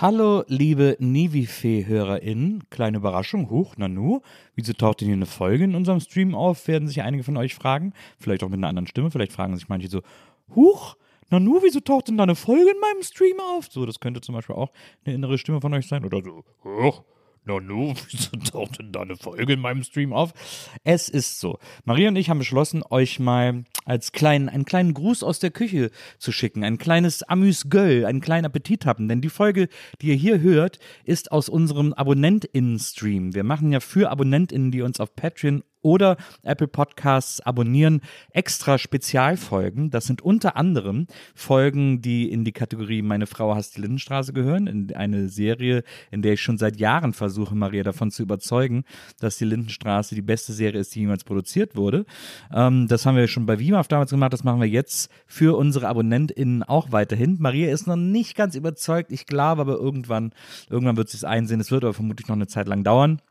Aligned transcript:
Hallo, 0.00 0.44
liebe 0.46 0.96
Nivifee-HörerInnen. 1.00 2.70
Kleine 2.70 2.98
Überraschung. 2.98 3.50
Huch, 3.50 3.76
Nanu. 3.78 4.20
Wieso 4.54 4.72
taucht 4.72 5.00
denn 5.00 5.08
hier 5.08 5.16
eine 5.16 5.26
Folge 5.26 5.64
in 5.64 5.74
unserem 5.74 5.98
Stream 5.98 6.36
auf? 6.36 6.68
Werden 6.68 6.86
sich 6.86 7.02
einige 7.02 7.24
von 7.24 7.36
euch 7.36 7.56
fragen. 7.56 7.92
Vielleicht 8.20 8.44
auch 8.44 8.48
mit 8.48 8.58
einer 8.58 8.68
anderen 8.68 8.86
Stimme. 8.86 9.10
Vielleicht 9.10 9.32
fragen 9.32 9.56
sich 9.56 9.68
manche 9.68 9.88
so, 9.88 10.02
Huch, 10.54 10.96
Nanu, 11.30 11.58
wieso 11.64 11.80
taucht 11.80 12.06
denn 12.06 12.16
da 12.16 12.22
eine 12.22 12.36
Folge 12.36 12.70
in 12.70 12.78
meinem 12.78 13.02
Stream 13.02 13.40
auf? 13.40 13.66
So, 13.72 13.86
das 13.86 13.98
könnte 13.98 14.20
zum 14.20 14.36
Beispiel 14.36 14.54
auch 14.54 14.70
eine 15.04 15.16
innere 15.16 15.36
Stimme 15.36 15.60
von 15.60 15.74
euch 15.74 15.88
sein. 15.88 16.04
Oder 16.04 16.22
so, 16.22 16.44
Huch, 16.62 17.02
Nanu, 17.48 17.94
wieso 18.10 18.36
taucht 18.36 18.78
denn 18.78 18.92
da 18.92 19.00
eine 19.00 19.16
Folge 19.16 19.54
in 19.54 19.60
meinem 19.60 19.82
Stream 19.82 20.12
auf? 20.12 20.32
Es 20.84 21.08
ist 21.08 21.40
so. 21.40 21.58
Maria 21.84 22.08
und 22.08 22.16
ich 22.16 22.30
haben 22.30 22.38
beschlossen, 22.38 22.82
euch 22.88 23.18
mal 23.18 23.64
als 23.84 24.12
kleinen, 24.12 24.48
einen 24.48 24.66
kleinen 24.66 24.94
Gruß 24.94 25.22
aus 25.22 25.38
der 25.38 25.50
Küche 25.50 25.90
zu 26.18 26.30
schicken. 26.30 26.62
Ein 26.62 26.78
kleines 26.78 27.22
Amüs-Göll, 27.22 28.04
einen 28.04 28.20
kleinen 28.20 28.44
Appetit 28.44 28.86
haben. 28.86 29.08
Denn 29.08 29.20
die 29.20 29.30
Folge, 29.30 29.68
die 30.00 30.08
ihr 30.08 30.14
hier 30.14 30.40
hört, 30.40 30.78
ist 31.04 31.32
aus 31.32 31.48
unserem 31.48 31.94
AbonnentInnen-Stream. 31.94 33.34
Wir 33.34 33.44
machen 33.44 33.72
ja 33.72 33.80
für 33.80 34.10
AbonnentInnen, 34.10 34.70
die 34.70 34.82
uns 34.82 35.00
auf 35.00 35.16
Patreon 35.16 35.64
oder 35.88 36.18
Apple 36.42 36.68
Podcasts 36.68 37.40
abonnieren, 37.40 38.02
extra 38.30 38.76
Spezialfolgen. 38.76 39.90
Das 39.90 40.04
sind 40.04 40.20
unter 40.20 40.56
anderem 40.56 41.06
Folgen, 41.34 42.02
die 42.02 42.30
in 42.30 42.44
die 42.44 42.52
Kategorie 42.52 43.00
Meine 43.00 43.26
Frau 43.26 43.54
hasst 43.54 43.76
die 43.76 43.80
Lindenstraße 43.80 44.34
gehören, 44.34 44.66
in 44.66 44.94
eine 44.94 45.28
Serie, 45.28 45.82
in 46.10 46.20
der 46.20 46.34
ich 46.34 46.42
schon 46.42 46.58
seit 46.58 46.78
Jahren 46.78 47.14
versuche, 47.14 47.54
Maria 47.54 47.82
davon 47.84 48.10
zu 48.10 48.22
überzeugen, 48.22 48.84
dass 49.18 49.38
die 49.38 49.46
Lindenstraße 49.46 50.14
die 50.14 50.22
beste 50.22 50.52
Serie 50.52 50.80
ist, 50.80 50.94
die 50.94 51.00
jemals 51.00 51.24
produziert 51.24 51.74
wurde. 51.74 52.04
Ähm, 52.52 52.86
das 52.86 53.06
haben 53.06 53.16
wir 53.16 53.26
schon 53.26 53.46
bei 53.46 53.58
WIMAF 53.58 53.88
damals 53.88 54.10
gemacht, 54.10 54.34
das 54.34 54.44
machen 54.44 54.60
wir 54.60 54.68
jetzt 54.68 55.10
für 55.26 55.56
unsere 55.56 55.88
AbonnentInnen 55.88 56.62
auch 56.64 56.92
weiterhin. 56.92 57.36
Maria 57.40 57.72
ist 57.72 57.86
noch 57.86 57.96
nicht 57.96 58.36
ganz 58.36 58.54
überzeugt, 58.54 59.10
ich 59.10 59.24
glaube 59.24 59.62
aber 59.62 59.76
irgendwann, 59.76 60.32
irgendwann 60.68 60.98
wird 60.98 61.08
sie 61.08 61.16
es 61.16 61.24
einsehen. 61.24 61.60
Es 61.60 61.70
wird 61.70 61.84
aber 61.84 61.94
vermutlich 61.94 62.28
noch 62.28 62.36
eine 62.36 62.46
Zeit 62.46 62.68
lang 62.68 62.84
dauern. 62.84 63.22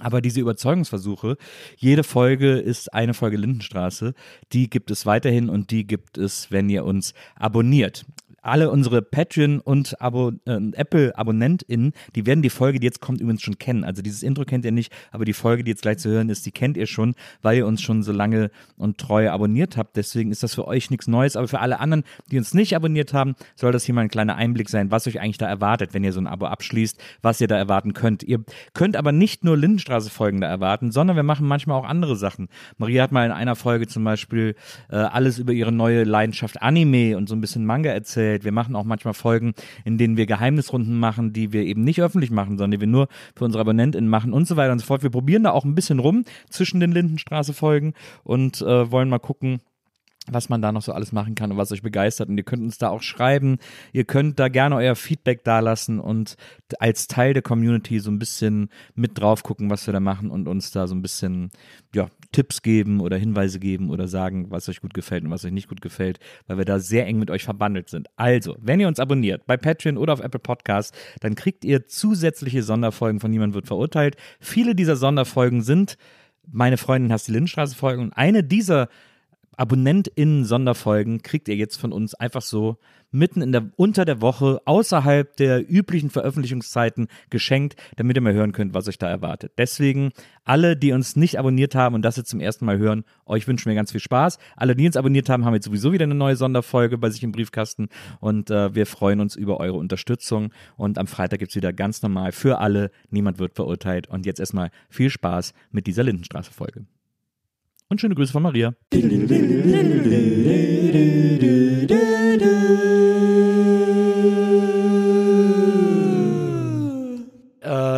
Aber 0.00 0.22
diese 0.22 0.40
Überzeugungsversuche, 0.40 1.36
jede 1.76 2.02
Folge 2.02 2.52
ist 2.58 2.94
eine 2.94 3.12
Folge 3.12 3.36
Lindenstraße, 3.36 4.14
die 4.52 4.70
gibt 4.70 4.90
es 4.90 5.04
weiterhin 5.04 5.50
und 5.50 5.70
die 5.70 5.86
gibt 5.86 6.16
es, 6.16 6.50
wenn 6.50 6.70
ihr 6.70 6.84
uns 6.84 7.12
abonniert 7.36 8.06
alle 8.42 8.70
unsere 8.70 9.02
Patreon 9.02 9.60
und 9.60 10.00
Abo, 10.00 10.32
äh, 10.44 10.58
Apple-AbonnentInnen, 10.72 11.92
die 12.14 12.26
werden 12.26 12.42
die 12.42 12.50
Folge, 12.50 12.80
die 12.80 12.86
jetzt 12.86 13.00
kommt, 13.00 13.20
übrigens 13.20 13.42
schon 13.42 13.58
kennen. 13.58 13.84
Also 13.84 14.02
dieses 14.02 14.22
Intro 14.22 14.44
kennt 14.44 14.64
ihr 14.64 14.72
nicht, 14.72 14.92
aber 15.12 15.24
die 15.24 15.32
Folge, 15.32 15.64
die 15.64 15.70
jetzt 15.70 15.82
gleich 15.82 15.98
zu 15.98 16.10
hören 16.10 16.28
ist, 16.28 16.44
die 16.44 16.50
kennt 16.50 16.76
ihr 16.76 16.86
schon, 16.86 17.14
weil 17.40 17.58
ihr 17.58 17.66
uns 17.66 17.80
schon 17.80 18.02
so 18.02 18.12
lange 18.12 18.50
und 18.76 18.98
treu 18.98 19.30
abonniert 19.30 19.76
habt. 19.76 19.96
Deswegen 19.96 20.30
ist 20.32 20.42
das 20.42 20.54
für 20.54 20.66
euch 20.66 20.90
nichts 20.90 21.06
Neues, 21.06 21.36
aber 21.36 21.48
für 21.48 21.60
alle 21.60 21.78
anderen, 21.80 22.02
die 22.30 22.38
uns 22.38 22.52
nicht 22.52 22.74
abonniert 22.74 23.14
haben, 23.14 23.34
soll 23.54 23.72
das 23.72 23.84
hier 23.84 23.94
mal 23.94 24.02
ein 24.02 24.08
kleiner 24.08 24.36
Einblick 24.36 24.68
sein, 24.68 24.90
was 24.90 25.06
euch 25.06 25.20
eigentlich 25.20 25.38
da 25.38 25.46
erwartet, 25.46 25.94
wenn 25.94 26.04
ihr 26.04 26.12
so 26.12 26.20
ein 26.20 26.26
Abo 26.26 26.46
abschließt, 26.46 27.00
was 27.22 27.40
ihr 27.40 27.48
da 27.48 27.56
erwarten 27.56 27.92
könnt. 27.92 28.24
Ihr 28.24 28.44
könnt 28.74 28.96
aber 28.96 29.12
nicht 29.12 29.44
nur 29.44 29.56
Lindenstraße-Folgen 29.56 30.40
da 30.40 30.48
erwarten, 30.48 30.90
sondern 30.90 31.16
wir 31.16 31.22
machen 31.22 31.46
manchmal 31.46 31.78
auch 31.78 31.86
andere 31.86 32.16
Sachen. 32.16 32.48
Maria 32.76 33.04
hat 33.04 33.12
mal 33.12 33.24
in 33.24 33.32
einer 33.32 33.54
Folge 33.54 33.86
zum 33.86 34.02
Beispiel 34.02 34.56
äh, 34.90 34.96
alles 34.96 35.38
über 35.38 35.52
ihre 35.52 35.70
neue 35.70 36.02
Leidenschaft 36.04 36.60
Anime 36.60 37.16
und 37.16 37.28
so 37.28 37.36
ein 37.36 37.40
bisschen 37.40 37.64
Manga 37.64 37.90
erzählt 37.90 38.31
erzählt. 38.32 38.44
Wir 38.44 38.52
machen 38.52 38.76
auch 38.76 38.84
manchmal 38.84 39.14
Folgen, 39.14 39.54
in 39.84 39.98
denen 39.98 40.16
wir 40.16 40.26
Geheimnisrunden 40.26 40.98
machen, 40.98 41.32
die 41.32 41.52
wir 41.52 41.62
eben 41.62 41.84
nicht 41.84 42.02
öffentlich 42.02 42.30
machen, 42.30 42.58
sondern 42.58 42.72
die 42.72 42.80
wir 42.80 42.86
nur 42.86 43.08
für 43.36 43.44
unsere 43.44 43.62
AbonnentInnen 43.62 44.08
machen 44.08 44.32
und 44.32 44.46
so 44.46 44.56
weiter 44.56 44.72
und 44.72 44.78
so 44.78 44.86
fort. 44.86 45.02
Wir 45.02 45.10
probieren 45.10 45.44
da 45.44 45.50
auch 45.50 45.64
ein 45.64 45.74
bisschen 45.74 45.98
rum 45.98 46.24
zwischen 46.50 46.80
den 46.80 46.92
Lindenstraße-Folgen 46.92 47.94
und 48.24 48.60
äh, 48.62 48.90
wollen 48.90 49.08
mal 49.08 49.18
gucken, 49.18 49.60
was 50.30 50.48
man 50.48 50.62
da 50.62 50.70
noch 50.70 50.82
so 50.82 50.92
alles 50.92 51.10
machen 51.10 51.34
kann 51.34 51.50
und 51.50 51.56
was 51.56 51.72
euch 51.72 51.82
begeistert. 51.82 52.28
Und 52.28 52.38
ihr 52.38 52.44
könnt 52.44 52.62
uns 52.62 52.78
da 52.78 52.90
auch 52.90 53.02
schreiben. 53.02 53.58
Ihr 53.92 54.04
könnt 54.04 54.38
da 54.38 54.48
gerne 54.48 54.76
euer 54.76 54.94
Feedback 54.94 55.42
dalassen 55.42 55.98
und 55.98 56.36
als 56.78 57.08
Teil 57.08 57.34
der 57.34 57.42
Community 57.42 57.98
so 57.98 58.10
ein 58.10 58.20
bisschen 58.20 58.68
mit 58.94 59.18
drauf 59.18 59.42
gucken, 59.42 59.68
was 59.68 59.86
wir 59.86 59.92
da 59.92 60.00
machen 60.00 60.30
und 60.30 60.46
uns 60.46 60.70
da 60.70 60.86
so 60.86 60.94
ein 60.94 61.02
bisschen 61.02 61.50
ja, 61.92 62.08
Tipps 62.30 62.62
geben 62.62 63.00
oder 63.00 63.16
Hinweise 63.16 63.58
geben 63.58 63.90
oder 63.90 64.06
sagen, 64.06 64.50
was 64.50 64.68
euch 64.68 64.80
gut 64.80 64.94
gefällt 64.94 65.24
und 65.24 65.30
was 65.30 65.44
euch 65.44 65.52
nicht 65.52 65.68
gut 65.68 65.80
gefällt, 65.80 66.20
weil 66.46 66.58
wir 66.58 66.64
da 66.64 66.78
sehr 66.78 67.06
eng 67.06 67.18
mit 67.18 67.30
euch 67.30 67.42
verbandelt 67.42 67.88
sind. 67.88 68.08
Also, 68.16 68.56
wenn 68.60 68.78
ihr 68.78 68.88
uns 68.88 69.00
abonniert 69.00 69.46
bei 69.46 69.56
Patreon 69.56 69.96
oder 69.96 70.12
auf 70.12 70.20
Apple 70.20 70.40
Podcasts, 70.40 70.96
dann 71.20 71.34
kriegt 71.34 71.64
ihr 71.64 71.86
zusätzliche 71.86 72.62
Sonderfolgen 72.62 73.18
von 73.18 73.30
Niemand 73.30 73.54
wird 73.54 73.66
verurteilt. 73.66 74.16
Viele 74.38 74.74
dieser 74.74 74.96
Sonderfolgen 74.96 75.62
sind 75.62 75.96
meine 76.50 76.76
Freundin 76.76 77.12
hast 77.12 77.28
die 77.28 77.32
Lindenstraße 77.32 77.76
Folgen 77.76 78.02
und 78.02 78.12
eine 78.14 78.42
dieser 78.42 78.88
AbonnentInnen-Sonderfolgen 79.56 81.22
kriegt 81.22 81.48
ihr 81.48 81.56
jetzt 81.56 81.76
von 81.76 81.92
uns 81.92 82.14
einfach 82.14 82.42
so 82.42 82.78
mitten 83.12 83.42
in 83.42 83.52
der, 83.52 83.70
unter 83.76 84.04
der 84.04 84.20
Woche, 84.20 84.60
außerhalb 84.64 85.36
der 85.36 85.70
üblichen 85.70 86.10
Veröffentlichungszeiten 86.10 87.08
geschenkt, 87.30 87.76
damit 87.96 88.16
ihr 88.16 88.22
mal 88.22 88.32
hören 88.32 88.52
könnt, 88.52 88.74
was 88.74 88.88
euch 88.88 88.98
da 88.98 89.08
erwartet. 89.08 89.52
Deswegen, 89.58 90.12
alle, 90.44 90.76
die 90.76 90.92
uns 90.92 91.14
nicht 91.14 91.38
abonniert 91.38 91.74
haben 91.74 91.94
und 91.94 92.02
das 92.02 92.16
jetzt 92.16 92.30
zum 92.30 92.40
ersten 92.40 92.64
Mal 92.64 92.78
hören, 92.78 93.04
euch 93.26 93.46
wünschen 93.46 93.68
wir 93.68 93.74
ganz 93.74 93.92
viel 93.92 94.00
Spaß. 94.00 94.38
Alle, 94.56 94.74
die 94.74 94.86
uns 94.86 94.96
abonniert 94.96 95.28
haben, 95.28 95.44
haben 95.44 95.54
jetzt 95.54 95.66
sowieso 95.66 95.92
wieder 95.92 96.04
eine 96.04 96.14
neue 96.14 96.36
Sonderfolge 96.36 96.98
bei 96.98 97.10
sich 97.10 97.22
im 97.22 97.32
Briefkasten 97.32 97.88
und 98.20 98.50
äh, 98.50 98.74
wir 98.74 98.86
freuen 98.86 99.20
uns 99.20 99.36
über 99.36 99.60
eure 99.60 99.76
Unterstützung 99.76 100.52
und 100.76 100.98
am 100.98 101.06
Freitag 101.06 101.38
gibt 101.38 101.50
es 101.50 101.56
wieder 101.56 101.72
ganz 101.72 102.02
normal 102.02 102.32
für 102.32 102.58
alle, 102.58 102.90
niemand 103.10 103.38
wird 103.38 103.54
verurteilt 103.54 104.08
und 104.08 104.26
jetzt 104.26 104.40
erstmal 104.40 104.70
viel 104.88 105.10
Spaß 105.10 105.52
mit 105.70 105.86
dieser 105.86 106.02
Lindenstraße-Folge. 106.02 106.86
Und 107.92 108.00
schöne 108.00 108.14
Grüße 108.14 108.32
von 108.32 108.42
Maria. 108.42 108.74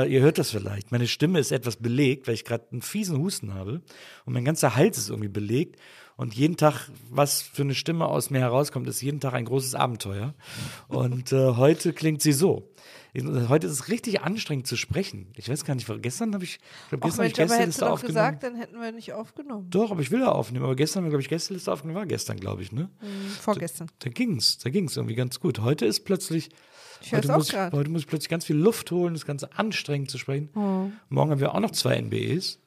Äh, 0.04 0.12
ihr 0.12 0.20
hört 0.20 0.38
das 0.38 0.50
vielleicht. 0.50 0.92
Meine 0.92 1.06
Stimme 1.06 1.38
ist 1.38 1.52
etwas 1.52 1.76
belegt, 1.76 2.26
weil 2.26 2.34
ich 2.34 2.44
gerade 2.44 2.64
einen 2.70 2.82
fiesen 2.82 3.18
Husten 3.18 3.54
habe. 3.54 3.82
Und 4.24 4.32
mein 4.32 4.44
ganzer 4.44 4.76
Hals 4.76 4.98
ist 4.98 5.10
irgendwie 5.10 5.28
belegt. 5.28 5.76
Und 6.16 6.34
jeden 6.34 6.56
Tag, 6.56 6.90
was 7.10 7.42
für 7.42 7.62
eine 7.62 7.74
Stimme 7.74 8.06
aus 8.06 8.30
mir 8.30 8.38
herauskommt, 8.38 8.86
ist 8.86 9.02
jeden 9.02 9.18
Tag 9.18 9.34
ein 9.34 9.44
großes 9.46 9.74
Abenteuer. 9.74 10.34
Und 10.86 11.32
äh, 11.32 11.56
heute 11.56 11.92
klingt 11.92 12.22
sie 12.22 12.32
so. 12.32 12.70
Heute 13.48 13.68
ist 13.68 13.72
es 13.72 13.88
richtig 13.88 14.22
anstrengend 14.22 14.66
zu 14.66 14.76
sprechen. 14.76 15.28
Ich 15.36 15.48
weiß 15.48 15.64
gar 15.64 15.76
nicht, 15.76 15.88
gestern 16.02 16.34
habe 16.34 16.42
ich, 16.42 16.54
ich 16.54 16.88
glaube, 16.88 17.06
gestern 17.06 17.18
habe 17.18 17.28
ich 17.28 17.34
Gästeliste 17.34 17.88
aufgenommen. 17.88 18.14
gesagt, 18.14 18.42
dann 18.42 18.56
hätten 18.56 18.80
wir 18.80 18.90
nicht 18.90 19.12
aufgenommen. 19.12 19.70
Doch, 19.70 19.92
aber 19.92 20.00
ich 20.00 20.10
will 20.10 20.20
ja 20.20 20.32
aufnehmen. 20.32 20.64
Aber 20.64 20.74
gestern 20.74 21.00
haben 21.00 21.06
wir, 21.06 21.10
glaube 21.10 21.22
ich, 21.22 21.28
Gästeliste 21.28 21.72
aufgenommen. 21.72 21.96
War 21.96 22.06
gestern, 22.06 22.38
glaube 22.38 22.62
ich, 22.62 22.72
ne? 22.72 22.90
Mhm, 23.00 23.28
vorgestern. 23.40 23.86
Da, 24.00 24.08
da 24.08 24.10
ging's, 24.10 24.58
da 24.58 24.70
ging's 24.70 24.96
irgendwie 24.96 25.14
ganz 25.14 25.38
gut. 25.38 25.60
Heute 25.60 25.86
ist 25.86 26.00
plötzlich, 26.00 26.50
Ich 27.04 27.12
heute 27.12 27.32
muss, 27.32 27.48
auch 27.48 27.52
gerade. 27.52 27.76
heute 27.76 27.90
muss 27.90 28.02
ich 28.02 28.06
plötzlich 28.06 28.28
ganz 28.28 28.44
viel 28.44 28.56
Luft 28.56 28.90
holen, 28.90 29.14
das 29.14 29.26
Ganze 29.26 29.56
anstrengend 29.56 30.10
zu 30.10 30.18
sprechen. 30.18 30.48
Oh. 30.54 30.90
Morgen 31.08 31.30
haben 31.30 31.40
wir 31.40 31.54
auch 31.54 31.60
noch 31.60 31.72
zwei 31.72 31.96
NBEs. 32.00 32.58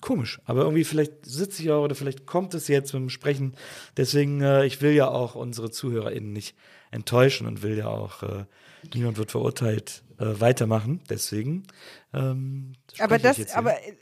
Komisch, 0.00 0.38
aber 0.44 0.62
irgendwie 0.62 0.84
vielleicht 0.84 1.24
sitze 1.24 1.62
ich 1.62 1.70
auch 1.70 1.82
oder 1.82 1.94
vielleicht 1.94 2.26
kommt 2.26 2.52
es 2.52 2.68
jetzt 2.68 2.92
mit 2.92 3.00
dem 3.00 3.08
Sprechen. 3.08 3.54
Deswegen, 3.96 4.42
äh, 4.42 4.66
ich 4.66 4.82
will 4.82 4.92
ja 4.92 5.08
auch 5.08 5.34
unsere 5.34 5.70
ZuhörerInnen 5.70 6.32
nicht 6.32 6.54
enttäuschen 6.90 7.46
und 7.46 7.62
will 7.62 7.78
ja 7.78 7.88
auch, 7.88 8.22
äh, 8.22 8.44
niemand 8.92 9.16
wird 9.16 9.30
verurteilt, 9.30 10.02
äh, 10.18 10.40
weitermachen. 10.40 11.00
Deswegen. 11.08 11.64
Ähm, 12.12 12.74
Aber 12.98 13.18
das, 13.18 13.54
aber 13.54 13.72
äh, 13.82 13.94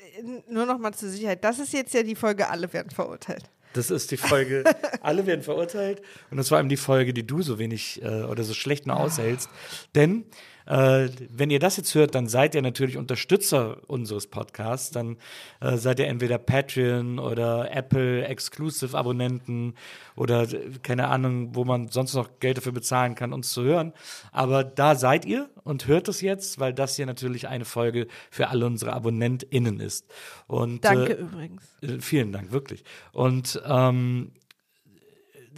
nur 0.50 0.66
noch 0.66 0.78
mal 0.78 0.92
zur 0.92 1.08
Sicherheit, 1.08 1.44
das 1.44 1.58
ist 1.60 1.72
jetzt 1.72 1.94
ja 1.94 2.02
die 2.02 2.16
Folge, 2.16 2.50
alle 2.50 2.72
werden 2.72 2.90
verurteilt. 2.90 3.48
Das 3.72 3.90
ist 3.90 4.10
die 4.10 4.16
Folge, 4.16 4.64
alle 5.00 5.26
werden 5.26 5.42
verurteilt. 5.42 6.02
Und 6.30 6.36
das 6.36 6.50
war 6.50 6.60
eben 6.60 6.68
die 6.68 6.76
Folge, 6.76 7.14
die 7.14 7.26
du 7.26 7.42
so 7.42 7.58
wenig 7.58 8.02
äh, 8.02 8.22
oder 8.22 8.44
so 8.44 8.54
schlecht 8.54 8.86
nur 8.86 8.96
aushältst. 8.96 9.48
Denn 9.94 10.24
äh, 10.66 11.08
wenn 11.30 11.50
ihr 11.50 11.58
das 11.58 11.76
jetzt 11.76 11.94
hört, 11.94 12.14
dann 12.14 12.28
seid 12.28 12.54
ihr 12.54 12.62
natürlich 12.62 12.96
Unterstützer 12.96 13.78
unseres 13.88 14.26
Podcasts. 14.26 14.90
Dann 14.90 15.16
äh, 15.60 15.76
seid 15.76 15.98
ihr 15.98 16.06
entweder 16.06 16.38
Patreon 16.38 17.18
oder 17.18 17.74
Apple 17.74 18.24
Exclusive 18.26 18.96
Abonnenten 18.96 19.74
oder 20.16 20.42
äh, 20.42 20.70
keine 20.82 21.08
Ahnung, 21.08 21.54
wo 21.54 21.64
man 21.64 21.88
sonst 21.88 22.14
noch 22.14 22.40
Geld 22.40 22.58
dafür 22.58 22.72
bezahlen 22.72 23.14
kann, 23.14 23.32
uns 23.32 23.52
zu 23.52 23.62
hören. 23.62 23.92
Aber 24.30 24.64
da 24.64 24.94
seid 24.94 25.24
ihr 25.24 25.48
und 25.64 25.86
hört 25.86 26.08
es 26.08 26.20
jetzt, 26.20 26.58
weil 26.60 26.72
das 26.72 26.96
hier 26.96 27.06
natürlich 27.06 27.48
eine 27.48 27.64
Folge 27.64 28.06
für 28.30 28.48
alle 28.48 28.66
unsere 28.66 28.92
AbonnentInnen 28.92 29.80
ist. 29.80 30.06
Und, 30.46 30.84
Danke 30.84 31.14
äh, 31.14 31.20
übrigens. 31.20 31.62
äh, 31.82 32.00
Vielen 32.00 32.32
Dank, 32.32 32.52
wirklich. 32.52 32.84
Und 33.12 33.60
ähm, 33.66 34.32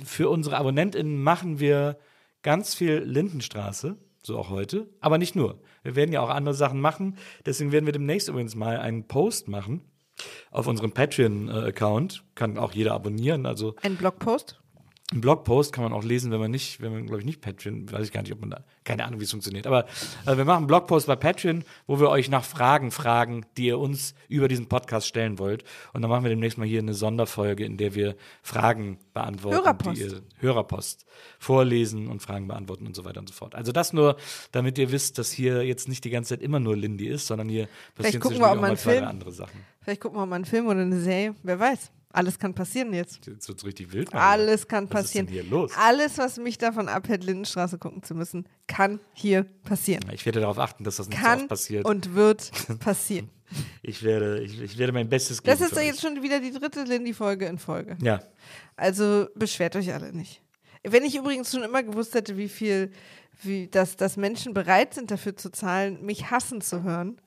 für 0.05 0.29
unsere 0.29 0.57
AbonnentInnen 0.57 1.23
machen 1.23 1.61
wir 1.61 1.99
ganz 2.43 2.75
viel 2.75 2.99
Lindenstraße, 2.99 3.97
so 4.27 4.39
auch 4.39 4.51
heute, 4.51 4.89
aber 5.01 5.19
nicht 5.19 5.37
nur. 5.37 5.61
Wir 5.83 5.97
werden 5.97 6.13
ja 6.13 6.21
auch 6.21 6.31
andere 6.31 6.55
Sachen 6.55 6.81
machen. 6.81 7.17
Deswegen 7.45 7.73
werden 7.73 7.87
wir 7.87 7.93
demnächst 7.93 8.29
übrigens 8.29 8.55
mal 8.55 8.79
einen 8.79 9.07
Post 9.07 9.49
machen 9.49 9.83
auf 10.51 10.67
unserem 10.67 10.93
Patreon-Account. 10.93 12.25
Kann 12.35 12.59
auch 12.59 12.73
jeder 12.73 12.95
abonnieren. 12.95 13.47
Also 13.47 13.75
Ein 13.83 13.97
Blogpost? 13.97 14.61
Einen 15.13 15.21
Blogpost 15.21 15.73
kann 15.73 15.85
man 15.85 15.93
auch 15.93 16.03
lesen, 16.03 16.33
wenn 16.33 16.41
man 16.41 16.51
nicht, 16.51 16.81
wenn 16.81 16.93
man, 16.93 17.07
glaube 17.07 17.21
ich, 17.21 17.27
nicht 17.27 17.43
Patreon, 17.43 17.93
weiß 17.93 18.07
ich 18.07 18.13
gar 18.13 18.23
nicht, 18.23 18.33
ob 18.33 18.41
man 18.41 18.51
da, 18.51 18.65
keine 18.85 19.05
Ahnung, 19.05 19.21
wie 19.21 19.25
es 19.25 19.31
funktioniert. 19.31 19.67
Aber 19.67 19.85
äh, 20.27 20.37
wir 20.37 20.47
machen 20.47 20.59
einen 20.59 20.67
Blogpost 20.67 21.07
bei 21.07 21.15
Patreon, 21.15 21.63
wo 21.87 22.01
wir 22.01 22.09
euch 22.09 22.31
nach 22.31 22.43
Fragen 22.43 22.91
fragen, 22.91 23.45
die 23.59 23.67
ihr 23.67 23.79
uns 23.79 24.15
über 24.29 24.49
diesen 24.49 24.67
Podcast 24.67 25.07
stellen 25.07 25.39
wollt. 25.39 25.63
Und 25.93 26.01
dann 26.01 26.11
machen 26.11 26.25
wir 26.25 26.31
demnächst 26.31 26.57
mal 26.57 26.67
hier 26.67 26.79
eine 26.79 26.95
Sonderfolge, 26.95 27.67
in 27.67 27.77
der 27.77 27.95
wir 27.95 28.17
Fragen 28.43 28.99
beantworten, 29.13 29.59
Hörerpost. 29.59 29.97
die 29.99 30.03
ihr 30.05 30.23
Hörerpost 30.39 31.05
vorlesen 31.39 32.09
und 32.09 32.21
Fragen 32.21 32.49
beantworten 32.49 32.87
und 32.87 32.97
so 32.97 33.05
weiter 33.05 33.21
und 33.21 33.29
so 33.29 33.35
fort. 33.35 33.55
Also 33.55 33.73
das 33.73 33.93
nur, 33.93 34.17
damit 34.53 34.79
ihr 34.79 34.91
wisst, 34.91 35.19
dass 35.19 35.31
hier 35.31 35.65
jetzt 35.65 35.87
nicht 35.87 36.05
die 36.05 36.11
ganze 36.11 36.31
Zeit 36.31 36.43
immer 36.43 36.61
nur 36.61 36.77
Lindy 36.77 37.09
ist, 37.09 37.27
sondern 37.27 37.51
hier 37.51 37.69
passieren 37.95 38.21
gucken 38.21 38.39
zwischendurch 38.39 38.41
wir, 38.41 38.57
auch 38.57 38.61
mal 38.61 38.69
drei 38.69 38.77
Film- 38.77 39.05
andere 39.05 39.33
Sachen. 39.33 39.61
Vielleicht 39.83 40.01
gucken 40.01 40.19
wir 40.19 40.25
mal 40.25 40.37
einen 40.37 40.47
Film 40.47 40.67
oder 40.67 40.81
eine 40.81 40.99
Serie. 40.99 41.35
Wer 41.43 41.61
weiß. 41.61 41.91
Alles 42.15 42.39
kann 42.39 42.55
passieren 42.55 42.93
jetzt. 42.95 43.27
Jetzt 43.27 43.49
wird's 43.49 43.65
richtig 43.65 43.93
wild. 43.93 44.15
Alles 44.15 44.69
kann 44.69 44.89
Was 44.91 45.07
ist 45.07 45.15
denn 45.15 45.27
passieren. 45.27 45.45
hier 45.45 45.51
los? 45.51 45.73
Alles, 45.77 46.17
was 46.19 46.39
mich 46.39 46.59
davon 46.59 46.89
abhält, 46.89 47.25
Lindenstraße 47.25 47.77
gucken 47.79 48.03
zu 48.03 48.15
müssen, 48.15 48.47
kann 48.69 49.01
hier 49.13 49.45
passieren. 49.65 50.05
Ich 50.13 50.25
werde 50.25 50.41
darauf 50.41 50.59
achten, 50.59 50.85
dass 50.85 50.97
das 50.97 51.09
nicht 51.09 51.19
so 51.19 51.25
Kann 51.25 51.41
oft 51.41 51.49
passiert. 51.49 51.85
und 51.85 52.15
wird 52.15 52.51
passieren. 52.81 53.31
Ich 53.83 54.03
werde, 54.03 54.41
ich, 54.43 54.61
ich 54.61 54.79
werde 54.79 54.93
mein 54.93 55.09
Bestes 55.09 55.43
geben. 55.43 55.59
Das 55.59 55.69
ist 55.69 55.77
ja 55.77 55.83
jetzt 55.83 56.01
schon 56.01 56.23
wieder 56.23 56.41
die 56.41 56.53
dritte 56.53 56.85
Lindy-Folge 56.85 57.47
in 57.47 57.59
Folge. 57.59 57.97
Ja, 58.01 58.21
Also 58.77 59.27
beschwert 59.35 59.77
euch 59.77 59.93
alle 59.93 60.13
nicht. 60.13 60.41
Wenn 60.83 61.05
ich 61.05 61.17
übrigens 61.17 61.51
schon 61.51 61.63
immer 61.63 61.83
gewusst 61.83 62.15
hätte, 62.15 62.37
wie 62.37 62.49
viel, 62.49 62.91
wie, 63.43 63.69
dass, 63.69 63.97
dass 63.97 64.17
Menschen 64.17 64.55
bereit 64.55 64.95
sind, 64.95 65.11
dafür 65.11 65.37
zu 65.37 65.51
zahlen, 65.51 66.05
mich 66.05 66.31
hassen 66.31 66.61
zu 66.61 66.83
hören, 66.83 67.21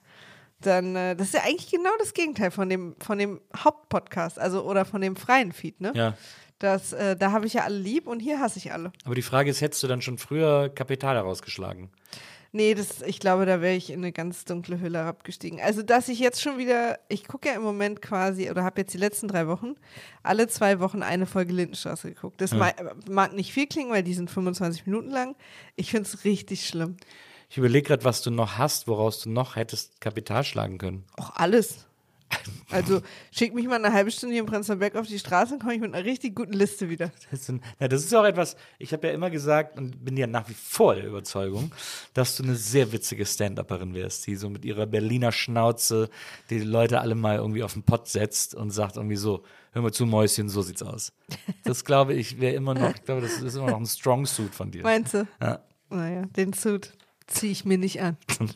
dann, 0.62 0.95
äh, 0.95 1.15
das 1.15 1.27
ist 1.27 1.33
ja 1.33 1.42
eigentlich 1.44 1.71
genau 1.71 1.92
das 2.00 2.13
Gegenteil 2.13 2.51
von 2.51 2.69
dem, 2.69 2.95
von 3.00 3.18
dem 3.18 3.42
Hauptpodcast, 3.56 4.39
also 4.39 4.63
oder 4.63 4.86
von 4.86 5.01
dem 5.01 5.15
freien 5.15 5.51
Feed, 5.51 5.81
ne? 5.81 5.92
ja. 5.95 6.18
Das, 6.59 6.92
äh, 6.92 7.15
da 7.15 7.31
habe 7.31 7.45
ich 7.45 7.54
ja 7.54 7.65
alle 7.65 7.77
lieb 7.77 8.07
und 8.07 8.19
hier 8.19 8.39
hasse 8.39 8.57
ich 8.57 8.74
alle. 8.74 8.92
Aber 9.06 9.13
die 9.13 9.21
Frage 9.21 9.51
ist, 9.51 9.62
hättest 9.62 9.83
du 9.83 9.88
dann 9.88 10.01
schon 10.01 10.18
früher 10.18 10.69
Kapital 10.69 11.15
herausgeschlagen? 11.15 11.92
Nee, 12.51 12.74
das, 12.74 13.04
ich 13.04 13.19
glaube, 13.19 13.45
da 13.45 13.62
wäre 13.62 13.75
ich 13.75 13.92
in 13.92 14.00
eine 14.00 14.12
ganz 14.12 14.45
dunkle 14.45 14.80
Hülle 14.80 15.04
abgestiegen. 15.04 15.59
Also, 15.62 15.83
dass 15.83 16.09
ich 16.09 16.18
jetzt 16.18 16.42
schon 16.42 16.57
wieder, 16.57 16.98
ich 17.09 17.27
gucke 17.27 17.50
ja 17.50 17.56
im 17.56 17.62
Moment 17.62 18.01
quasi, 18.01 18.50
oder 18.50 18.63
habe 18.63 18.81
jetzt 18.81 18.94
die 18.94 18.98
letzten 18.98 19.27
drei 19.27 19.48
Wochen, 19.48 19.75
alle 20.24 20.48
zwei 20.48 20.80
Wochen 20.80 21.04
eine 21.04 21.27
Folge 21.27 21.54
Lindenstraße 21.54 22.12
geguckt. 22.13 22.42
Das 22.42 22.54
ma 22.54 22.71
mag 23.09 23.33
nicht 23.33 23.54
viel 23.54 23.68
klingen, 23.68 23.92
weil 23.92 24.01
die 24.01 24.15
sind 24.15 24.31
25 24.31 24.88
Minuten 24.88 25.09
lang. 25.09 25.36
Ich 25.75 25.92
finde 25.92 26.09
es 26.09 26.24
richtig 26.24 26.65
schlimm. 26.65 26.98
Ich 27.50 27.58
überlege 27.58 27.88
gerade, 27.88 28.04
was 28.04 28.22
du 28.22 28.32
noch 28.32 28.58
hast, 28.58 28.88
woraus 28.88 29.22
du 29.22 29.30
noch 29.30 29.56
hättest 29.56 30.02
Kapital 30.02 30.44
schlagen 30.44 30.78
können. 30.78 31.06
Auch 31.16 31.36
alles. 31.36 31.88
Also, 32.70 33.02
schick 33.32 33.54
mich 33.54 33.66
mal 33.68 33.76
eine 33.76 33.94
halbe 33.94 34.12
Stunde 34.12 34.34
hier 34.34 34.42
in 34.42 34.48
Prenzlauer 34.48 34.78
Berg 34.78 34.96
auf 34.96 35.08
die 35.08 35.20
Straße 35.20 35.54
und 35.54 35.60
komme 35.62 35.76
ich 35.76 35.80
mit 35.80 35.94
einer 35.94 36.04
richtig 36.04 36.36
guten 36.36 36.54
Liste 36.54 36.90
wieder. 36.90 37.12
Das, 37.32 37.46
sind, 37.46 37.64
ja, 37.80 37.88
das 37.88 38.04
ist 38.04 38.12
ja 38.12 38.22
auch 38.22 38.26
etwas, 38.26 38.58
ich 38.80 38.92
habe 38.92 39.08
ja 39.08 39.14
immer 39.14 39.30
gesagt 39.30 39.78
und 39.78 40.04
bin 40.04 40.18
ja 40.18 40.28
nach 40.28 40.50
wie 40.50 40.54
vor 40.54 40.96
der 40.96 41.06
Überzeugung, 41.06 41.72
dass 42.14 42.36
du 42.36 42.44
eine 42.44 42.56
sehr 42.56 42.92
witzige 42.92 43.26
Stand-Upperin 43.26 43.94
wärst, 43.94 44.28
die 44.28 44.36
so 44.36 44.50
mit 44.50 44.66
ihrer 44.66 44.86
Berliner 44.86 45.32
Schnauze 45.32 46.10
die 46.50 46.60
Leute 46.60 47.00
alle 47.00 47.16
mal 47.16 47.38
irgendwie 47.38 47.64
auf 47.64 47.74
den 47.74 47.84
Pott 47.84 48.10
setzt 48.10 48.56
und 48.56 48.72
sagt 48.72 48.98
irgendwie 48.98 49.16
so, 49.16 49.44
hör 49.72 49.82
mal 49.82 49.94
zu, 49.94 50.06
Mäuschen, 50.06 50.50
so 50.50 50.62
sieht's 50.62 50.84
aus. 50.84 51.14
Das 51.64 51.86
glaube 51.86 52.14
ich, 52.14 52.42
wäre 52.42 52.56
immer 52.56 52.74
noch, 52.74 52.94
ich 52.94 53.04
glaube, 53.04 53.22
das 53.22 53.42
ist 53.42 53.56
immer 53.56 53.72
noch 53.72 53.80
ein 53.80 53.86
Strong 53.86 54.26
Suit 54.26 54.54
von 54.54 54.72
dir. 54.72 54.84
Meinst 54.84 55.14
du? 55.14 55.28
Ja. 55.42 55.60
Naja, 55.90 56.26
den 56.36 56.52
Suit 56.52 56.92
ziehe 57.28 57.52
ich 57.52 57.66
mir 57.66 57.78
nicht 57.78 58.02
an. 58.02 58.18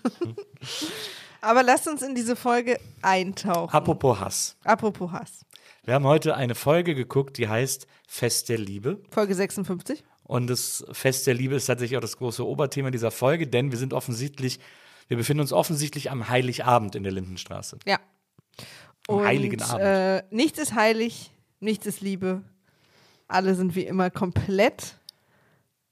Aber 1.42 1.64
lasst 1.64 1.88
uns 1.88 2.02
in 2.02 2.16
diese 2.16 2.36
Folge 2.36 2.80
eintauchen. 3.02 3.74
Apropos 3.74 4.20
Hass. 4.20 4.56
Apropos 4.64 5.12
Hass. 5.12 5.46
Wir 5.84 5.96
haben 5.96 6.06
heute 6.06 6.36
eine 6.36 6.54
Folge 6.54 6.94
geguckt, 6.94 7.38
die 7.38 7.48
heißt 7.48 7.88
Fest 8.08 8.50
der 8.50 8.60
Liebe. 8.60 9.02
Folge 9.10 9.34
56. 9.34 10.04
Und 10.24 10.48
das 10.48 10.86
Fest 10.92 11.26
der 11.26 11.34
Liebe 11.34 11.56
ist 11.56 11.66
tatsächlich 11.66 11.98
auch 11.98 12.02
das 12.02 12.18
große 12.18 12.46
Oberthema 12.46 12.92
dieser 12.92 13.12
Folge, 13.12 13.48
denn 13.48 13.72
wir 13.72 13.80
sind 13.80 13.94
offensichtlich, 13.94 14.60
wir 15.08 15.18
befinden 15.18 15.42
uns 15.42 15.52
offensichtlich 15.52 16.12
am 16.12 16.30
Heiligabend 16.30 16.96
in 16.96 17.04
der 17.04 17.12
Lindenstraße. 17.12 17.80
Ja. 17.86 18.00
Am 19.08 19.26
heiligen 19.26 19.62
Abend. 19.62 19.82
Äh, 19.84 20.24
nichts 20.30 20.60
ist 20.60 20.76
heilig, 20.76 21.32
nichts 21.60 21.88
ist 21.88 22.02
Liebe. 22.02 22.44
Alle 23.28 23.56
sind 23.56 23.76
wie 23.76 23.86
immer 23.86 24.12
komplett 24.12 24.98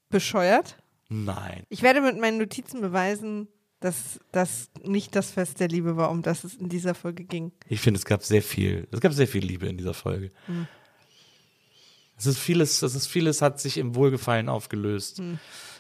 bescheuert. 0.10 0.78
Nein. 1.10 1.64
Ich 1.70 1.82
werde 1.82 2.02
mit 2.02 2.20
meinen 2.20 2.38
Notizen 2.38 2.82
beweisen, 2.82 3.48
dass 3.80 4.20
das 4.32 4.70
nicht 4.84 5.16
das 5.16 5.32
Fest 5.32 5.60
der 5.60 5.68
Liebe 5.70 5.98
war, 5.98 6.12
um 6.12 6.22
das 6.22 6.44
es 6.44 6.56
in 6.56 6.70
dieser 6.70 6.94
Folge 6.96 7.24
ging. 7.24 7.52
Ich 7.68 7.82
finde, 7.82 7.98
es 7.98 8.06
gab 8.06 8.24
sehr 8.24 8.42
viel, 8.44 8.88
es 8.92 9.00
gab 9.02 9.14
sehr 9.14 9.28
viel 9.28 9.44
Liebe 9.44 9.68
in 9.68 9.78
dieser 9.78 9.94
Folge. 9.94 10.32
Hm. 10.46 10.68
Es 12.18 12.26
ist 12.26 12.38
vieles, 12.40 12.82
es 12.82 12.96
ist 12.96 13.08
vieles 13.08 13.42
hat 13.42 13.60
sich 13.62 13.78
im 13.78 13.96
Wohlgefallen 13.96 14.50
aufgelöst. 14.50 15.22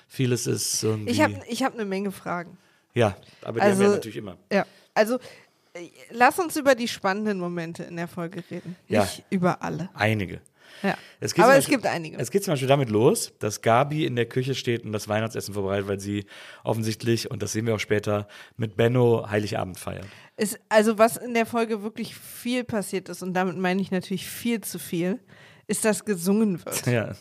Vieles 0.07 0.47
ist 0.47 0.81
irgendwie, 0.83 1.09
Hm. 1.11 1.13
Ich 1.13 1.21
habe 1.21 1.45
ich 1.49 1.63
hab 1.63 1.73
eine 1.73 1.85
Menge 1.85 2.11
Fragen. 2.11 2.57
ja, 2.93 3.15
aber 3.41 3.59
die 3.59 3.65
Also- 3.65 3.83
haben 3.83 3.89
wir 3.91 3.95
natürlich 3.95 4.17
immer. 4.17 4.37
Ja, 4.51 4.65
also 4.93 5.19
äh, 5.73 5.89
lass 6.11 6.39
uns 6.39 6.55
über 6.55 6.73
die 6.75 6.87
spannenden 6.87 7.39
Momente 7.39 7.83
in 7.83 7.97
der 7.97 8.07
Folge 8.07 8.43
reden. 8.49 8.75
Ja. 8.87 9.01
Nicht 9.01 9.25
über 9.29 9.61
alle. 9.61 9.89
Einige. 9.93 10.41
Ja. 10.83 10.97
Es 11.19 11.33
Aber 11.33 11.43
zum 11.43 11.49
es 11.51 11.55
Beispiel- 11.57 11.75
gibt 11.75 11.85
einige. 11.87 12.17
Es 12.17 12.31
geht 12.31 12.43
zum 12.43 12.53
Beispiel 12.53 12.67
damit 12.67 12.89
los, 12.89 13.33
dass 13.39 13.61
Gabi 13.61 14.05
in 14.05 14.15
der 14.15 14.25
Küche 14.25 14.55
steht 14.55 14.83
und 14.85 14.91
das 14.93 15.07
Weihnachtsessen 15.07 15.53
vorbereitet, 15.53 15.87
weil 15.87 15.99
sie 15.99 16.25
offensichtlich, 16.63 17.29
und 17.29 17.41
das 17.43 17.51
sehen 17.51 17.65
wir 17.65 17.75
auch 17.75 17.79
später, 17.79 18.27
mit 18.57 18.75
Benno 18.77 19.29
Heiligabend 19.29 19.77
feiert. 19.79 20.05
Es, 20.37 20.57
also 20.69 20.97
was 20.97 21.17
in 21.17 21.33
der 21.33 21.45
Folge 21.45 21.83
wirklich 21.83 22.15
viel 22.15 22.63
passiert 22.63 23.09
ist, 23.09 23.21
und 23.23 23.33
damit 23.33 23.57
meine 23.57 23.81
ich 23.81 23.91
natürlich 23.91 24.25
viel 24.25 24.61
zu 24.61 24.79
viel, 24.79 25.19
ist, 25.67 25.85
dass 25.85 26.03
gesungen 26.05 26.63
wird. 26.65 26.85
Ja. 26.87 27.11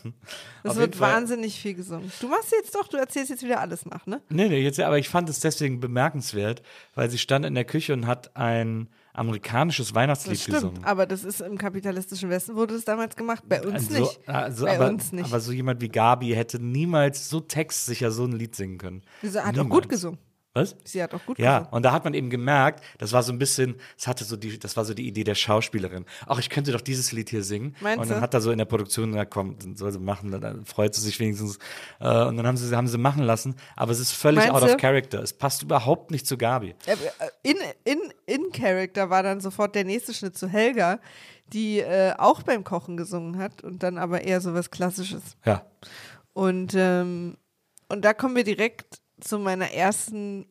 Es 0.63 0.75
wird 0.75 0.95
Fall- 0.95 1.13
wahnsinnig 1.15 1.59
viel 1.59 1.75
gesungen. 1.75 2.11
Du 2.19 2.27
machst 2.29 2.51
jetzt 2.51 2.73
doch, 2.73 2.87
du 2.87 2.97
erzählst 2.97 3.29
jetzt 3.29 3.43
wieder 3.43 3.59
alles 3.59 3.85
nach, 3.85 4.05
ne? 4.07 4.21
Nee, 4.29 4.47
nee, 4.49 4.61
jetzt, 4.61 4.79
aber 4.79 4.97
ich 4.97 5.07
fand 5.09 5.29
es 5.29 5.39
deswegen 5.39 5.79
bemerkenswert, 5.79 6.61
weil 6.95 7.09
sie 7.11 7.17
stand 7.19 7.45
in 7.45 7.53
der 7.55 7.65
Küche 7.65 7.93
und 7.93 8.07
hat 8.07 8.35
ein 8.35 8.87
amerikanisches 9.13 9.93
Weihnachtslied 9.95 10.35
Das 10.35 10.41
stimmt. 10.41 10.55
gesungen. 10.57 10.83
Aber 10.85 11.05
das 11.05 11.23
ist 11.23 11.41
im 11.41 11.57
kapitalistischen 11.57 12.29
Westen 12.29 12.55
wurde 12.55 12.75
das 12.75 12.85
damals 12.85 13.15
gemacht, 13.15 13.43
bei 13.47 13.61
uns 13.61 13.89
Also, 13.89 13.99
nicht. 13.99 14.29
Also, 14.29 14.65
bei 14.65 14.75
aber, 14.75 14.87
uns 14.89 15.11
nicht. 15.11 15.25
aber 15.25 15.39
so 15.39 15.51
jemand 15.51 15.81
wie 15.81 15.89
Gabi 15.89 16.29
hätte 16.29 16.59
niemals 16.63 17.29
so 17.29 17.39
textsicher 17.39 18.11
so 18.11 18.25
ein 18.25 18.31
Lied 18.33 18.55
singen 18.55 18.77
können. 18.77 19.01
Sie 19.21 19.29
hat 19.39 19.45
auch 19.47 19.51
Niemals. 19.63 19.69
gut 19.69 19.89
gesungen. 19.89 20.19
Was? 20.61 20.75
Sie 20.83 21.01
hat 21.01 21.13
auch 21.13 21.25
gut 21.25 21.39
Ja, 21.39 21.59
gesungen. 21.59 21.73
und 21.73 21.83
da 21.83 21.91
hat 21.91 22.03
man 22.03 22.13
eben 22.13 22.29
gemerkt, 22.29 22.83
das 22.97 23.11
war 23.13 23.23
so 23.23 23.31
ein 23.31 23.39
bisschen, 23.39 23.75
es 23.97 24.07
hatte 24.07 24.23
so 24.23 24.35
die, 24.37 24.59
das 24.59 24.75
war 24.77 24.85
so 24.85 24.93
die 24.93 25.07
Idee 25.07 25.23
der 25.23 25.35
Schauspielerin. 25.35 26.05
Ach, 26.27 26.39
ich 26.39 26.49
könnte 26.49 26.71
doch 26.71 26.81
dieses 26.81 27.11
Lied 27.11 27.29
hier 27.29 27.43
singen. 27.43 27.75
Meinst 27.81 28.01
und 28.03 28.09
dann 28.09 28.17
du? 28.17 28.21
hat 28.21 28.33
er 28.33 28.41
so 28.41 28.51
in 28.51 28.57
der 28.57 28.65
Produktion 28.65 29.11
gesagt, 29.11 29.31
komm, 29.31 29.55
soll 29.75 29.91
sie 29.91 29.99
machen, 29.99 30.31
dann- 30.31 30.65
freut 30.65 30.93
sie 30.95 31.01
sich 31.01 31.19
wenigstens. 31.19 31.57
Äh, 31.99 32.25
und 32.25 32.37
dann 32.37 32.45
haben 32.47 32.57
sie, 32.57 32.75
haben 32.75 32.87
sie 32.87 32.97
machen 32.97 33.23
lassen. 33.23 33.55
Aber 33.75 33.91
es 33.91 33.99
ist 33.99 34.11
völlig 34.11 34.39
Meinst 34.47 34.53
out 34.55 34.61
du? 34.69 34.73
of 34.73 34.77
character. 34.77 35.21
Es 35.21 35.33
passt 35.33 35.63
überhaupt 35.63 36.11
nicht 36.11 36.27
zu 36.27 36.37
Gabi. 36.37 36.75
Äh, 36.85 36.95
In, 37.43 37.57
in, 37.85 37.99
in 38.25 38.51
Character 38.51 39.09
war 39.09 39.23
dann 39.23 39.39
sofort 39.41 39.75
der 39.75 39.83
nächste 39.85 40.13
Schnitt 40.13 40.37
zu 40.37 40.47
Helga, 40.47 40.99
die 41.53 41.79
äh, 41.79 42.13
auch 42.17 42.43
beim 42.43 42.63
Kochen 42.63 42.95
gesungen 42.97 43.37
hat 43.39 43.63
und 43.63 43.81
dann 43.81 43.97
aber 43.97 44.21
eher 44.21 44.39
so 44.41 44.53
was 44.53 44.69
Klassisches. 44.69 45.21
Ja. 45.45 45.65
Und, 46.33 46.73
ähm, 46.75 47.37
und 47.87 48.05
da 48.05 48.13
kommen 48.13 48.35
wir 48.35 48.43
direkt 48.43 48.99
zu 49.19 49.39
meiner 49.39 49.71
ersten 49.71 50.45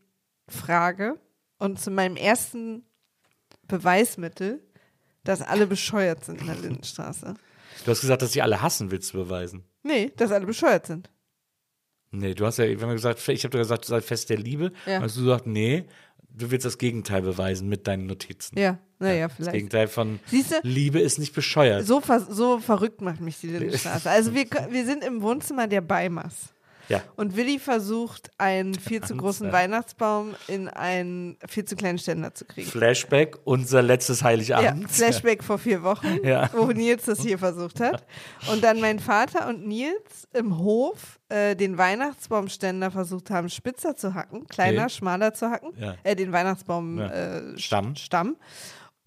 Frage 0.48 1.18
und 1.58 1.80
zu 1.80 1.90
meinem 1.90 2.16
ersten 2.16 2.84
Beweismittel, 3.66 4.62
dass 5.24 5.42
alle 5.42 5.66
bescheuert 5.66 6.24
sind 6.24 6.40
in 6.40 6.46
der 6.46 6.56
Lindenstraße. 6.56 7.34
Du 7.84 7.90
hast 7.90 8.00
gesagt, 8.00 8.22
dass 8.22 8.32
sie 8.32 8.42
alle 8.42 8.62
hassen, 8.62 8.90
willst 8.90 9.12
du 9.12 9.18
beweisen. 9.18 9.64
Nee, 9.82 10.12
dass 10.16 10.32
alle 10.32 10.46
bescheuert 10.46 10.86
sind. 10.86 11.10
Nee, 12.10 12.34
du 12.34 12.46
hast 12.46 12.58
ja, 12.58 12.64
wenn 12.64 12.88
gesagt, 12.90 13.26
ich 13.28 13.44
habe 13.44 13.58
gesagt, 13.58 13.84
du 13.84 13.88
seid 13.88 14.04
Fest 14.04 14.30
der 14.30 14.38
Liebe. 14.38 14.72
Ja. 14.86 15.02
Hast 15.02 15.16
du 15.16 15.24
gesagt, 15.24 15.46
nee, 15.46 15.84
du 16.30 16.50
willst 16.50 16.64
das 16.64 16.78
Gegenteil 16.78 17.22
beweisen 17.22 17.68
mit 17.68 17.86
deinen 17.86 18.06
Notizen. 18.06 18.58
Ja, 18.58 18.78
naja, 18.98 19.28
Das 19.28 19.36
vielleicht. 19.36 19.52
Gegenteil 19.52 19.88
von 19.88 20.18
Siehst 20.26 20.52
du? 20.52 20.56
Liebe 20.62 21.00
ist 21.00 21.18
nicht 21.18 21.34
bescheuert. 21.34 21.86
So, 21.86 22.00
ver 22.00 22.20
so 22.20 22.58
verrückt 22.58 23.02
macht 23.02 23.20
mich 23.20 23.38
die 23.40 23.48
Lindenstraße. 23.48 24.08
Also 24.10 24.34
wir, 24.34 24.46
wir 24.70 24.86
sind 24.86 25.04
im 25.04 25.20
Wohnzimmer 25.20 25.66
der 25.66 25.82
Beimers. 25.82 26.54
Ja. 26.88 27.02
Und 27.16 27.36
Willi 27.36 27.58
versucht, 27.58 28.30
einen 28.38 28.74
viel 28.74 29.02
zu 29.02 29.16
großen 29.16 29.46
ja. 29.46 29.52
Weihnachtsbaum 29.52 30.34
in 30.46 30.68
einen 30.68 31.36
viel 31.46 31.64
zu 31.64 31.76
kleinen 31.76 31.98
Ständer 31.98 32.34
zu 32.34 32.44
kriegen. 32.44 32.68
Flashback, 32.70 33.36
unser 33.44 33.82
letztes 33.82 34.20
Ja, 34.20 34.26
Heiligabend. 34.26 34.90
Flashback 34.90 35.44
vor 35.44 35.58
vier 35.58 35.82
Wochen, 35.82 36.18
Ja. 36.24 36.50
wo 36.52 36.66
Nils 36.66 37.04
das 37.04 37.20
hier 37.20 37.38
versucht 37.38 37.80
hat. 37.80 38.04
Und 38.50 38.64
dann 38.64 38.80
mein 38.80 38.98
Vater 38.98 39.48
und 39.48 39.66
Nils 39.66 40.26
im 40.34 40.58
Hof 40.58 41.18
äh, 41.28 41.54
den 41.54 41.76
Weihnachtsbaumständer 41.78 42.90
versucht 42.90 43.30
haben, 43.30 43.48
spitzer 43.50 43.94
zu 43.96 44.14
hacken, 44.14 44.46
kleiner, 44.46 44.84
Okay. 44.84 44.90
schmaler 44.94 45.34
zu 45.34 45.50
hacken. 45.50 45.72
Ja. 45.78 45.94
Äh, 46.02 46.16
den 46.16 46.32
Weihnachtsbaum 46.32 46.98
Ja. 46.98 47.08
äh, 47.10 47.58
Stamm. 47.58 47.96
Stamm. 47.96 48.36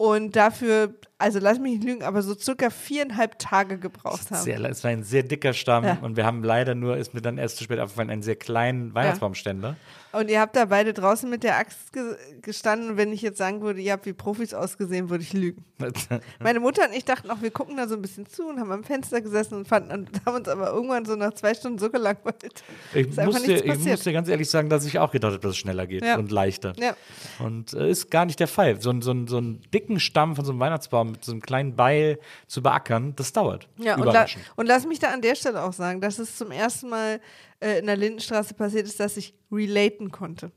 Und 0.02 0.34
dafür, 0.34 0.94
also 1.16 1.38
lass 1.38 1.60
mich 1.60 1.74
nicht 1.74 1.84
lügen, 1.84 2.02
aber 2.02 2.22
so 2.22 2.34
circa 2.34 2.70
viereinhalb 2.70 3.38
Tage 3.38 3.78
gebraucht 3.78 4.32
haben. 4.32 4.42
Sehr, 4.42 4.58
es 4.64 4.82
war 4.82 4.90
ein 4.90 5.04
sehr 5.04 5.22
dicker 5.22 5.52
Stamm 5.52 5.84
Ja. 5.84 5.98
und 6.02 6.16
wir 6.16 6.26
haben 6.26 6.42
leider 6.42 6.74
nur, 6.74 6.96
ist 6.96 7.14
mir 7.14 7.20
dann 7.22 7.38
erst 7.38 7.58
zu 7.58 7.62
spät 7.62 7.78
aufgefallen, 7.78 8.10
einen 8.10 8.22
sehr 8.22 8.34
kleinen 8.34 8.92
Weihnachtsbaumständer. 8.96 9.76
Und 10.12 10.28
ihr 10.30 10.40
habt 10.40 10.56
da 10.56 10.66
beide 10.66 10.92
draußen 10.92 11.28
mit 11.28 11.42
der 11.42 11.56
Axt 11.56 11.92
ge 11.92 12.16
gestanden. 12.42 12.90
Und 12.90 12.96
wenn 12.96 13.12
ich 13.12 13.22
jetzt 13.22 13.38
sagen 13.38 13.62
würde, 13.62 13.80
ihr 13.80 13.92
habt 13.92 14.04
wie 14.06 14.12
Profis 14.12 14.52
ausgesehen, 14.52 15.08
würde 15.10 15.22
ich 15.24 15.32
lügen. 15.32 15.64
Meine 16.40 16.60
Mutter 16.60 16.86
und 16.88 16.94
ich 16.94 17.04
dachten 17.04 17.30
auch, 17.30 17.40
wir 17.40 17.50
gucken 17.50 17.76
da 17.76 17.88
so 17.88 17.94
ein 17.94 18.02
bisschen 18.02 18.26
zu 18.26 18.46
und 18.48 18.60
haben 18.60 18.70
am 18.70 18.84
Fenster 18.84 19.20
gesessen 19.20 19.54
und 19.54 19.68
fanden 19.68 19.92
und 19.92 20.10
haben 20.26 20.36
uns 20.36 20.48
aber 20.48 20.70
irgendwann 20.70 21.04
so 21.04 21.16
nach 21.16 21.32
zwei 21.34 21.54
Stunden 21.54 21.78
so 21.78 21.90
gelangweilt. 21.90 22.62
Ich 22.94 23.06
muss, 23.16 23.42
dir, 23.42 23.64
ich 23.64 23.78
muss 23.88 24.00
dir 24.02 24.12
ganz 24.12 24.28
ehrlich 24.28 24.48
sagen, 24.50 24.68
dass 24.68 24.84
ich 24.84 24.98
auch 24.98 25.10
gedacht 25.12 25.32
habe, 25.32 25.40
dass 25.40 25.52
es 25.52 25.56
schneller 25.58 25.86
geht 25.86 26.04
Ja. 26.04 26.18
und 26.18 26.30
leichter. 26.30 26.72
Ja. 26.78 26.94
Und 27.38 27.72
äh, 27.72 27.90
ist 27.90 28.10
gar 28.10 28.26
nicht 28.26 28.38
der 28.40 28.48
Fall. 28.48 28.80
So, 28.80 28.92
so, 29.00 29.14
so 29.26 29.38
einen 29.38 29.62
dicken 29.72 29.98
Stamm 30.00 30.36
von 30.36 30.44
so 30.44 30.52
einem 30.52 30.60
Weihnachtsbaum 30.60 31.12
mit 31.12 31.24
so 31.24 31.32
einem 31.32 31.40
kleinen 31.40 31.74
Beil 31.74 32.18
zu 32.46 32.62
beackern, 32.62 33.14
das 33.16 33.32
dauert. 33.32 33.68
Ja, 33.78 33.96
und, 33.96 34.04
la 34.04 34.26
und 34.56 34.66
lass 34.66 34.86
mich 34.86 34.98
da 34.98 35.08
an 35.08 35.22
der 35.22 35.34
Stelle 35.34 35.62
auch 35.62 35.72
sagen, 35.72 36.00
dass 36.00 36.18
es 36.18 36.36
zum 36.36 36.50
ersten 36.50 36.88
Mal 36.88 37.20
äh, 37.62 37.78
in 37.78 37.86
der 37.86 37.96
Lindenstraße 37.96 38.54
passiert 38.54 38.86
ist, 38.86 38.98
dass 39.00 39.16
ich 39.16 39.34
relaten 39.50 40.10
konnte. 40.10 40.50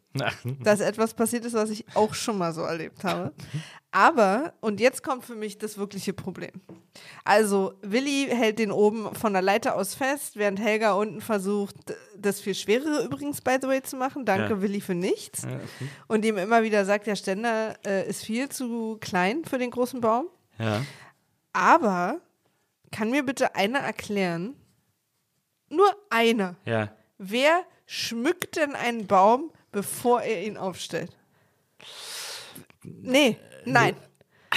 Dass 0.64 0.80
etwas 0.80 1.14
passiert 1.14 1.44
ist, 1.46 1.54
was 1.54 1.70
ich 1.70 1.86
auch 1.94 2.14
schon 2.14 2.38
mal 2.38 2.54
so 2.54 2.62
erlebt 2.62 3.04
habe. 3.04 3.34
Aber, 3.92 4.54
und 4.62 4.80
jetzt 4.80 5.04
kommt 5.04 5.26
für 5.26 5.36
mich 5.36 5.58
das 5.58 5.78
wirkliche 5.78 6.14
Problem. 6.14 6.62
Also, 7.26 7.74
Willi 7.82 8.28
hält 8.30 8.60
den 8.60 8.72
oben 8.72 9.14
von 9.14 9.34
der 9.34 9.42
Leiter 9.42 9.76
aus 9.76 9.94
fest, 9.94 10.38
während 10.38 10.60
Helga 10.60 10.94
unten 10.94 11.20
versucht, 11.22 11.76
das 12.18 12.40
viel 12.40 12.56
Schwerere 12.56 13.04
übrigens, 13.04 13.42
by 13.42 13.58
the 13.62 13.68
way, 13.68 13.82
zu 13.82 13.98
machen. 13.98 14.26
Danke, 14.26 14.54
Ja. 14.56 14.62
Willi, 14.62 14.80
für 14.82 14.96
nichts. 14.96 15.44
Und 16.08 16.24
ihm 16.26 16.38
immer 16.38 16.64
wieder 16.64 16.86
sagt, 16.86 17.08
der 17.08 17.16
Ständer 17.18 17.76
äh, 17.86 18.08
ist 18.10 18.24
viel 18.24 18.48
zu 18.50 18.98
klein 19.02 19.44
für 19.46 19.58
den 19.58 19.72
großen 19.72 20.00
Baum. 20.02 20.28
ja. 20.60 20.82
Aber 21.54 22.20
kann 22.92 23.12
mir 23.12 23.24
bitte 23.24 23.56
einer 23.56 23.80
erklären, 23.80 24.56
nur 25.70 25.88
einer, 26.10 26.56
ja. 26.66 26.90
wer 27.18 27.64
schmückt 27.86 28.56
denn 28.56 28.76
einen 28.76 29.08
Baum, 29.08 29.52
bevor 29.72 30.22
er 30.22 30.44
ihn 30.44 30.58
aufstellt? 30.58 31.12
Nee, 32.84 33.38
nein, 33.66 33.96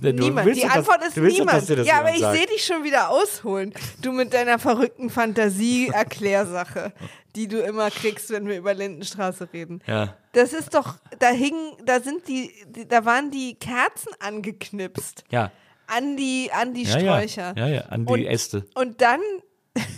Du 0.00 0.12
niemand. 0.12 0.54
Die 0.54 0.60
doch, 0.60 0.70
Antwort 0.70 1.02
ist 1.06 1.16
willst 1.16 1.38
doch, 1.40 1.46
niemand. 1.46 1.70
das 1.70 1.86
ja, 1.86 2.00
aber 2.00 2.10
ich 2.12 2.18
sehe 2.20 2.46
dich 2.46 2.64
schon 2.64 2.84
wieder 2.84 3.08
ausholen. 3.08 3.72
Du 4.02 4.12
mit 4.12 4.34
deiner 4.34 4.58
verrückten 4.58 5.08
Fantasie-Erklärsache, 5.08 6.92
die 7.34 7.48
du 7.48 7.60
immer 7.60 7.90
kriegst, 7.90 8.30
wenn 8.30 8.46
wir 8.46 8.58
über 8.58 8.74
Lindenstraße 8.74 9.48
reden. 9.54 9.82
Ja. 9.86 10.14
Das 10.32 10.52
ist 10.52 10.74
doch, 10.74 10.96
da 11.18 11.28
hingen, 11.30 11.72
da 11.84 12.00
sind 12.00 12.28
die, 12.28 12.52
da 12.88 13.04
waren 13.06 13.30
die 13.30 13.54
Kerzen 13.54 14.10
angeknipst 14.20 15.24
Ja. 15.30 15.50
an 15.86 16.16
die, 16.18 16.50
an 16.52 16.74
die 16.74 16.82
Ja, 16.84 16.98
ja. 16.98 17.00
Sträucher. 17.00 17.54
Ja, 17.56 17.66
ja, 17.68 17.80
an 17.86 18.04
die 18.04 18.12
Und- 18.12 18.26
Äste. 18.26 18.66
Und 18.74 19.00
dann, 19.00 19.20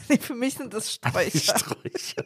nee, 0.11 0.19
für 0.19 0.35
mich 0.35 0.55
sind 0.55 0.73
das 0.75 0.93
Sträucher. 0.93 1.59
Sträucher. 1.59 2.25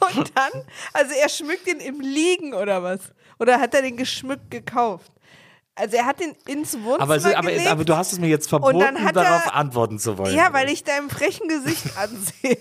Und 0.00 0.32
dann, 0.34 0.52
also 0.92 1.12
er 1.14 1.28
schmückt 1.28 1.66
den 1.66 1.80
im 1.80 2.00
Liegen 2.00 2.54
oder 2.54 2.82
was? 2.82 3.00
Oder 3.38 3.60
hat 3.60 3.74
er 3.74 3.82
den 3.82 3.96
geschmückt 3.96 4.50
gekauft? 4.50 5.10
Also 5.76 5.96
er 5.96 6.06
hat 6.06 6.20
den 6.20 6.36
ins 6.46 6.74
Wohnzimmer 6.74 7.00
Aber, 7.00 7.16
es 7.16 7.24
aber, 7.24 7.50
gelegt. 7.50 7.66
aber 7.68 7.84
du 7.84 7.96
hast 7.96 8.12
es 8.12 8.20
mir 8.20 8.28
jetzt 8.28 8.48
verboten, 8.48 8.80
er- 8.80 9.12
darauf 9.12 9.52
antworten 9.52 9.98
zu 9.98 10.16
wollen. 10.16 10.32
ja, 10.34 10.52
weil 10.52 10.68
ich 10.70 10.84
deinem 10.84 11.10
frechen 11.10 11.48
Gesicht 11.48 11.84
ansehe, 11.98 12.58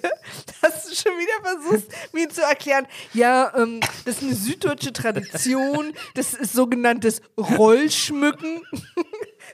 dass 0.64 0.86
du 0.88 0.96
schon 0.96 1.12
wieder 1.20 1.48
versuchst, 1.48 1.92
mir 2.12 2.28
zu 2.30 2.42
erklären, 2.42 2.88
ja, 3.14 3.54
ähm, 3.56 3.82
das 4.06 4.16
ist 4.18 4.24
eine 4.24 4.34
süddeutsche 4.34 4.92
Tradition, 4.94 5.94
das 6.16 6.34
ist 6.34 6.54
sogenanntes 6.54 7.22
Rollschmücken. 7.38 8.62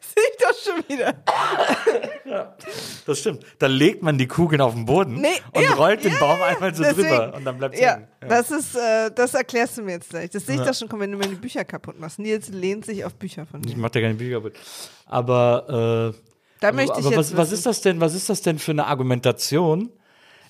Sehe 0.15 0.24
ich 0.32 0.38
doch 0.38 0.56
schon 0.74 0.84
wieder. 0.98 1.13
Das 3.06 3.20
stimmt. 3.20 3.44
Da 3.58 3.65
legt 3.68 4.03
man 4.03 4.18
die 4.20 4.27
Kugeln 4.27 4.62
auf 4.62 4.74
den 4.75 4.86
Boden 4.86 5.15
Nee, 5.15 5.29
und 5.51 5.63
ja, 5.63 5.74
rollt 5.74 6.03
den 6.03 6.12
ja, 6.13 6.20
Baum 6.20 6.38
ja, 6.39 6.46
einmal 6.46 6.75
so 6.75 6.84
deswegen. 6.84 7.08
drüber 7.10 7.34
und 7.36 7.44
dann 7.46 7.58
bleibt 7.58 7.74
es 7.75 7.82
Ja, 7.82 7.94
hängen. 7.96 8.08
das 8.27 8.51
ist, 8.51 8.75
äh, 8.75 9.10
das 9.15 9.34
erklärst 9.34 9.77
du 9.77 9.82
mir 9.82 9.94
jetzt 9.94 10.10
gleich. 10.10 10.29
Das 10.29 10.46
sehe 10.46 10.56
ich 10.56 10.62
doch 10.62 10.74
schon 10.75 10.88
kommen, 10.89 11.01
wenn 11.03 11.12
du 11.13 11.18
mir 11.18 11.27
die 11.27 11.36
Bücher 11.36 11.65
kaputt 11.65 12.00
machst. 12.00 12.20
Nils 12.20 12.50
lehnt 12.50 12.86
sich 12.86 13.03
auf 13.06 13.15
Bücher 13.15 13.46
von 13.48 13.62
Ich 13.65 13.75
mir. 13.75 13.82
mach 13.82 13.89
dir 13.89 14.01
keine 14.01 14.13
Bücher 14.13 14.36
kaputt. 14.38 14.53
Aber, 15.08 16.13
äh, 16.13 16.20
Da 16.60 16.68
aber, 16.68 16.75
möchte 16.75 17.00
ich 17.00 17.06
aber 17.08 17.15
jetzt 17.15 17.32
was, 17.32 17.38
was 17.38 17.51
ist 17.51 17.65
das 17.65 17.82
denn? 17.82 18.00
Was 18.00 18.13
ist 18.13 18.29
das 18.29 18.41
denn 18.41 18.60
für 18.60 18.72
eine 18.72 18.86
Argumentation, 18.86 19.89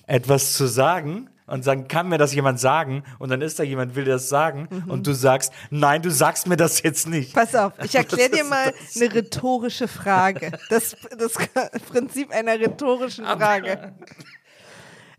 etwas 0.06 0.52
zu 0.54 0.66
sagen 0.66 1.30
und 1.50 1.62
sagen, 1.64 1.88
kann 1.88 2.08
mir 2.08 2.18
das 2.18 2.32
jemand 2.34 2.58
sagen? 2.60 3.02
Und 3.18 3.28
dann 3.30 3.42
ist 3.42 3.58
da 3.58 3.62
jemand, 3.62 3.94
will 3.96 4.04
dir 4.04 4.12
das 4.12 4.28
sagen 4.28 4.68
Mhm. 4.70 4.90
und 4.90 5.06
du 5.06 5.12
sagst, 5.12 5.52
nein, 5.70 6.00
du 6.02 6.10
sagst 6.10 6.46
mir 6.46 6.56
das 6.56 6.82
jetzt 6.82 7.08
nicht. 7.08 7.34
Pass 7.34 7.54
auf, 7.54 7.72
ich 7.84 7.94
erkläre 7.96 8.30
dir 8.30 8.44
mal 8.44 8.72
das? 8.72 9.00
eine 9.00 9.12
rhetorische 9.14 9.88
Frage. 9.88 10.52
Das, 10.68 10.96
das 11.18 11.32
Prinzip 11.90 12.30
einer 12.32 12.58
rhetorischen 12.58 13.24
Frage. 13.24 13.92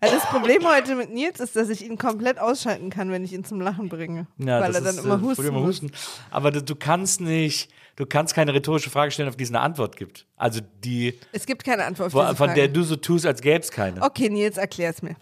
Ja, 0.04 0.10
das 0.10 0.24
Problem 0.26 0.68
heute 0.68 0.96
mit 0.96 1.14
Nils 1.14 1.40
ist, 1.40 1.56
dass 1.56 1.70
ich 1.70 1.86
ihn 1.86 1.96
komplett 1.98 2.40
ausschalten 2.40 2.90
kann, 2.90 3.12
wenn 3.12 3.24
ich 3.24 3.34
ihn 3.34 3.44
zum 3.44 3.62
Lachen 3.62 3.88
bringe. 3.88 4.26
Ja, 4.40 4.60
weil 4.60 4.74
er 4.74 4.82
dann 4.82 4.96
ist, 4.96 5.04
immer 5.06 5.18
äh, 5.20 5.22
husten, 5.22 5.46
immer 5.46 5.60
muss. 5.60 5.68
husten. 5.84 5.92
Aber 6.32 6.50
du, 6.50 6.64
du 6.64 6.74
kannst 6.76 7.22
nicht, 7.22 7.70
du 7.98 8.08
kannst 8.08 8.34
keine 8.34 8.52
rhetorische 8.52 8.90
Frage 8.90 9.12
stellen, 9.12 9.30
auf 9.30 9.36
die 9.36 9.44
es 9.44 9.52
eine 9.52 9.60
Antwort 9.60 9.96
gibt. 9.98 10.26
Also 10.38 10.60
die, 10.84 11.20
Es 11.34 11.46
gibt 11.46 11.64
keine 11.64 11.86
Antwort 11.86 12.08
auf 12.08 12.14
wo, 12.16 12.26
von 12.30 12.36
Frage. 12.36 12.54
der 12.56 12.68
du 12.70 12.82
so 12.82 12.96
tust, 12.96 13.28
als 13.28 13.42
gäbe 13.42 13.60
es 13.60 13.70
keine. 13.70 14.02
okay, 14.02 14.30
Nils, 14.30 14.58
erklär's 14.58 15.04
mir. 15.04 15.16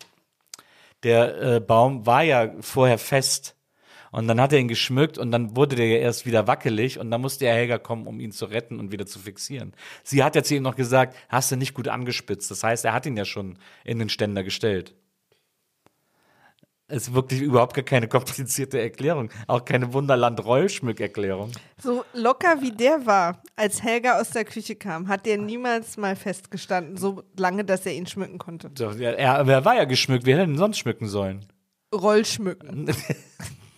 Der 1.03 1.41
äh, 1.41 1.59
Baum 1.59 2.05
war 2.05 2.23
ja 2.23 2.53
vorher 2.61 2.97
fest. 2.97 3.55
Und 4.11 4.27
dann 4.27 4.41
hat 4.41 4.53
er 4.53 4.59
ihn 4.59 4.67
geschmückt 4.67 5.19
und 5.19 5.31
dann 5.31 5.55
wurde 5.55 5.75
der 5.75 5.87
ja 5.87 5.97
erst 5.97 6.25
wieder 6.25 6.47
wackelig 6.47 6.97
und 6.97 7.11
dann 7.11 7.21
musste 7.21 7.45
der 7.45 7.53
Helga 7.53 7.77
kommen, 7.77 8.07
um 8.07 8.19
ihn 8.19 8.31
zu 8.31 8.45
retten 8.45 8.79
und 8.79 8.91
wieder 8.91 9.05
zu 9.05 9.19
fixieren. 9.19 9.73
Sie 10.03 10.23
hat 10.23 10.35
ja 10.35 10.41
zu 10.41 10.55
ihm 10.55 10.63
noch 10.63 10.75
gesagt, 10.75 11.15
hast 11.29 11.51
du 11.51 11.55
nicht 11.55 11.75
gut 11.75 11.87
angespitzt. 11.87 12.49
Das 12.49 12.63
heißt, 12.63 12.85
er 12.85 12.93
hat 12.93 13.05
ihn 13.05 13.17
ja 13.17 13.25
schon 13.25 13.59
in 13.83 13.99
den 13.99 14.09
Ständer 14.09 14.43
gestellt. 14.43 14.95
Es 16.89 17.07
ist 17.07 17.13
wirklich 17.13 17.41
überhaupt 17.41 17.75
gar 17.75 17.83
keine 17.83 18.07
komplizierte 18.07 18.81
Erklärung. 18.81 19.29
Auch 19.47 19.63
keine 19.63 19.93
Wunderland-Rollschmück-Erklärung. 19.93 21.51
So 21.81 22.03
locker 22.13 22.61
wie 22.61 22.71
der 22.71 23.05
war, 23.05 23.41
als 23.55 23.83
Helga 23.83 24.19
aus 24.19 24.31
der 24.31 24.43
Küche 24.43 24.75
kam, 24.75 25.07
hat 25.07 25.25
der 25.25 25.37
niemals 25.37 25.97
mal 25.97 26.15
festgestanden, 26.15 26.97
so 26.97 27.23
lange, 27.37 27.63
dass 27.63 27.85
er 27.85 27.93
ihn 27.93 28.07
schmücken 28.07 28.39
konnte. 28.39 28.71
Ja, 28.77 29.11
er, 29.11 29.47
er 29.47 29.65
war 29.65 29.75
ja 29.75 29.85
geschmückt. 29.85 30.25
Wer 30.25 30.37
hätte 30.37 30.47
denn 30.47 30.57
sonst 30.57 30.79
schmücken 30.79 31.07
sollen? 31.07 31.45
Rollschmücken. 31.93 32.91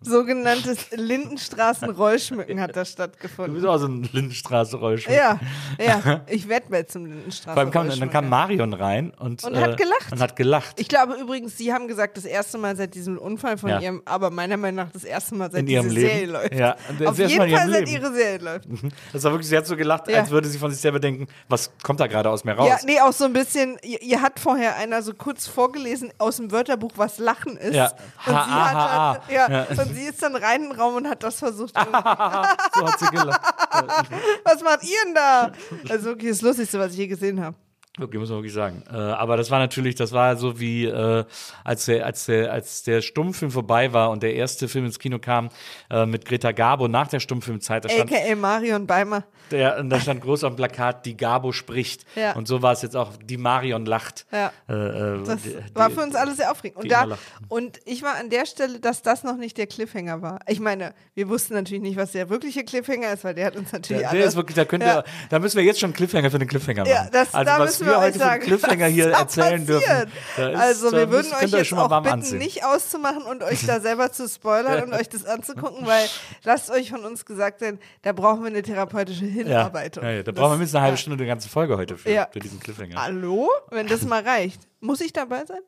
Sogenanntes 0.00 0.90
Lindenstraßen-Rollschmücken 0.90 2.60
hat 2.60 2.70
da 2.70 2.72
Du 2.74 2.80
bist 2.80 2.92
stattgefunden. 2.92 3.66
auch 3.66 3.78
so 3.78 3.86
ein 3.86 4.08
Lindenstraße-Rollschmuck. 4.12 5.14
Ja, 5.16 5.38
ja, 5.78 6.22
ich 6.26 6.48
werde 6.48 6.66
bald 6.70 6.90
zum 6.90 7.06
Lindenstraßen. 7.06 7.52
Vor 7.54 7.60
allem 7.60 7.70
kam, 7.70 7.88
dann 8.00 8.10
kam 8.10 8.28
Marion 8.28 8.72
rein 8.74 9.12
und, 9.18 9.44
Und 9.44 9.56
hat 9.56 9.76
gelacht. 9.76 10.10
Und 10.12 10.20
hat 10.20 10.34
gelacht. 10.36 10.80
Ich 10.80 10.88
glaube 10.88 11.14
übrigens, 11.14 11.56
Sie 11.56 11.72
haben 11.72 11.86
gesagt, 11.86 12.16
das 12.16 12.24
erste 12.24 12.58
Mal 12.58 12.76
seit 12.76 12.94
diesem 12.94 13.16
Unfall 13.18 13.56
von 13.58 13.70
Ja. 13.70 13.80
ihrem, 13.80 14.02
aber 14.04 14.30
meiner 14.30 14.56
Meinung 14.56 14.84
nach 14.86 14.92
das 14.92 15.04
erste 15.04 15.34
Mal 15.36 15.50
seit 15.52 15.60
In 15.60 15.68
ihrem 15.68 15.88
diese 15.88 15.94
Leben. 16.00 16.08
Serie 16.10 16.26
läuft. 16.26 16.54
Ja, 16.54 16.72
Auf 17.06 17.18
Mal 17.18 17.28
jeden 17.28 17.36
Fall 17.36 17.48
ihrem 17.48 17.70
seit 17.70 17.88
Leben. 17.88 18.02
ihre 18.02 18.12
Serie 18.12 18.38
läuft. 18.38 18.68
Das 19.12 19.22
war 19.24 19.30
wirklich, 19.32 19.48
sie 19.48 19.56
hat 19.56 19.66
so 19.66 19.76
gelacht, 19.76 20.08
Ja. 20.08 20.18
als 20.20 20.30
würde 20.30 20.48
sie 20.48 20.58
von 20.58 20.70
sich 20.70 20.80
selber 20.80 20.98
denken, 21.00 21.28
was 21.48 21.70
kommt 21.82 22.00
da 22.00 22.06
gerade 22.08 22.28
aus 22.30 22.44
mir 22.44 22.54
raus? 22.54 22.68
Ja, 22.68 22.78
nee, 22.84 23.00
auch 23.00 23.12
so 23.12 23.24
ein 23.24 23.32
bisschen, 23.32 23.78
ihr, 23.84 24.02
ihr 24.02 24.20
hat 24.20 24.40
vorher 24.40 24.76
einer 24.76 25.02
so 25.02 25.14
kurz 25.14 25.46
vorgelesen 25.46 26.12
aus 26.18 26.36
dem 26.38 26.50
Wörterbuch, 26.50 26.92
was 26.96 27.18
Lachen 27.18 27.56
ist. 27.56 27.74
Ja. 27.74 27.92
Und, 27.92 27.92
Ha, 28.26 28.44
sie 28.44 28.50
ah, 28.50 28.64
hat 28.68 28.74
ha, 28.74 29.12
halt, 29.12 29.22
ja, 29.30 29.48
Ja. 29.52 29.66
und 29.68 29.94
sie 29.94 30.04
ist 30.04 30.22
dann 30.22 30.34
rein 30.34 30.62
in 30.62 30.70
den 30.70 30.80
Raum 30.80 30.96
und 30.96 31.08
hat 31.08 31.22
das 31.22 31.38
versucht. 31.38 31.74
so 31.76 31.82
hat 31.82 32.98
sie 32.98 33.06
gelacht. 33.06 33.40
was 34.44 34.62
macht 34.62 34.82
ihr 34.84 34.96
denn 35.04 35.14
da? 35.14 35.52
Also 35.90 36.04
wirklich 36.06 36.30
das 36.30 36.40
Lustigste, 36.40 36.78
was 36.78 36.92
ich 36.92 36.98
je 36.98 37.06
gesehen 37.06 37.40
habe. 37.40 37.56
Wirklich, 37.98 38.18
muss 38.20 38.30
man 38.30 38.38
wirklich 38.38 38.54
sagen. 38.54 38.82
Äh, 38.90 38.96
aber 38.96 39.36
das 39.36 39.50
war 39.50 39.58
natürlich, 39.58 39.94
das 39.96 40.12
war 40.12 40.36
so 40.36 40.58
wie, 40.58 40.86
äh, 40.86 41.24
als, 41.62 41.84
der, 41.84 42.06
als, 42.06 42.24
der, 42.24 42.50
als 42.50 42.82
der 42.84 43.02
Stummfilm 43.02 43.50
vorbei 43.50 43.92
war 43.92 44.08
und 44.10 44.22
der 44.22 44.34
erste 44.34 44.66
Film 44.66 44.86
ins 44.86 44.98
Kino 44.98 45.18
kam 45.18 45.50
äh, 45.90 46.06
mit 46.06 46.24
Greta 46.24 46.52
Garbo 46.52 46.88
nach 46.88 47.08
der 47.08 47.20
Stummfilmzeit. 47.20 47.84
Da 47.84 47.90
stand, 47.90 48.10
A.k.a. 48.10 48.34
Marion 48.34 48.86
Beimer. 48.86 49.24
der, 49.50 49.76
und 49.78 49.90
da 49.90 50.00
stand 50.00 50.22
groß 50.22 50.42
auf 50.44 50.52
dem 50.54 50.56
Plakat, 50.56 51.04
die 51.04 51.18
Garbo 51.18 51.52
spricht. 51.52 52.06
Ja. 52.16 52.32
Und 52.32 52.48
so 52.48 52.62
war 52.62 52.72
es 52.72 52.80
jetzt 52.80 52.96
auch, 52.96 53.10
die 53.22 53.36
Marion 53.36 53.84
lacht. 53.84 54.24
Ja. 54.32 54.50
Äh, 54.70 54.72
äh, 54.72 55.24
Das 55.26 55.42
die- 55.42 55.54
war 55.74 55.90
für 55.90 56.00
uns 56.00 56.14
alle 56.14 56.32
sehr 56.34 56.50
aufregend. 56.50 56.78
Und, 56.84 56.90
da, 56.90 57.18
und 57.48 57.78
ich 57.84 58.02
war 58.02 58.16
an 58.16 58.30
der 58.30 58.46
Stelle, 58.46 58.80
dass 58.80 59.02
das 59.02 59.22
noch 59.22 59.36
nicht 59.36 59.58
der 59.58 59.66
Cliffhanger 59.66 60.22
war. 60.22 60.38
Ich 60.48 60.60
meine, 60.60 60.94
wir 61.14 61.28
wussten 61.28 61.52
natürlich 61.52 61.82
nicht, 61.82 61.98
was 61.98 62.12
der 62.12 62.30
wirkliche 62.30 62.64
Cliffhanger 62.64 63.12
ist, 63.12 63.22
weil 63.22 63.34
der 63.34 63.44
hat 63.48 63.56
uns 63.56 63.70
natürlich 63.70 64.00
Der, 64.00 64.08
alle. 64.08 64.18
der 64.20 64.28
ist 64.28 64.36
wirklich, 64.36 64.56
da 64.56 64.64
könnt 64.64 64.82
ihr, 64.82 64.86
Ja. 64.88 65.04
da 65.28 65.38
müssen 65.38 65.58
wir 65.58 65.64
jetzt 65.64 65.78
schon 65.78 65.88
einen 65.88 65.94
Cliffhanger 65.96 66.30
für 66.30 66.38
den 66.38 66.48
Cliffhanger 66.48 66.84
machen. 66.84 66.90
ja, 66.90 67.08
das, 67.12 67.34
also 67.34 67.44
da 67.44 67.58
was 67.58 67.81
wir 67.86 68.00
heute 68.00 68.12
für 68.14 68.18
sagen, 68.18 68.42
Cliffhanger 68.44 68.86
hier 68.86 69.10
erzählen 69.12 69.66
passiert. 69.66 69.68
dürfen. 69.68 70.08
ist- 70.52 70.60
also 70.60 70.92
wir 70.92 71.10
würden 71.10 71.32
euch 71.32 71.50
jetzt 71.50 71.72
auch 71.74 71.88
bitten, 71.88 72.06
anziehen. 72.12 72.38
nicht 72.38 72.64
auszumachen 72.64 73.22
und 73.22 73.42
euch 73.42 73.66
da 73.66 73.80
selber 73.80 74.12
zu 74.12 74.28
spoilern 74.28 74.84
und 74.84 74.92
euch 74.94 75.08
das 75.08 75.24
anzugucken, 75.24 75.86
weil 75.86 76.06
lasst 76.44 76.70
euch 76.70 76.90
von 76.90 77.04
uns 77.04 77.24
gesagt 77.24 77.60
sein, 77.60 77.78
da 78.02 78.12
brauchen 78.12 78.40
wir 78.42 78.48
eine 78.48 78.62
therapeutische 78.62 79.24
Hinarbeitung. 79.24 80.02
ja, 80.04 80.10
ja, 80.10 80.22
da 80.22 80.32
Das- 80.32 80.34
brauchen 80.40 80.50
wir 80.52 80.56
mindestens 80.56 80.76
eine 80.76 80.84
halbe. 80.84 80.96
Stunde, 80.98 81.16
die 81.18 81.26
ganze 81.26 81.48
Folge 81.48 81.76
heute 81.76 81.96
für, 81.96 82.10
Ja. 82.10 82.28
für 82.32 82.40
diesen 82.40 82.60
Cliffhanger. 82.60 83.02
Hallo? 83.02 83.48
Wenn 83.70 83.86
das 83.86 84.02
mal 84.02 84.22
reicht. 84.22 84.60
Muss 84.80 85.00
ich 85.00 85.12
dabei 85.12 85.44
sein? 85.46 85.60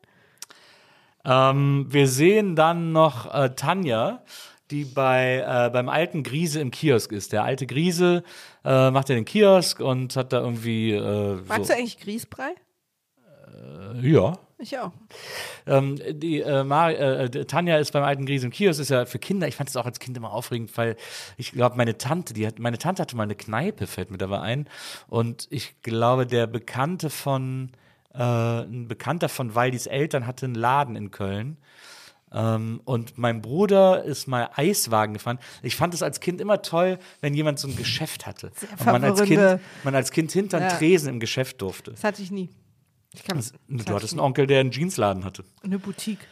Ähm, 1.25 1.87
wir 1.89 2.07
sehen 2.07 2.55
dann 2.55 2.93
noch 2.93 3.33
äh, 3.35 3.51
Tanja, 3.55 4.23
die 4.71 4.85
bei, 4.85 5.45
äh, 5.47 5.71
beim 5.71 5.89
alten 5.89 6.23
Griese 6.23 6.61
im 6.61 6.71
Kiosk 6.71 7.13
ist. 7.13 7.33
Der 7.33 7.45
alte 7.45 7.67
Griese 7.67 8.23
äh, 8.65 8.91
macht 8.91 9.09
ja 9.09 9.15
den 9.15 9.25
Kiosk 9.25 9.81
und 9.81 10.17
hat 10.17 10.33
da 10.33 10.41
irgendwie. 10.41 10.93
Äh, 10.93 11.37
Magst 11.47 11.67
so, 11.67 11.73
du 11.73 11.79
eigentlich 11.79 11.99
Grießbrei? 11.99 12.55
ja. 14.03 14.39
Ich 14.59 14.79
auch. 14.79 14.93
Ähm, 15.67 15.99
die 16.09 16.41
äh, 16.41 16.65
Mar 16.65 16.91
äh, 16.91 17.29
Tanja 17.45 17.77
ist 17.79 17.93
beim 17.93 18.05
alten 18.05 18.25
Griese 18.25 18.47
im 18.47 18.53
Kiosk, 18.53 18.81
ist 18.81 18.89
ja 18.89 19.05
für 19.05 19.19
Kinder, 19.19 19.49
ich 19.49 19.57
fand 19.57 19.69
es 19.69 19.77
auch 19.77 19.85
als 19.85 19.99
Kind 19.99 20.17
immer 20.17 20.33
aufregend, 20.33 20.75
weil 20.79 20.97
ich 21.37 21.53
glaube, 21.53 21.77
meine 21.77 21.99
Tante, 21.99 22.33
die 22.35 22.47
hat, 22.47 22.59
meine 22.59 22.79
Tante 22.79 23.03
hatte 23.03 23.17
mal 23.17 23.25
eine 23.25 23.35
Kneipe, 23.35 23.87
fällt 23.87 24.11
mir 24.11 24.17
dabei 24.17 24.41
ein. 24.41 24.69
Und 25.09 25.49
ich 25.51 25.83
glaube, 25.83 26.27
der 26.27 26.47
Bekannte 26.47 27.11
von, 27.11 27.73
äh, 28.15 28.23
ein 28.23 28.87
Bekannter 28.87 29.29
von 29.29 29.55
Waldis 29.55 29.87
Eltern 29.87 30.27
hatte 30.27 30.47
einen 30.47 30.55
Laden 30.55 30.97
in 30.97 31.11
Köln. 31.11 31.59
Ähm, 32.35 32.81
und 32.85 33.17
mein 33.17 33.41
Bruder 33.41 34.03
ist 34.03 34.27
mal 34.27 34.51
Eiswagen 34.55 35.15
gefahren. 35.15 35.39
Ich 35.63 35.77
fand 35.77 35.95
es 35.95 36.03
als 36.03 36.19
Kind 36.21 36.41
immer 36.41 36.63
toll, 36.63 36.99
wenn 37.21 37.33
jemand 37.33 37.59
so 37.61 37.69
ein 37.69 37.77
Geschäft 37.77 38.27
hatte. 38.27 38.51
Und 38.79 38.87
man 38.87 39.05
als, 39.05 39.23
kind, 39.23 39.61
man 39.85 39.95
als 39.95 40.11
Kind 40.11 40.33
hinter 40.33 40.61
Ja. 40.61 40.69
Tresen 40.69 41.09
im 41.11 41.21
Geschäft 41.21 41.63
durfte. 41.63 41.93
Das 41.93 42.03
hatte 42.03 42.23
ich 42.23 42.31
nie. 42.31 42.51
Ich 43.15 43.23
kann, 43.23 43.37
das 43.37 43.53
Du 43.69 43.79
hatte 43.79 43.95
hattest 43.95 44.15
einen. 44.15 44.21
Onkel, 44.21 44.47
der 44.49 44.61
einen 44.61 44.73
Jeansladen 44.73 45.25
hatte. 45.25 45.45
Eine 45.63 45.79
Boutique. 45.79 46.27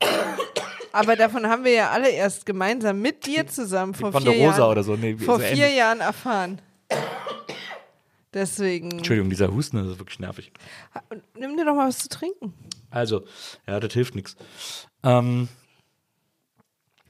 Aber 0.92 1.16
davon 1.16 1.46
haben 1.48 1.64
wir 1.64 1.72
ja 1.72 1.90
alle 1.90 2.08
erst 2.10 2.46
gemeinsam 2.46 3.00
mit 3.00 3.26
dir 3.26 3.46
zusammen 3.46 3.94
vor 3.94 4.12
vier 4.12 4.36
Jahren, 4.36 4.62
oder 4.70 4.82
so. 4.84 4.94
Nee, 4.96 5.16
vor 5.16 5.36
so 5.36 5.40
vier 5.40 5.64
ähnlich. 5.66 5.76
Jahren 5.76 6.00
erfahren. 6.00 6.60
Deswegen. 8.34 8.90
Entschuldigung, 8.90 9.30
dieser 9.30 9.52
Husten 9.52 9.76
das 9.76 9.86
ist 9.86 9.98
wirklich 9.98 10.18
nervig. 10.18 10.52
Nimm 11.38 11.56
dir 11.56 11.64
doch 11.64 11.74
mal 11.74 11.88
was 11.88 11.98
zu 11.98 12.08
trinken. 12.08 12.52
Also, 12.90 13.24
ja, 13.66 13.78
das 13.80 13.92
hilft 13.92 14.14
nichts. 14.16 14.36
Ähm, 15.02 15.48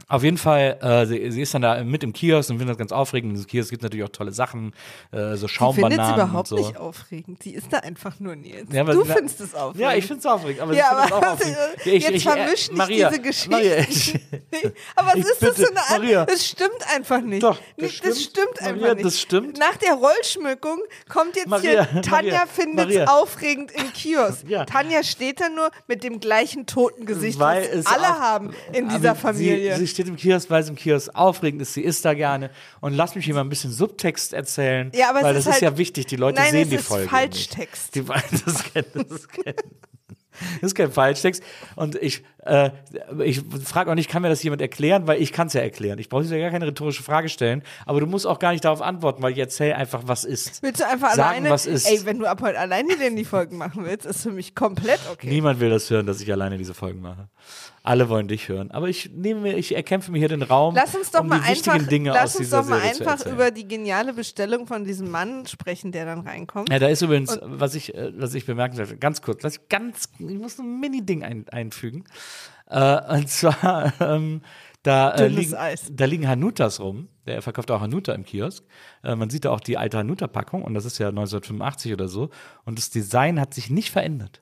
auf 0.09 0.23
jeden 0.23 0.39
Fall, 0.39 0.79
äh, 0.83 1.07
sie, 1.07 1.31
sie 1.31 1.43
ist 1.43 1.55
dann 1.55 1.63
da 1.63 1.83
mit 1.83 2.03
im 2.03 2.13
Kiosk 2.13 2.51
und 2.51 2.59
findet 2.59 2.75
das 2.75 2.79
ganz 2.79 2.93
aufregend. 2.93 3.31
In 3.31 3.35
diesem 3.37 3.47
Kiosk 3.49 3.71
gibt 3.71 3.83
es 3.83 3.85
natürlich 3.85 4.05
auch 4.05 4.11
tolle 4.11 4.33
Sachen, 4.33 4.73
äh, 5.13 5.17
so 5.17 5.23
Ich 5.23 5.29
finde 5.31 5.45
es 5.47 5.51
Schaumbananen 5.53 6.15
überhaupt 6.15 6.49
so. 6.49 6.57
nicht 6.57 6.77
aufregend. 6.77 7.45
Die 7.45 7.55
ist 7.55 7.73
da 7.73 7.79
einfach 7.79 8.21
nur 8.21 8.37
Nils. 8.37 8.67
Ja, 8.73 8.85
du 8.85 9.05
sie- 9.05 9.13
findest 9.13 9.41
es 9.41 9.55
aufregend. 9.55 9.81
Ja, 9.81 9.95
ich 9.97 10.07
finde 10.07 10.21
es 10.21 10.27
aufregend, 10.27 10.61
aber 10.63 10.75
Ja, 10.75 11.05
es 11.07 11.13
aber 11.13 11.17
auch 11.29 11.33
aufregend. 11.33 11.57
ich- 11.85 11.85
jetzt 12.03 12.11
ich- 12.11 12.27
äh, 12.27 12.31
vermisch 12.31 12.69
nicht 12.69 12.77
Maria, 12.77 13.09
diese 13.11 13.23
Geschichten. 13.23 13.51
Maria, 13.51 13.77
ich, 13.79 14.15
aber 14.97 15.09
was 15.09 15.15
ich 15.17 15.21
ist 15.25 15.31
das 15.31 15.39
bitte, 15.55 15.63
für 15.63 15.69
eine 15.69 15.99
Maria. 16.03 16.25
Das 16.27 16.47
stimmt 16.47 16.95
einfach 16.95 17.21
nicht. 17.21 17.43
Doch, 17.43 17.57
das 17.57 17.65
Nee, 17.77 17.83
das 17.87 17.93
stimmt. 17.97 18.17
stimmt 18.17 18.61
einfach 18.63 18.81
Maria, 18.81 18.95
nicht. 18.95 19.07
das 19.07 19.21
stimmt. 19.21 19.59
Nach 19.59 19.77
der 19.77 19.95
Rollschmückung 19.95 20.79
kommt 21.09 21.37
jetzt 21.37 21.49
Maria, 21.49 21.87
hier, 21.91 22.03
Tanja 22.03 22.11
Maria, 22.33 22.47
findet 22.47 22.89
es 22.91 22.97
Maria. 22.97 23.05
aufregend 23.15 23.71
im 23.73 23.93
Kiosk. 23.93 24.49
Ja. 24.49 24.65
Tanja 24.65 25.03
steht 25.03 25.41
da 25.41 25.49
nur 25.49 25.71
mit 25.87 26.05
dem 26.05 26.21
gleichen 26.21 26.67
toten 26.67 27.07
Gesicht, 27.07 27.39
Weil 27.39 27.63
was 27.63 27.69
es 27.81 27.87
alle 27.87 28.07
haben 28.19 28.55
in 28.73 28.89
dieser 28.89 29.15
Familie. 29.15 29.75
Sie, 29.77 29.81
sie 29.87 29.89
steht 29.95 30.09
im 30.09 30.17
Kiosk, 30.17 30.51
weil 30.51 30.63
es 30.63 30.69
im 30.69 30.77
Kiosk 30.77 31.11
aufregend 31.15 31.63
ist. 31.63 31.75
Sie 31.75 31.83
isst 31.83 32.05
da 32.05 32.15
gerne. 32.15 32.51
Und 32.81 32.95
lass 32.95 33.15
mich 33.15 33.25
hier 33.25 33.35
mal 33.35 33.41
ein 33.41 33.49
bisschen 33.49 33.73
Subtext 33.73 34.33
erzählen. 34.33 34.91
Ja, 34.95 35.11
aber 35.11 35.23
weil 35.23 35.37
ist 35.37 35.47
das 35.47 35.57
ist 35.57 35.63
halt- 35.63 35.73
ja 35.73 35.79
wichtig. 35.79 36.07
Die 36.07 36.17
Leute 36.17 36.41
Nein, 36.41 36.51
sehen 36.53 36.71
die 36.71 36.77
ist 36.77 36.87
Folge. 36.87 37.09
Falschtext. 37.09 37.95
Die, 37.95 38.05
das, 38.05 38.23
ist 38.33 38.75
kein, 38.75 38.85
das, 38.95 39.11
ist 39.11 39.29
kein, 39.33 39.55
das 40.61 40.63
ist 40.63 40.75
kein 40.75 40.91
Falschtext. 40.93 41.43
Und 41.77 41.95
ich, 41.97 42.25
äh, 42.45 42.71
ich 43.25 43.41
frage 43.65 43.91
auch 43.91 43.95
nicht, 43.95 44.11
kann 44.11 44.23
mir 44.23 44.29
das 44.29 44.43
jemand 44.43 44.61
erklären? 44.61 45.07
Weil 45.07 45.23
ich 45.23 45.33
kann 45.33 45.47
es 45.47 45.53
ja 45.53 45.61
erklären. 45.61 45.99
Ich 45.99 46.09
brauche 46.09 46.25
dir 46.25 46.37
ja 46.37 46.43
gar 46.43 46.51
keine 46.51 46.67
rhetorische 46.67 47.03
Frage 47.03 47.29
stellen. 47.29 47.63
Aber 47.87 48.01
du 48.01 48.07
musst 48.07 48.27
auch 48.27 48.39
gar 48.39 48.53
nicht 48.53 48.65
darauf 48.65 48.83
antworten, 48.83 49.23
weil 49.23 49.33
ich 49.33 49.39
erzähle 49.39 49.77
einfach, 49.77 50.03
was 50.07 50.25
ist. 50.25 50.63
Willst 50.63 50.81
du 50.81 50.87
einfach 50.89 51.15
Sagen, 51.15 51.29
alleine? 51.39 51.51
was 51.51 51.67
ist. 51.67 51.87
Ey, 51.89 52.05
wenn 52.05 52.19
du 52.19 52.27
ab 52.27 52.43
heute 52.43 52.59
alleine 52.59 52.97
denn 52.97 53.17
die 53.17 53.25
Folgen 53.25 53.57
machen 53.57 53.85
willst, 53.85 54.07
ist 54.07 54.23
für 54.23 54.33
mich 54.33 54.55
komplett 54.55 55.01
okay. 55.11 55.29
Niemand 55.29 55.61
will 55.61 55.71
das 55.71 55.89
hören, 55.89 56.07
dass 56.07 56.21
ich 56.21 56.31
alleine 56.33 56.59
diese 56.59 56.75
Folgen 56.75 57.01
mache. 57.01 57.29
Alle 57.87 58.09
wollen 58.09 58.29
dich 58.29 58.49
hören. 58.49 58.71
Aber 58.71 58.89
ich 58.89 59.11
nehme 59.13 59.41
mir, 59.43 59.59
ich 59.59 59.77
erkämpfe 59.77 60.11
mir 60.11 60.19
hier 60.19 60.29
den 60.29 60.43
Raum, 60.43 60.75
Lass 60.75 60.95
uns 60.97 61.11
doch 61.11 61.21
um 61.21 61.29
mal 61.29 61.43
einfach, 61.43 61.77
Dinge 61.87 62.11
lass 62.11 62.35
uns 62.35 62.49
doch 62.49 62.65
mal 62.65 62.81
Serie 62.81 63.07
einfach 63.09 63.27
über 63.27 63.51
die 63.51 63.69
geniale 63.69 64.15
Bestellung 64.15 64.67
von 64.67 64.85
diesem 64.85 65.11
Mann 65.11 65.47
sprechen, 65.47 65.93
der 65.93 66.07
dann 66.07 66.21
reinkommt. 66.21 66.71
Ja, 66.71 66.79
da 66.79 66.89
ist 66.89 67.03
übrigens, 67.03 67.39
was 67.43 67.75
ich, 67.75 67.95
äh, 67.95 68.11
was 68.17 68.33
ich 68.33 68.47
bemerkenswert, 68.47 68.99
ganz 69.03 69.21
kurz, 69.21 69.43
lass 69.43 69.57
ich 69.59 69.69
ganz, 69.69 70.09
ich 70.19 70.39
muss 70.39 70.59
ein 70.59 70.81
Mini-Ding 70.81 71.23
ein, 71.23 71.47
einfügen. 71.51 72.05
Äh, 72.69 73.17
und 73.17 73.29
zwar, 73.29 73.93
ähm, 74.01 74.41
da, 74.83 75.11
äh, 75.17 75.29
liegen, 75.29 75.55
Eis. 75.55 75.87
da 75.93 76.07
liegen 76.07 76.27
Hanutas 76.27 76.81
rum. 76.81 77.09
Der 77.27 77.43
verkauft 77.43 77.71
auch 77.71 77.83
Hanuta 77.83 78.13
im 78.15 78.25
Kiosk. 78.25 78.65
Äh, 79.03 79.15
man 79.15 79.29
sieht 79.29 79.45
da 79.45 79.51
auch 79.51 79.61
die 79.61 79.77
alte 79.77 79.99
Hanuta-Packung 79.99 80.63
und 80.63 80.73
das 80.73 80.87
ist 80.87 80.97
ja 80.99 81.09
1985 81.09 81.93
oder 81.93 82.09
so. 82.09 82.31
Und 82.65 82.79
das 82.79 82.89
Design 82.89 83.39
hat 83.39 83.53
sich 83.53 83.69
nicht 83.69 83.91
verändert. 83.91 84.41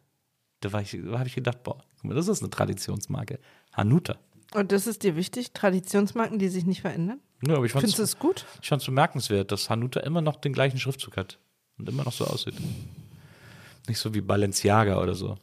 Da, 0.61 0.73
war 0.73 0.81
ich- 0.81 0.97
da 1.05 1.19
habe 1.19 1.29
ich 1.29 1.35
gedacht, 1.35 1.65
boah, 1.65 1.79
guck 2.03 2.11
mal, 2.11 2.15
das 2.15 2.29
ist 2.29 2.43
eine 2.43 2.51
Traditionsmarke. 2.51 3.39
Hanuta. 3.73 4.17
Und 4.55 4.73
das 4.73 4.87
ist 4.87 5.03
dir 5.03 5.17
wichtig? 5.17 5.53
Traditionsmarken, 5.53 6.39
die 6.39 6.49
sich 6.49 6.67
nicht 6.67 6.83
verändern? 6.83 7.21
Ja, 7.47 7.57
aber 7.57 7.65
ich 7.65 7.73
Findest 7.73 7.99
du 7.99 8.03
es 8.03 8.19
gut? 8.19 8.45
Ich 8.61 8.69
fand 8.69 8.83
es 8.83 8.87
bemerkenswert, 8.87 9.51
dass 9.51 9.71
Hanuta 9.71 10.01
immer 10.01 10.21
noch 10.21 10.37
den 10.37 10.53
gleichen 10.53 10.79
Schriftzug 10.79 11.17
hat 11.17 11.39
und 11.79 11.89
immer 11.89 12.05
noch 12.05 12.13
so 12.13 12.25
aussieht. 12.27 12.55
Nicht 13.89 13.99
so 13.99 14.15
wie 14.15 14.21
Balenciaga 14.21 15.01
oder 15.01 15.15
so. 15.15 15.37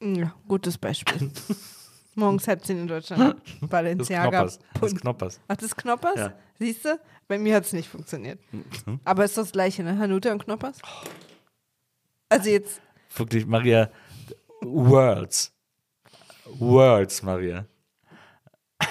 Ja, 0.00 0.34
gutes 0.48 0.76
Beispiel. 0.76 1.30
Morgens 2.14 2.46
halb 2.46 2.64
zehn 2.64 2.78
in 2.78 2.88
Deutschland. 2.88 3.36
Das 3.60 3.70
Balenciaga. 3.70 4.28
Knoppers. 4.28 4.58
Das 4.58 4.80
Pund. 4.80 5.00
Knoppers. 5.00 5.40
Ach, 5.48 5.56
das 5.56 5.74
Knoppers? 5.74 6.16
Ja. 6.16 6.34
Siehst 6.58 6.84
du? 6.84 7.00
Bei 7.28 7.38
mir 7.38 7.54
hat 7.54 7.64
es 7.64 7.72
nicht 7.72 7.88
funktioniert. 7.88 8.38
Mhm. 8.52 9.00
Aber 9.04 9.24
ist 9.24 9.38
das 9.38 9.52
gleiche, 9.52 9.82
ne? 9.82 9.96
Hanuta 9.98 10.32
und 10.32 10.44
Knoppers? 10.44 10.78
Also 12.28 12.50
jetzt, 12.50 12.82
Wirklich, 13.16 13.46
Maria, 13.46 13.90
Worlds. 14.62 15.51
Worlds, 16.46 17.22
Maria. 17.22 17.66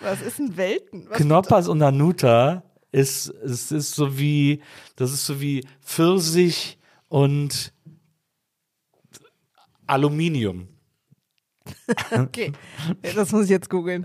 was 0.00 0.22
ist 0.22 0.38
ein 0.38 0.56
Welten? 0.56 1.08
Was 1.10 1.18
Knoppers 1.18 1.68
und 1.68 1.82
Hanuta 1.82 2.62
ist, 2.92 3.28
es 3.28 3.72
ist 3.72 3.94
so 3.94 4.16
wie, 4.18 4.62
das 4.94 5.12
ist 5.12 5.26
so 5.26 5.40
wie 5.40 5.66
Pfirsich 5.82 6.78
und 7.08 7.72
Aluminium. 9.86 10.68
Okay, 12.12 12.52
das 13.02 13.32
muss 13.32 13.44
ich 13.44 13.50
jetzt 13.50 13.68
googeln. 13.68 14.04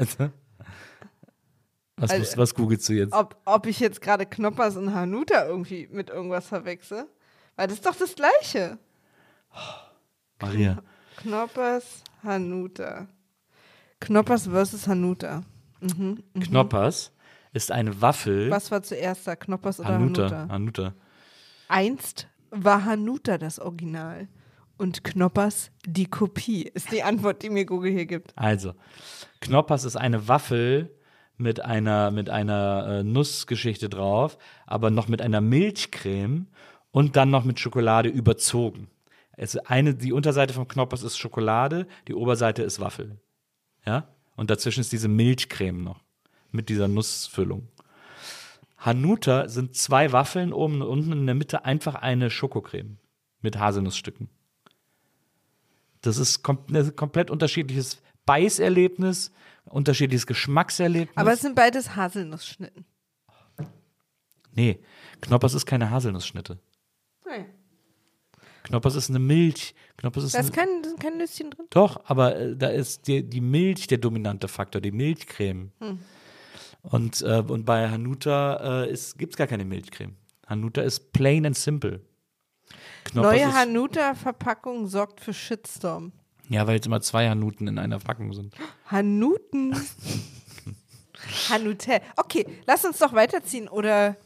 Was, 1.95 2.09
Also- 2.09 2.37
was 2.37 2.55
googelst 2.55 2.89
du 2.89 2.93
jetzt? 2.93 3.13
Ob, 3.13 3.39
ob 3.45 3.67
ich 3.67 3.79
jetzt 3.79 4.01
gerade 4.01 4.25
Knoppers 4.25 4.75
und 4.77 4.95
Hanuta 4.95 5.45
irgendwie 5.45 5.87
mit 5.91 6.09
irgendwas 6.09 6.47
verwechsel? 6.47 7.05
Weil 7.55 7.67
das 7.67 7.77
ist 7.77 7.85
doch 7.85 7.95
das 7.95 8.15
Gleiche. 8.15 8.79
Maria. 10.39 10.81
Knoppers, 11.23 12.03
Hanuta. 12.23 13.07
Knoppers 13.99 14.47
versus 14.47 14.87
Hanuta. 14.87 15.43
Knoppers 16.39 17.11
ist 17.53 17.71
eine 17.71 18.01
Waffel. 18.01 18.49
Was 18.49 18.71
war 18.71 18.81
zuerst 18.83 19.27
da? 19.27 19.35
Knoppers 19.35 19.79
oder 19.79 19.89
Hanuta. 19.89 20.23
Hanuta? 20.23 20.53
Hanuta. 20.53 20.93
Einst 21.67 22.27
war 22.49 22.85
Hanuta 22.85 23.37
das 23.37 23.59
Original 23.59 24.27
und 24.77 25.03
Knoppers 25.03 25.71
die 25.85 26.07
Kopie, 26.07 26.63
ist 26.63 26.91
die 26.91 27.03
Antwort, 27.03 27.43
die 27.43 27.49
mir 27.49 27.65
Google 27.65 27.91
hier 27.91 28.05
gibt. 28.05 28.33
Also, 28.35 28.73
Knoppers 29.39 29.83
ist 29.83 29.95
eine 29.95 30.27
Waffel 30.27 30.89
mit 31.37 31.63
einer, 31.63 32.11
mit 32.11 32.29
einer 32.29 32.87
äh, 32.87 33.03
Nussgeschichte 33.03 33.89
drauf, 33.89 34.37
aber 34.65 34.89
noch 34.89 35.07
mit 35.07 35.21
einer 35.21 35.41
Milchcreme 35.41 36.47
und 36.91 37.15
dann 37.15 37.29
noch 37.29 37.45
mit 37.45 37.59
Schokolade 37.59 38.09
überzogen. 38.09 38.89
Es 39.41 39.57
eine, 39.57 39.95
die 39.95 40.13
Unterseite 40.13 40.53
vom 40.53 40.67
Knoppers 40.67 41.01
ist 41.01 41.17
Schokolade, 41.17 41.87
die 42.07 42.13
Oberseite 42.13 42.61
ist 42.61 42.79
Waffel. 42.79 43.19
Ja? 43.87 44.07
Und 44.35 44.51
dazwischen 44.51 44.81
ist 44.81 44.91
diese 44.91 45.07
Milchcreme 45.07 45.83
noch 45.83 45.99
mit 46.51 46.69
dieser 46.69 46.87
Nussfüllung. 46.87 47.67
Hanuta 48.77 49.47
sind 49.47 49.75
zwei 49.75 50.11
Waffeln 50.11 50.53
oben 50.53 50.83
und 50.83 50.87
unten 50.87 51.11
in 51.13 51.25
der 51.25 51.33
Mitte 51.33 51.65
einfach 51.65 51.95
eine 51.95 52.29
Schokocreme. 52.29 52.99
mit 53.41 53.57
Haselnussstücken. 53.57 54.29
Das 56.01 56.17
ist 56.17 56.43
kom 56.43 56.63
ein 56.71 56.95
komplett 56.95 57.31
unterschiedliches 57.31 57.99
Beißerlebnis, 58.27 59.31
unterschiedliches 59.65 60.27
Geschmackserlebnis. 60.27 61.17
Aber 61.17 61.33
es 61.33 61.41
sind 61.41 61.55
beides 61.55 61.95
Haselnussschnitten. 61.95 62.85
nee, 64.53 64.83
Knoppers 65.19 65.55
ist 65.55 65.65
keine 65.65 65.89
Haselnussschnitte. 65.89 66.59
Nein. 67.25 67.60
Knoppers 68.63 68.95
ist 68.95 69.09
eine 69.09 69.19
Milch. 69.19 69.73
Knoppers 69.97 70.25
ist 70.25 70.35
Da 70.35 70.39
ist 70.39 70.53
kein, 70.53 70.67
keine 70.99 71.17
Nüsschen 71.17 71.51
drin. 71.51 71.65
Doch, 71.69 72.01
aber 72.05 72.35
äh, 72.35 72.55
da 72.55 72.69
ist 72.69 73.07
die, 73.07 73.23
die 73.23 73.41
Milch 73.41 73.87
der 73.87 73.97
dominante 73.97 74.47
Faktor, 74.47 74.81
die 74.81 74.91
Milchcreme. 74.91 75.71
Hm. 75.79 75.99
Und, 76.83 77.21
äh, 77.21 77.43
und 77.47 77.65
bei 77.65 77.89
Hanuta 77.89 78.83
äh, 78.85 78.97
gibt 79.17 79.33
es 79.33 79.37
gar 79.37 79.47
keine 79.47 79.65
Milchcreme. 79.65 80.15
Hanuta 80.47 80.81
ist 80.81 81.13
plain 81.13 81.45
and 81.45 81.57
simple. 81.57 82.01
Knoppers 83.11 83.33
Neue 83.33 83.53
Hanuta-Verpackung 83.53 84.87
sorgt 84.87 85.21
für 85.21 85.33
Shitstorm. 85.33 86.11
Ja, 86.49 86.67
weil 86.67 86.75
jetzt 86.75 86.85
immer 86.85 87.01
zwei 87.01 87.29
Hanuten 87.29 87.67
in 87.67 87.79
einer 87.79 87.99
Packung 87.99 88.33
sind. 88.33 88.53
Hanuten. 88.87 89.75
Hanutel. 91.49 91.99
Okay, 92.17 92.45
lass 92.65 92.83
uns 92.83 92.97
doch 92.97 93.13
weiterziehen 93.13 93.67
oder 93.67 94.17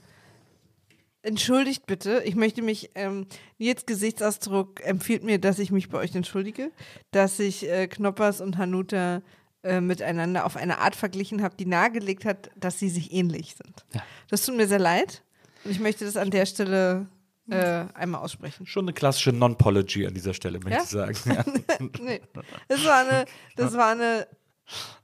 entschuldigt 1.25 1.85
bitte. 1.85 2.21
Ich 2.23 2.35
möchte 2.35 2.61
mich, 2.61 2.91
ähm, 2.95 3.27
Nils 3.57 3.85
Gesichtsausdruck 3.85 4.81
empfiehlt 4.85 5.23
mir, 5.23 5.39
dass 5.39 5.59
ich 5.59 5.71
mich 5.71 5.89
bei 5.89 5.97
euch 5.97 6.15
entschuldige, 6.15 6.71
dass 7.11 7.39
ich 7.39 7.67
äh, 7.69 7.88
Knoppers 7.88 8.41
und 8.41 8.57
Hanuta 8.57 9.21
äh, 9.63 9.81
miteinander 9.81 10.45
auf 10.45 10.55
eine 10.55 10.77
Art 10.79 10.95
verglichen 10.95 11.41
habe, 11.41 11.55
die 11.55 11.65
nahegelegt 11.65 12.23
hat, 12.25 12.51
dass 12.55 12.79
sie 12.79 12.89
sich 12.89 13.11
ähnlich 13.11 13.55
sind. 13.55 13.85
Ja. 13.93 14.03
Das 14.29 14.45
tut 14.45 14.55
mir 14.55 14.67
sehr 14.67 14.79
leid 14.79 15.23
und 15.63 15.71
ich 15.71 15.79
möchte 15.79 16.05
das 16.05 16.15
an 16.17 16.29
der 16.31 16.45
Stelle 16.45 17.07
äh, 17.49 17.85
einmal 17.93 18.21
aussprechen. 18.21 18.65
Schon 18.65 18.85
eine 18.85 18.93
klassische 18.93 19.31
Non-Pology 19.31 20.07
an 20.07 20.13
dieser 20.13 20.33
Stelle, 20.33 20.59
möchte 20.59 20.97
Ja? 20.97 21.09
ich 21.09 21.17
sagen. 21.19 21.63
Ja. 21.79 21.85
nee, 22.01 22.21
das 22.67 22.85
war 22.85 22.99
eine, 23.07 23.25
das 23.55 23.73
war 23.73 23.91
eine 23.91 24.27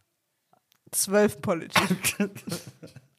12 0.92 1.42
Policy. 1.42 1.80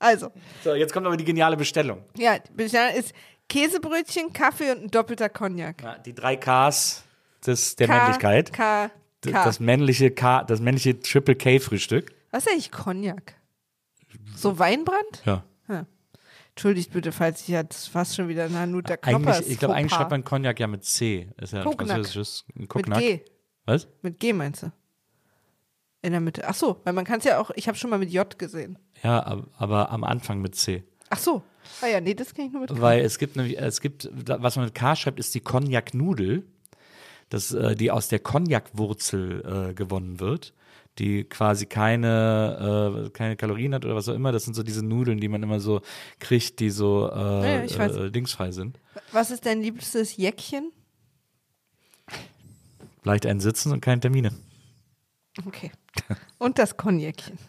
Also, 0.03 0.33
So, 0.65 0.75
jetzt 0.75 0.93
kommt 0.93 1.07
aber 1.07 1.17
die 1.17 1.25
geniale 1.25 1.57
Bestellung. 1.57 2.05
ja, 2.17 2.39
die 2.39 2.53
Bestellung 2.53 2.95
ist 2.97 3.13
Käsebrötchen, 3.49 4.33
Kaffee 4.33 4.73
und 4.73 4.83
ein 4.85 4.91
doppelter 4.91 5.29
Cognac. 5.29 5.83
Ja, 5.83 5.99
die 5.99 6.15
drei 6.15 6.37
Ks 6.37 7.05
des, 7.47 7.77
der 7.77 7.87
K, 7.87 7.97
Männlichkeit. 7.97 8.53
K, 8.53 8.91
K. 9.23 9.45
Das 9.45 9.61
männliche 9.61 10.11
K, 10.11 10.43
das 10.45 10.61
männliche 10.61 10.99
Triple 10.99 11.37
K-Frühstück. 11.37 12.13
Was 12.31 12.47
ist 12.47 12.53
eigentlich 12.53 12.71
Cognac? 12.73 13.35
So 14.35 14.59
Weinbrand? 14.59 15.23
Ja. 15.25 15.45
Entschuldigt 16.55 16.93
bitte, 16.93 17.13
falls 17.13 17.41
ich 17.43 17.49
jetzt 17.49 17.89
fast 17.89 18.15
schon 18.15 18.29
wieder 18.29 18.45
eine 18.45 18.59
Hanuta 18.59 18.99
Knoppers 18.99 19.39
Eigentlich, 19.39 19.53
ich 19.53 19.59
glaube, 19.59 19.75
eigentlich 19.75 19.93
schreibt 19.95 20.11
man 20.11 20.23
Cognac 20.23 20.61
ja 20.61 20.67
mit 20.67 20.85
C. 20.85 21.31
Ist 21.41 21.55
ja 21.55 21.61
ein 21.61 21.65
Cognac. 21.65 21.89
französisches 21.89 22.45
ein 22.55 22.61
Mit 22.63 22.69
Cognac. 22.69 22.99
G. 22.99 23.21
Was? 23.65 23.89
Mit 24.03 24.21
G 24.21 24.35
meinst 24.35 24.65
du? 24.65 24.73
In 26.03 26.13
der 26.13 26.21
Mitte. 26.21 26.43
Ach 26.47 26.55
so, 26.55 26.81
weil 26.85 26.93
man 26.93 27.07
kann 27.07 27.21
es 27.21 27.25
ja 27.25 27.39
auch, 27.39 27.53
ich 27.55 27.69
habe 27.69 27.79
schon 27.79 27.89
mal 27.89 27.99
mit 27.99 28.11
J 28.11 28.39
gesehen. 28.39 28.79
Ja, 29.03 29.21
ab- 29.21 29.47
aber 29.59 29.91
am 29.91 30.05
Anfang 30.05 30.41
mit 30.41 30.55
C. 30.55 30.85
Ach 31.11 31.19
so. 31.19 31.43
Ah 31.81 31.87
ja, 31.87 32.01
nee, 32.01 32.15
das 32.15 32.35
kann 32.35 32.47
ich 32.47 32.53
nur 32.53 32.63
mit 32.63 32.71
K. 32.71 32.81
Weil 32.81 33.05
es 33.05 33.19
gibt 33.19 33.37
nämlich, 33.37 33.59
es 33.59 33.81
gibt, 33.81 34.09
was 34.13 34.57
man 34.57 34.67
mit 34.67 34.75
K 34.75 34.95
schreibt, 34.97 35.19
ist 35.19 35.35
die 35.35 35.41
Cognac-Nudel, 35.41 36.45
das, 37.29 37.53
äh, 37.53 37.75
die 37.75 37.91
aus 37.91 38.09
der 38.09 38.19
Cognac-Wurzel 38.19 39.71
äh, 39.71 39.75
gewonnen 39.75 40.21
wird, 40.21 40.53
die 40.99 41.25
quasi 41.25 41.67
keine, 41.67 43.07
äh, 43.07 43.11
keine 43.11 43.37
Kalorien 43.37 43.75
hat 43.75 43.85
oder 43.85 43.95
was 43.95 44.09
auch 44.09 44.15
immer. 44.15 44.33
Das 44.33 44.45
sind 44.45 44.55
so 44.55 44.63
diese 44.63 44.85
Nudeln, 44.85 45.19
die 45.21 45.29
man 45.29 45.43
immer 45.43 45.59
so 45.61 45.81
kriegt, 46.19 46.61
die 46.61 46.71
so 46.71 47.11
äh, 47.11 47.67
Ja, 47.69 47.87
äh, 47.87 48.11
dingsfrei 48.11 48.53
sind. 48.53 48.79
Was 49.13 49.31
ist 49.31 49.47
dein 49.47 49.63
liebstes 49.63 50.17
Jäckchen? 50.17 50.71
Leicht 53.05 53.27
einen 53.27 53.41
Sitzen 53.41 53.73
und 53.73 53.81
keine 53.81 54.01
Termine. 54.01 54.33
Okay. 55.47 55.73
Und 56.39 56.59
das 56.59 56.77
Cognacchen. 56.77 57.39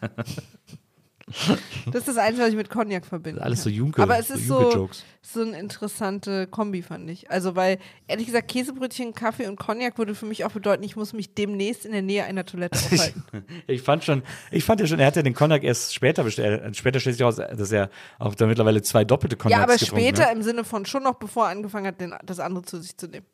Das 1.86 1.94
ist 2.00 2.08
das 2.08 2.16
Einzige, 2.18 2.42
was 2.42 2.50
ich 2.50 2.56
mit 2.56 2.68
Cognac 2.68 3.06
verbinde. 3.06 3.40
Alles 3.40 3.62
so 3.62 3.70
Junke- 3.70 4.02
Aber 4.02 4.18
es 4.18 4.28
so 4.28 4.34
ist 4.34 4.46
so, 4.46 4.60
Junke-Jokes. 4.60 5.04
so 5.22 5.40
eine 5.40 5.58
interessante 5.58 6.46
Kombi, 6.46 6.82
fand 6.82 7.08
ich. 7.08 7.30
Also, 7.30 7.56
weil, 7.56 7.78
ehrlich 8.08 8.26
gesagt, 8.26 8.48
Käsebrötchen, 8.48 9.14
Kaffee 9.14 9.46
und 9.46 9.56
Cognac 9.58 9.96
würde 9.96 10.14
für 10.14 10.26
mich 10.26 10.44
auch 10.44 10.50
bedeuten, 10.52 10.82
ich 10.82 10.96
muss 10.96 11.14
mich 11.14 11.34
demnächst 11.34 11.86
in 11.86 11.92
der 11.92 12.02
Nähe 12.02 12.24
einer 12.24 12.44
Toilette 12.44 12.78
aufhalten. 12.92 13.22
Ich 13.66 13.80
fand 13.80 14.04
schon, 14.04 14.22
ich 14.50 14.64
fand 14.64 14.80
ja 14.80 14.86
schon, 14.86 14.98
er 15.00 15.06
hat 15.06 15.16
ja 15.16 15.22
den 15.22 15.32
Cognac 15.34 15.64
erst 15.64 15.94
später 15.94 16.24
bestellt. 16.24 16.76
Später 16.76 17.00
stellt 17.00 17.16
sich 17.16 17.24
raus, 17.24 17.36
dass 17.36 17.72
er 17.72 17.88
auch 18.18 18.34
da 18.34 18.46
mittlerweile 18.46 18.82
zwei 18.82 19.04
doppelte 19.04 19.36
Cognacs 19.36 19.56
ja, 19.58 19.62
aber 19.64 19.78
später 19.78 20.26
hat. 20.26 20.34
im 20.34 20.42
Sinne 20.42 20.62
von 20.64 20.84
schon 20.84 21.04
noch, 21.04 21.14
bevor 21.14 21.46
er 21.46 21.52
angefangen 21.52 21.86
hat, 21.86 22.00
den, 22.02 22.14
das 22.24 22.38
andere 22.38 22.64
zu 22.64 22.80
sich 22.82 22.96
zu 22.98 23.06
nehmen. 23.06 23.26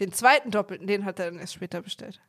Den 0.00 0.12
zweiten 0.12 0.50
Doppelten, 0.50 0.86
den 0.88 1.04
hat 1.04 1.20
er 1.20 1.30
dann 1.30 1.38
erst 1.38 1.54
später 1.54 1.80
bestellt. 1.82 2.20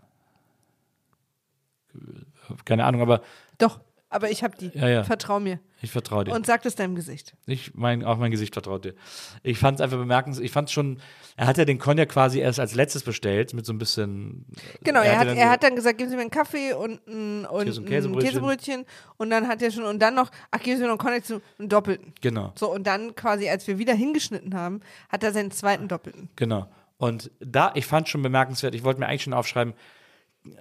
Keine 2.65 2.85
Ahnung, 2.85 3.01
aber 3.01 3.21
Doch, 3.57 3.79
aber 4.09 4.31
ich 4.31 4.43
habe 4.43 4.57
die. 4.57 4.71
Ja, 4.73 4.87
ja. 4.87 5.03
Vertrau 5.03 5.39
mir. 5.39 5.59
ich 5.81 5.91
vertraue 5.91 6.23
dir. 6.23 6.33
Und 6.33 6.45
sag 6.45 6.61
das 6.63 6.75
deinem 6.75 6.95
Gesicht. 6.95 7.35
Ich 7.45 7.73
mein, 7.75 8.03
auch 8.03 8.17
mein 8.17 8.31
Gesicht 8.31 8.53
vertraut 8.53 8.85
dir. 8.85 8.95
Ich 9.43 9.59
fand 9.59 9.79
es 9.79 9.81
einfach 9.81 9.97
bemerkenswert. 9.97 10.45
Ich 10.45 10.51
fand 10.51 10.69
schon, 10.71 10.99
er 11.35 11.47
hat 11.47 11.57
ja 11.57 11.65
den 11.65 11.77
Cognac 11.77 12.09
quasi 12.09 12.39
erst 12.39 12.59
als 12.59 12.73
letztes 12.73 13.03
bestellt, 13.03 13.53
mit 13.53 13.65
so 13.65 13.73
ein 13.73 13.77
bisschen. 13.77 14.45
Genau, 14.83 15.01
er, 15.01 15.11
hatte 15.11 15.19
hat, 15.19 15.27
dann 15.27 15.37
er 15.37 15.49
hat 15.49 15.63
dann 15.63 15.75
gesagt, 15.75 15.97
geben 15.97 16.09
Sie 16.09 16.15
mir 16.15 16.21
einen 16.21 16.31
Kaffee 16.31 16.73
und 16.73 17.05
ein, 17.07 17.45
und 17.45 17.71
so 17.71 17.81
ein 17.81 17.85
Käsebrötchen. 17.85 18.29
Käsebrötchen. 18.29 18.85
Und 19.17 19.29
dann 19.29 19.47
hat 19.47 19.61
er 19.61 19.71
schon, 19.71 19.83
und 19.83 19.99
dann 19.99 20.15
noch, 20.15 20.31
ach, 20.51 20.59
geben 20.59 20.77
Sie 20.77 20.83
mir 20.83 20.89
noch 20.89 20.99
einen 20.99 20.99
Cognac 20.99 21.25
zu, 21.25 21.41
einen 21.59 21.69
Doppelten. 21.69 22.13
Genau, 22.21 22.53
So, 22.57 22.71
und 22.73 22.87
dann 22.87 23.15
quasi, 23.15 23.49
als 23.49 23.67
wir 23.67 23.77
wieder 23.77 23.93
hingeschnitten 23.93 24.55
haben, 24.55 24.79
hat 25.09 25.23
er 25.23 25.31
seinen 25.33 25.51
zweiten 25.51 25.87
Doppelten. 25.87 26.29
genau. 26.35 26.67
Und 26.99 27.29
da, 27.39 27.71
ich 27.75 27.85
fand 27.85 28.09
schon 28.09 28.23
bemerkenswert, 28.23 28.73
ich 28.73 28.83
wollte 28.83 28.99
mir 28.99 29.05
eigentlich 29.05 29.21
schon 29.21 29.33
aufschreiben, 29.33 29.75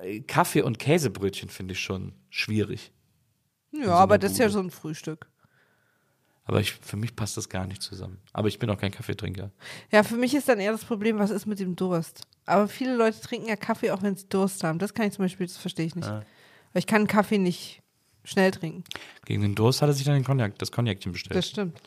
äh, 0.02 0.20
Kaffee 0.20 0.60
und 0.60 0.78
Käsebrötchen 0.78 1.48
finde 1.48 1.72
ich 1.72 1.80
schon 1.80 2.12
schwierig. 2.28 2.92
Ja, 3.72 3.94
aber 3.94 4.18
das 4.18 4.32
ist 4.32 4.38
ja 4.38 4.48
so 4.48 4.60
ein 4.60 4.70
Frühstück. 4.70 5.26
Aber 6.44 6.60
ich, 6.60 6.72
für 6.72 6.96
mich 6.96 7.16
passt 7.16 7.36
das 7.36 7.48
gar 7.48 7.66
nicht 7.66 7.82
zusammen. 7.82 8.18
Aber 8.32 8.46
ich 8.46 8.58
bin 8.58 8.70
auch 8.70 8.78
kein 8.78 8.92
Kaffeetrinker. 8.92 9.50
Ja, 9.90 10.04
für 10.04 10.16
mich 10.16 10.32
ist 10.32 10.48
dann 10.48 10.60
eher 10.60 10.70
das 10.70 10.84
Problem, 10.84 11.18
was 11.18 11.30
ist 11.30 11.46
mit 11.46 11.58
dem 11.58 11.74
Durst? 11.74 12.22
Aber 12.44 12.68
viele 12.68 12.94
Leute 12.94 13.20
trinken 13.20 13.48
ja 13.48 13.56
Kaffee, 13.56 13.90
auch 13.90 14.02
wenn 14.02 14.16
sie 14.16 14.28
Durst 14.28 14.62
haben. 14.62 14.78
Das 14.78 14.94
kann 14.94 15.08
ich 15.08 15.14
zum 15.14 15.24
Beispiel, 15.24 15.46
das 15.46 15.56
verstehe 15.56 15.86
ich 15.86 15.96
nicht. 15.96 16.08
Weil 16.08 16.24
ich 16.74 16.86
kann 16.86 17.08
Kaffee 17.08 17.38
nicht 17.38 17.82
schnell 18.22 18.52
trinken. 18.52 18.84
Gegen 19.24 19.42
den 19.42 19.54
Durst 19.56 19.82
hat 19.82 19.88
er 19.88 19.92
sich 19.92 20.04
dann 20.04 20.14
den 20.14 20.24
Cognac, 20.24 20.56
das 20.58 20.70
Cognacchen 20.70 21.12
bestellt. 21.12 21.36
Das 21.36 21.48
stimmt. 21.48 21.80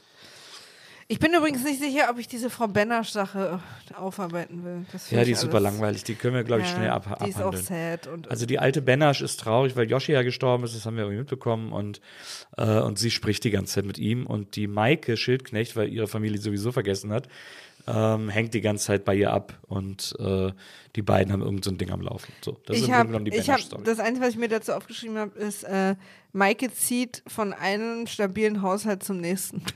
Ich 1.12 1.18
bin 1.18 1.34
übrigens 1.34 1.64
nicht 1.64 1.82
sicher, 1.82 2.08
ob 2.12 2.20
ich 2.20 2.28
diese 2.28 2.52
Frau 2.52 2.68
Benasch-Sache 2.68 3.60
äh, 3.90 3.94
aufarbeiten 3.96 4.64
will. 4.64 4.86
Ja, 5.10 5.24
die 5.24 5.32
ist 5.32 5.42
super 5.42 5.60
langweilig. 5.60 6.04
Die 6.04 6.14
können 6.14 6.36
wir, 6.36 6.44
glaube 6.44 6.62
ich, 6.62 6.70
Ja, 6.70 6.76
schnell 6.76 6.90
ab 6.92 7.18
Die 7.26 7.30
ist 7.32 7.38
auch 7.38 7.48
abhandeln. 7.48 7.66
sad. 7.66 8.06
Und, 8.06 8.30
Also 8.30 8.46
die 8.46 8.60
alte 8.60 8.84
Benasch 8.84 9.22
ist 9.22 9.40
traurig, 9.40 9.76
weil 9.76 9.90
Yoshi 9.90 10.12
ja 10.12 10.22
gestorben 10.22 10.66
ist, 10.66 10.76
das 10.76 10.86
haben 10.86 10.98
wir 10.98 11.04
irgendwie 11.06 11.22
mitbekommen 11.22 11.72
und, 11.72 12.00
äh, 12.58 12.80
und 12.80 13.00
sie 13.00 13.10
spricht 13.10 13.44
die 13.44 13.50
ganze 13.50 13.74
Zeit 13.74 13.86
mit 13.86 13.98
ihm 13.98 14.28
und 14.28 14.56
die 14.56 14.68
Maike 14.68 15.18
Schildknecht, 15.18 15.76
weil 15.76 15.90
ihre 15.92 16.08
Familie 16.08 16.40
sowieso 16.40 16.72
vergessen 16.72 17.12
hat, 17.12 17.28
ähm, 17.88 18.30
hängt 18.30 18.54
die 18.54 18.62
ganze 18.62 18.86
Zeit 18.86 19.04
bei 19.04 19.16
ihr 19.16 19.34
ab 19.34 19.58
und 19.64 20.16
äh, 20.20 20.52
die 20.96 21.02
beiden 21.02 21.34
haben 21.34 21.42
irgend 21.42 21.66
so 21.66 21.72
ein 21.72 21.80
Ding 21.80 21.90
am 21.90 22.02
Laufen. 22.02 22.32
So, 22.42 22.60
das 22.68 22.78
ist 22.78 22.84
ich 22.84 22.90
im 22.90 22.94
Grunde 22.94 22.98
habe, 23.00 23.08
genommen 23.08 23.26
die 23.26 23.32
Benasch-Story. 23.32 23.82
das 23.84 24.00
Einzige, 24.00 24.28
was 24.28 24.34
ich 24.34 24.40
mir 24.40 24.48
dazu 24.48 24.74
aufgeschrieben 24.74 25.18
habe, 25.18 25.40
ist, 25.40 25.64
äh, 25.64 25.96
Maike 26.34 26.72
zieht 26.72 27.24
von 27.26 27.52
einem 27.52 28.06
stabilen 28.06 28.62
Haushalt 28.62 29.02
zum 29.02 29.18
nächsten. 29.18 29.64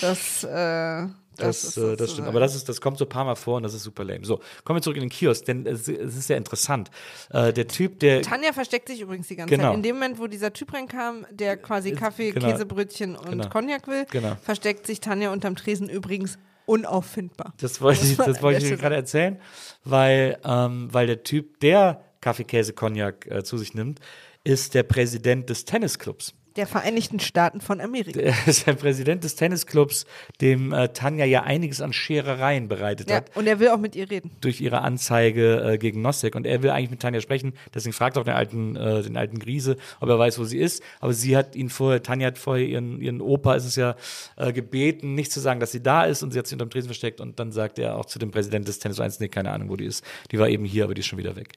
das, 0.00 0.44
äh, 0.44 1.06
das, 1.36 1.62
Das, 1.62 1.76
äh, 1.76 1.96
das 1.96 2.12
stimmt. 2.12 2.28
Aber 2.28 2.40
das, 2.40 2.54
ist, 2.54 2.68
das 2.68 2.80
kommt 2.80 2.98
so 2.98 3.04
ein 3.04 3.08
paar 3.08 3.24
Mal 3.24 3.36
vor 3.36 3.56
und 3.56 3.62
das 3.62 3.74
ist 3.74 3.82
super 3.84 4.04
lame. 4.04 4.24
So, 4.24 4.40
kommen 4.64 4.78
wir 4.78 4.82
zurück 4.82 4.96
in 4.96 5.02
den 5.04 5.08
Kiosk, 5.10 5.44
denn 5.46 5.66
es, 5.66 5.88
es 5.88 6.16
ist 6.16 6.26
sehr 6.26 6.36
interessant. 6.36 6.90
Äh, 7.30 7.52
der 7.52 7.68
Typ, 7.68 8.00
der. 8.00 8.22
Tanja 8.22 8.52
versteckt 8.52 8.88
sich 8.88 9.00
übrigens 9.00 9.28
die 9.28 9.36
ganze 9.36 9.54
Genau. 9.54 9.68
Zeit. 9.68 9.76
In 9.76 9.82
dem 9.82 9.96
Moment, 9.96 10.18
wo 10.18 10.26
dieser 10.26 10.52
Typ 10.52 10.72
reinkam, 10.74 11.26
der 11.30 11.56
quasi 11.56 11.92
Kaffee, 11.92 12.32
genau. 12.32 12.50
Käsebrötchen 12.50 13.16
und 13.16 13.30
Genau. 13.30 13.48
Cognac 13.48 13.86
will, 13.88 14.04
Genau. 14.10 14.36
versteckt 14.42 14.86
sich 14.86 15.00
Tanja 15.00 15.32
unterm 15.32 15.56
Tresen 15.56 15.88
übrigens 15.88 16.38
unauffindbar. 16.66 17.54
Das 17.60 17.80
wollte 17.80 18.04
ich, 18.04 18.16
das 18.16 18.42
wollte 18.42 18.66
ich 18.66 18.78
gerade 18.78 18.94
erzählen, 18.96 19.40
weil, 19.84 20.38
ähm, 20.44 20.88
weil 20.92 21.06
der 21.06 21.22
Typ, 21.22 21.60
der 21.60 22.04
Kaffee, 22.20 22.44
Käse, 22.44 22.72
Cognac 22.72 23.26
äh, 23.30 23.44
zu 23.44 23.56
sich 23.58 23.74
nimmt, 23.74 24.00
ist 24.44 24.74
der 24.74 24.82
Präsident 24.82 25.48
des 25.50 25.64
Tennisclubs. 25.64 26.34
Der 26.58 26.66
Vereinigten 26.66 27.20
Staaten 27.20 27.60
von 27.60 27.80
Amerika. 27.80 28.18
Er 28.18 28.34
ist 28.48 28.66
der 28.66 28.72
Präsident 28.72 29.22
des 29.22 29.36
Tennisclubs, 29.36 30.06
dem 30.40 30.72
äh, 30.72 30.88
Tanja 30.88 31.24
ja 31.24 31.44
einiges 31.44 31.80
an 31.80 31.92
Scherereien 31.92 32.66
bereitet 32.66 33.08
Ja, 33.08 33.18
hat 33.18 33.36
und 33.36 33.46
er 33.46 33.60
will 33.60 33.68
auch 33.68 33.78
mit 33.78 33.94
ihr 33.94 34.10
reden. 34.10 34.32
durch 34.40 34.60
ihre 34.60 34.80
Anzeige 34.80 35.62
äh, 35.62 35.78
gegen 35.78 36.02
Nosek. 36.02 36.34
Und 36.34 36.46
er 36.46 36.64
will 36.64 36.70
eigentlich 36.70 36.90
mit 36.90 37.00
Tanja 37.00 37.20
sprechen, 37.20 37.52
deswegen 37.72 37.92
fragt 37.92 38.18
auch 38.18 38.24
den 38.24 38.34
alten, 38.34 38.74
äh, 38.74 39.02
den 39.02 39.16
alten 39.16 39.38
Griese, 39.38 39.76
ob 40.00 40.08
er 40.08 40.18
weiß, 40.18 40.40
wo 40.40 40.44
sie 40.44 40.58
ist. 40.58 40.82
Aber 40.98 41.12
sie 41.12 41.36
hat 41.36 41.54
ihn 41.54 41.70
vorher, 41.70 42.02
Tanja 42.02 42.26
hat 42.26 42.38
vorher 42.38 42.66
ihren, 42.66 43.00
ihren 43.00 43.20
Opa, 43.20 43.54
ist 43.54 43.64
es 43.64 43.76
ja, 43.76 43.94
äh, 44.36 44.52
gebeten, 44.52 45.14
nicht 45.14 45.30
zu 45.30 45.38
sagen, 45.38 45.60
dass 45.60 45.70
sie 45.70 45.82
da 45.82 46.06
ist. 46.06 46.24
Und 46.24 46.32
sie 46.32 46.40
hat 46.40 46.48
sich 46.48 46.54
unterm 46.54 46.70
Tresen 46.70 46.88
versteckt. 46.88 47.20
Und 47.20 47.38
dann 47.38 47.52
sagt 47.52 47.78
er 47.78 47.96
auch 47.96 48.06
zu 48.06 48.18
dem 48.18 48.32
Präsident 48.32 48.66
des 48.66 48.80
Tennis 48.80 48.98
1, 48.98 49.20
nee, 49.20 49.28
keine 49.28 49.52
Ahnung, 49.52 49.68
wo 49.68 49.76
die 49.76 49.84
ist. 49.84 50.04
Die 50.32 50.40
war 50.40 50.48
eben 50.48 50.64
hier, 50.64 50.82
aber 50.82 50.94
die 50.94 51.00
ist 51.02 51.06
schon 51.06 51.20
wieder 51.20 51.36
weg. 51.36 51.52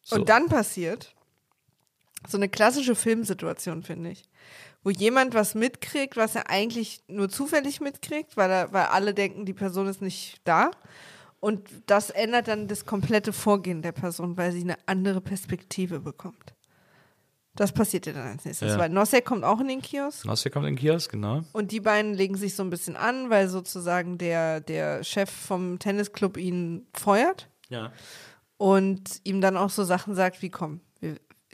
So. 0.00 0.16
Und 0.16 0.30
dann 0.30 0.46
passiert 0.46 1.14
so 2.28 2.36
eine 2.36 2.48
klassische 2.48 2.94
Filmsituation, 2.94 3.82
finde 3.82 4.10
ich, 4.10 4.24
wo 4.82 4.90
jemand 4.90 5.34
was 5.34 5.54
mitkriegt, 5.54 6.16
was 6.16 6.34
er 6.36 6.48
eigentlich 6.50 7.02
nur 7.08 7.28
zufällig 7.28 7.80
mitkriegt, 7.80 8.36
weil, 8.36 8.50
er, 8.50 8.72
weil 8.72 8.86
alle 8.86 9.14
denken, 9.14 9.44
die 9.46 9.52
Person 9.54 9.86
ist 9.86 10.02
nicht 10.02 10.40
da. 10.44 10.70
Und 11.40 11.68
das 11.86 12.10
ändert 12.10 12.48
dann 12.48 12.68
das 12.68 12.84
komplette 12.84 13.32
Vorgehen 13.32 13.80
der 13.80 13.92
Person, 13.92 14.36
weil 14.36 14.52
sie 14.52 14.60
eine 14.60 14.76
andere 14.86 15.22
Perspektive 15.22 16.00
bekommt. 16.00 16.54
Das 17.56 17.72
passiert 17.72 18.06
ja 18.06 18.12
dann 18.12 18.28
als 18.28 18.44
nächstes, 18.44 18.72
Ja. 18.72 18.78
weil 18.78 18.90
Nosek 18.90 19.24
kommt 19.24 19.42
auch 19.44 19.58
in 19.60 19.68
den 19.68 19.82
Kiosk 19.82 20.24
Nossi 20.24 20.50
kommt 20.50 20.66
in 20.66 20.74
den 20.76 20.78
Kiosk, 20.80 21.10
genau. 21.10 21.42
und 21.52 21.72
die 21.72 21.80
beiden 21.80 22.14
legen 22.14 22.36
sich 22.36 22.54
so 22.54 22.62
ein 22.62 22.70
bisschen 22.70 22.94
an, 22.96 23.28
weil 23.28 23.48
sozusagen 23.48 24.18
der, 24.18 24.60
der 24.60 25.02
Chef 25.02 25.30
vom 25.30 25.78
Tennisclub 25.78 26.36
ihn 26.36 26.86
feuert 26.94 27.48
Ja. 27.68 27.90
und 28.56 29.20
ihm 29.24 29.40
dann 29.40 29.56
auch 29.56 29.70
so 29.70 29.82
Sachen 29.82 30.14
sagt 30.14 30.42
wie, 30.42 30.50
komm, 30.50 30.80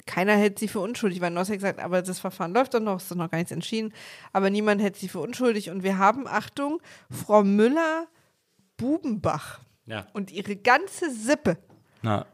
keiner 0.04 0.34
hält 0.36 0.58
sie 0.58 0.68
für 0.68 0.80
unschuldig, 0.80 1.20
weil 1.20 1.30
Nosek 1.30 1.60
sagt, 1.60 1.78
aber 1.80 2.02
das 2.02 2.18
Verfahren 2.18 2.52
läuft 2.52 2.74
doch 2.74 2.80
noch, 2.80 2.96
es 2.96 3.04
ist 3.10 3.16
noch 3.16 3.30
gar 3.30 3.38
nichts 3.38 3.52
entschieden, 3.52 3.92
aber 4.32 4.50
niemand 4.50 4.82
hält 4.82 4.96
sie 4.96 5.08
für 5.08 5.20
unschuldig 5.20 5.70
und 5.70 5.82
wir 5.82 5.98
haben, 5.98 6.26
Achtung, 6.28 6.80
Frau 7.10 7.42
Müller-Bubenbach 7.42 9.60
Ja. 9.86 10.06
und 10.12 10.30
ihre 10.30 10.56
ganze 10.56 11.10
Sippe 11.12 11.56
Na. 12.02 12.26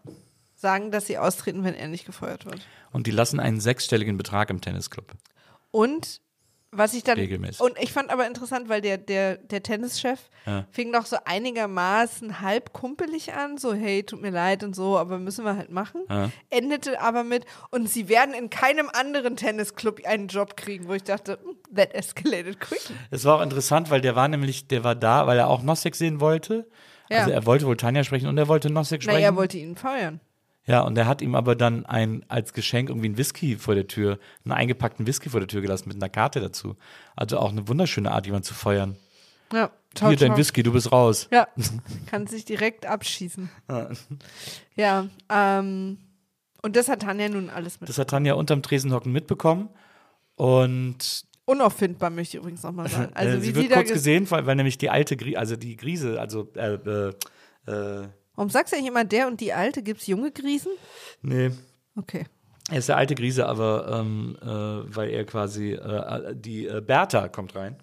sagen, 0.55 0.91
dass 0.91 1.07
sie 1.07 1.19
austreten, 1.19 1.65
wenn 1.65 1.75
er 1.75 1.89
nicht 1.89 2.05
gefeuert 2.07 2.47
wird. 2.47 2.67
Und 2.91 3.07
die 3.07 3.11
lassen 3.13 3.41
einen 3.41 3.61
sechsstelligen 3.61 4.17
Betrag 4.17 4.51
im 4.51 4.61
Tennisclub. 4.61 5.13
Und 5.71 6.21
was 6.75 6.95
ich 6.95 7.05
dann. 7.05 7.19
Regelmäßig. 7.19 7.61
Und 7.61 7.79
ich 7.79 7.93
fand 7.93 8.11
aber 8.11 8.27
interessant, 8.27 8.69
weil 8.69 8.81
der, 8.81 8.97
der, 8.99 9.37
der 9.37 9.63
Tennischef 9.63 10.19
Ja. 10.47 10.67
fing 10.71 10.91
doch 10.93 11.05
so 11.07 11.17
einigermaßen 11.25 12.41
halb 12.41 12.73
kumpelig 12.73 13.35
an, 13.35 13.59
so, 13.59 13.75
hey, 13.75 14.03
tut 14.03 14.21
mir 14.23 14.31
leid 14.31 14.65
und 14.65 14.75
so, 14.75 14.97
aber 14.99 15.19
müssen 15.19 15.45
wir 15.45 15.57
halt 15.57 15.71
machen. 15.71 16.03
Ja. 16.09 16.31
Endete 16.51 17.01
aber 17.01 17.25
mit, 17.25 17.45
und 17.71 17.89
sie 17.89 18.09
werden 18.09 18.35
in 18.35 18.51
keinem 18.51 18.89
anderen 18.93 19.37
Tennisclub 19.37 20.01
einen 20.07 20.29
Job 20.29 20.57
kriegen, 20.57 20.89
wo 20.89 20.95
ich 20.95 21.05
dachte, 21.05 21.39
hm, 21.43 21.57
that 21.77 21.95
escalated 21.95 22.59
quickly. 22.59 22.97
Es 23.11 23.25
war 23.25 23.37
auch 23.39 23.43
interessant, 23.43 23.91
weil 23.91 24.01
der 24.01 24.17
war 24.17 24.29
nämlich, 24.29 24.67
der 24.69 24.83
war 24.83 24.95
da, 24.95 25.27
weil 25.27 25.39
er 25.39 25.49
auch 25.49 25.63
Nosek 25.63 25.95
sehen 25.95 26.21
wollte. 26.21 26.67
Ja. 27.11 27.19
Also 27.19 27.31
er 27.33 27.45
wollte 27.45 27.67
wohl 27.67 27.77
Tanja 27.77 28.03
sprechen 28.05 28.29
und 28.29 28.39
er 28.39 28.49
wollte 28.49 28.71
Nosek 28.71 29.03
sprechen. 29.03 29.21
er 29.23 29.37
wollte 29.37 29.59
ihn 29.59 29.77
feuern. 29.77 30.21
Ja, 30.65 30.83
und 30.83 30.97
er 30.97 31.07
hat 31.07 31.23
ihm 31.23 31.35
aber 31.35 31.57
dann 31.57 31.85
ein, 31.87 32.25
als 32.29 32.53
Geschenk 32.53 32.89
irgendwie 32.89 33.09
einen 33.09 33.17
Whisky 33.19 33.57
vor 33.57 33.75
der 33.75 33.89
Tür, 33.89 34.19
einen 34.45 34.53
eingepackten 34.53 35.07
Whisky 35.07 35.29
vor 35.29 35.41
der 35.41 35.49
Tür 35.49 35.61
gelassen 35.61 35.89
mit 35.89 35.97
einer 35.97 36.09
Karte 36.09 36.41
dazu. 36.41 36.77
Also 37.17 37.39
auch 37.39 37.51
eine 37.51 37.67
wunderschöne 37.67 38.13
Art, 38.13 38.27
jemanden 38.27 38.45
zu 38.45 38.55
feuern. 38.55 38.97
Ja, 39.53 39.71
ciao, 39.95 40.09
Hier 40.11 40.19
dein. 40.19 40.37
Whisky, 40.37 40.63
du 40.63 40.73
bist 40.73 40.93
raus. 40.93 41.29
Ja, 41.33 41.49
kann 42.07 42.27
sich 42.29 42.45
direkt 42.45 42.87
abschießen. 42.87 43.51
Ja, 44.77 45.07
ähm, 45.29 45.99
und 46.63 46.77
das 46.77 46.89
hat 46.89 47.03
Tanja 47.03 47.29
nun 47.29 47.51
alles 47.51 47.81
mit. 47.81 47.89
Das 47.89 47.99
hat 47.99 48.11
Tanja 48.11 48.35
unterm 48.35 48.63
Tresenhocken 48.63 49.13
mitbekommen. 49.13 49.69
Und 50.37 51.25
Unauffindbar, 51.45 52.11
möchte 52.11 52.37
ich 52.37 52.41
übrigens 52.43 52.63
nochmal 52.63 52.89
sagen. 52.89 53.11
Also, 53.15 53.37
äh, 53.37 53.37
wie 53.39 53.41
sie 53.41 53.47
sie 53.49 53.55
wird 53.57 53.73
da 53.73 53.77
kurz 53.77 53.91
ges- 53.91 53.95
gesehen, 53.95 54.31
weil, 54.31 54.47
weil 54.47 54.55
nämlich 54.57 54.79
die 54.79 54.91
alte, 54.91 55.17
Grie 55.17 55.37
also 55.37 55.57
die 55.57 55.77
Grise, 55.77 56.21
also 56.21 56.49
äh, 56.55 56.75
äh, 56.75 57.13
äh, 57.67 58.09
Warum 58.43 58.51
sagst 58.51 58.73
du 58.73 58.77
eigentlich 58.77 58.91
immer 58.91 59.05
der 59.05 59.29
und 59.29 59.41
die 59.41 59.53
Alte? 59.53 59.85
Gibt 59.85 60.01
es 60.01 60.09
junge 60.09 60.33
Grießen? 60.33 60.73
nee, 61.23 61.53
Okay. 61.97 62.25
er 62.73 62.79
ist 62.79 62.89
der 62.89 62.97
alte 62.97 63.15
Grise, 63.15 63.47
aber 63.47 64.01
ähm, 64.01 64.37
äh, 64.43 64.47
weil 64.47 65.11
er 65.11 65.25
quasi, 65.25 65.75
äh, 65.75 66.35
die 66.35 66.67
äh, 66.67 66.81
Bertha 66.81 67.29
kommt 67.29 67.55
rein. 67.55 67.77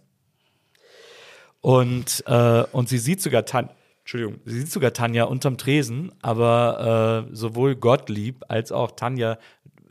Und, 1.62 2.26
äh, 2.28 2.66
und 2.74 2.90
sie 2.90 2.98
sieht 2.98 3.22
sogar 3.22 3.46
Tanja, 3.46 3.72
Entschuldigung, 4.00 4.42
sie 4.44 4.60
sieht 4.60 4.70
sogar 4.70 4.92
Tanja 4.92 5.24
unterm 5.24 5.58
Tresen, 5.58 6.12
aber 6.22 7.26
äh, 7.32 7.34
sowohl 7.34 7.78
Gottlieb 7.78 8.44
als 8.50 8.74
auch 8.74 8.92
Tanja 8.92 9.38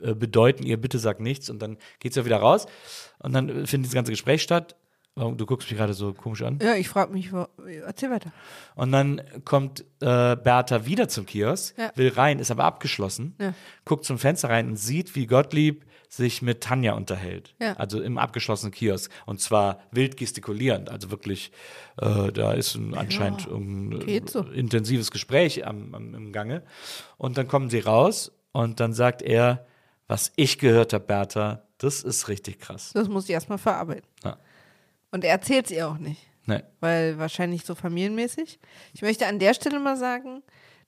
äh, 0.01 0.13
bedeuten 0.13 0.61
ihr, 0.61 0.79
bitte 0.79 0.99
sag 0.99 1.19
nichts 1.19 1.49
und 1.49 1.63
dann 1.63 1.77
geht 1.99 2.13
sie 2.13 2.19
ja 2.19 2.27
wieder 2.27 2.37
raus 2.37 2.67
und 3.17 3.33
dann 3.33 3.65
findet 3.65 3.87
das 3.89 3.95
ganze 3.95 4.11
Gespräch 4.11 4.43
statt. 4.43 4.75
Du 5.35 5.45
guckst 5.45 5.69
mich 5.69 5.77
gerade 5.77 5.93
so 5.93 6.13
komisch 6.13 6.41
an. 6.43 6.59
Ja, 6.61 6.75
ich 6.75 6.87
frage 6.87 7.11
mich, 7.13 7.33
wo, 7.33 7.45
erzähl 7.85 8.09
weiter. 8.09 8.31
Und 8.75 8.91
dann 8.91 9.21
kommt 9.43 9.81
äh, 10.01 10.35
Bertha 10.35 10.85
wieder 10.85 11.09
zum 11.09 11.25
Kiosk, 11.25 11.77
Ja. 11.77 11.91
will 11.95 12.09
rein, 12.09 12.39
ist 12.39 12.51
aber 12.51 12.63
abgeschlossen, 12.63 13.35
Ja. 13.39 13.53
guckt 13.85 14.05
zum 14.05 14.17
Fenster 14.17 14.49
rein 14.49 14.67
und 14.69 14.77
sieht, 14.77 15.15
wie 15.15 15.27
Gottlieb 15.27 15.85
sich 16.07 16.41
mit 16.41 16.61
Tanja 16.61 16.93
unterhält. 16.93 17.53
Ja. 17.59 17.73
Also 17.73 18.01
im 18.01 18.17
abgeschlossenen 18.17 18.71
Kiosk. 18.71 19.11
Und 19.27 19.41
zwar 19.41 19.79
wild 19.91 20.17
gestikulierend. 20.17 20.89
Also 20.89 21.11
wirklich, 21.11 21.51
äh, 22.01 22.31
da 22.31 22.53
ist 22.53 22.73
ein, 22.75 22.95
anscheinend 22.95 23.45
ein 23.47 23.99
geht 23.99 24.29
so. 24.29 24.41
intensives 24.41 25.11
Gespräch 25.11 25.67
am, 25.67 25.93
am, 25.93 26.15
im 26.15 26.31
Gange. 26.31 26.63
Und 27.17 27.37
dann 27.37 27.47
kommen 27.47 27.69
sie 27.69 27.79
raus 27.79 28.31
und 28.53 28.79
dann 28.79 28.93
sagt 28.93 29.21
er, 29.21 29.65
was 30.07 30.31
ich 30.35 30.57
gehört 30.57 30.93
habe, 30.93 31.03
Bertha, 31.05 31.61
das 31.77 32.01
ist 32.01 32.27
richtig 32.27 32.59
krass. 32.59 32.91
Das 32.95 33.07
muss 33.07 33.25
ich 33.25 33.29
erstmal 33.31 33.59
verarbeiten. 33.59 34.07
Ja. 34.23 34.37
Und 35.11 35.23
er 35.23 35.31
erzählt 35.31 35.65
es 35.65 35.71
ihr 35.71 35.87
auch 35.87 35.97
nicht, 35.97 36.21
Nee. 36.45 36.61
weil 36.79 37.17
wahrscheinlich 37.17 37.65
so 37.65 37.75
familienmäßig. 37.75 38.59
Ich 38.93 39.01
möchte 39.01 39.27
an 39.27 39.39
der 39.39 39.53
Stelle 39.53 39.79
mal 39.79 39.97
sagen, 39.97 40.43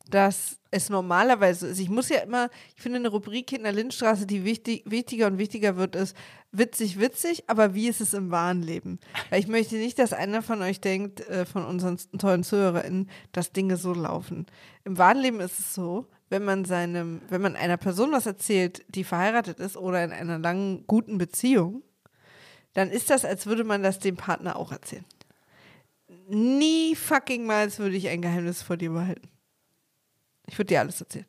dass 0.10 0.58
es 0.72 0.90
normalerweise 0.90 1.68
ist. 1.68 1.80
Ich 1.80 1.90
muss 1.90 2.10
ja 2.10 2.20
immer, 2.20 2.50
ich 2.76 2.82
finde 2.82 2.98
eine 3.00 3.10
Rubrik 3.10 3.52
in 3.54 3.64
der 3.64 3.72
Lindstraße, 3.72 4.26
die 4.26 4.44
wichtig, 4.44 4.84
wichtiger 4.86 5.28
und 5.28 5.38
wichtiger 5.38 5.76
wird, 5.78 5.96
ist 5.96 6.16
witzig, 6.52 7.00
witzig, 7.00 7.44
aber 7.48 7.74
wie 7.76 7.88
ist 7.88 8.02
es 8.02 8.14
im 8.14 8.32
wahren 8.32 8.62
Leben? 8.62 9.00
Weil 9.30 9.40
ich 9.40 9.48
möchte 9.48 9.76
nicht, 9.76 10.00
dass 10.00 10.14
einer 10.14 10.42
von 10.42 10.62
euch 10.62 10.82
denkt, 10.82 11.22
äh, 11.30 11.46
von 11.46 11.66
unseren 11.66 11.98
tollen 12.18 12.44
ZuhörerInnen, 12.44 13.10
dass 13.32 13.52
Dinge 13.52 13.78
so 13.78 13.94
laufen. 13.94 14.48
Im 14.84 14.98
wahren 14.98 15.20
Leben 15.20 15.40
ist 15.40 15.60
es 15.60 15.74
so, 15.74 16.08
wenn 16.30 16.44
man 16.46 16.66
seinem, 16.66 17.22
wenn 17.30 17.42
man 17.42 17.56
einer 17.56 17.78
Person 17.78 18.12
was 18.12 18.26
erzählt, 18.26 18.84
die 18.88 19.04
verheiratet 19.04 19.60
ist 19.60 19.78
oder 19.78 20.04
in 20.04 20.12
einer 20.12 20.40
langen, 20.40 20.86
guten 20.88 21.18
Beziehung, 21.18 21.84
dann 22.74 22.90
ist 22.90 23.10
das, 23.10 23.26
als 23.26 23.46
würde 23.46 23.64
man 23.64 23.84
das 23.84 24.00
dem 24.00 24.16
Partner 24.18 24.56
auch 24.56 24.72
erzählen. 24.72 25.06
Nie 26.28 26.96
fucking 26.96 27.46
mal 27.46 27.76
würde 27.78 27.96
ich 27.96 28.08
ein 28.10 28.22
Geheimnis 28.22 28.62
vor 28.62 28.78
dir 28.78 28.92
behalten. 28.92 29.30
Ich 30.48 30.58
würde 30.58 30.68
dir 30.68 30.80
alles 30.80 31.00
erzählen. 31.00 31.26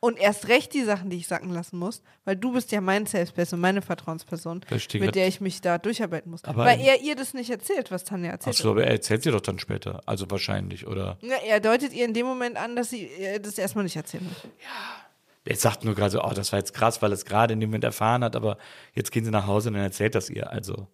Und 0.00 0.18
erst 0.18 0.48
recht 0.48 0.74
die 0.74 0.84
Sachen, 0.84 1.08
die 1.08 1.16
ich 1.16 1.26
sacken 1.26 1.48
lassen 1.48 1.78
muss, 1.78 2.02
weil 2.26 2.36
du 2.36 2.52
bist 2.52 2.70
ja 2.72 2.82
mein 2.82 3.06
Safe 3.06 3.26
Space 3.26 3.54
und 3.54 3.60
meine 3.60 3.80
Vertrauensperson, 3.80 4.60
mit 5.06 5.14
der 5.14 5.28
ich 5.28 5.40
mich 5.40 5.62
da 5.62 5.78
durcharbeiten 5.78 6.30
muss. 6.30 6.44
Aber- 6.44 6.66
weil 6.66 6.78
er 6.80 7.00
ihr 7.00 7.16
das 7.16 7.32
nicht 7.32 7.48
erzählt, 7.48 7.90
was 7.90 8.04
Tanja 8.04 8.30
erzählt. 8.32 8.54
Achso, 8.56 8.70
aber 8.72 8.84
er 8.84 8.90
erzählt 8.90 9.22
sie 9.22 9.30
doch 9.30 9.40
dann 9.40 9.58
später. 9.58 10.02
Also 10.04 10.30
wahrscheinlich, 10.30 10.86
oder? 10.86 11.16
Ja, 11.22 11.36
er 11.46 11.58
deutet 11.60 11.94
ihr 11.94 12.04
in 12.04 12.12
dem 12.12 12.26
Moment 12.26 12.58
an, 12.58 12.76
dass 12.76 12.90
sie 12.90 13.06
ihr 13.18 13.38
das 13.40 13.56
erstmal 13.56 13.84
nicht 13.84 13.96
erzählen 13.96 14.24
möchte. 14.26 14.50
Er 15.46 15.56
sagt 15.56 15.84
nur 15.84 15.94
gerade 15.94 16.10
so, 16.10 16.22
oh, 16.24 16.32
das 16.34 16.52
war 16.52 16.58
jetzt 16.58 16.72
krass, 16.72 17.02
weil 17.02 17.10
er 17.10 17.14
es 17.14 17.24
gerade 17.24 17.52
in 17.52 17.60
dem 17.60 17.68
Moment 17.70 17.84
erfahren 17.84 18.24
hat, 18.24 18.34
aber 18.34 18.56
jetzt 18.94 19.12
gehen 19.12 19.24
sie 19.24 19.30
nach 19.30 19.46
Hause 19.46 19.68
und 19.68 19.74
dann 19.74 19.82
erzählt 19.82 20.14
das 20.14 20.30
ihr. 20.30 20.50
Also, 20.50 20.88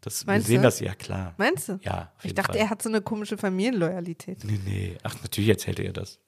das, 0.00 0.26
wir 0.26 0.32
Meinst 0.32 0.48
sehen 0.48 0.56
du? 0.56 0.62
das 0.62 0.80
ja, 0.80 0.94
klar. 0.94 1.34
Meinst 1.38 1.68
du? 1.68 1.78
Ja, 1.82 2.12
Ich 2.22 2.34
dachte, 2.34 2.52
Fall. 2.54 2.60
er 2.62 2.70
hat 2.70 2.82
so 2.82 2.88
eine 2.88 3.00
komische 3.00 3.38
Familienloyalität. 3.38 4.44
Nee, 4.44 4.58
nee. 4.64 4.96
Ach, 5.02 5.14
natürlich 5.22 5.48
erzählt 5.48 5.78
er 5.78 5.84
ihr 5.86 5.92
das. 5.92 6.18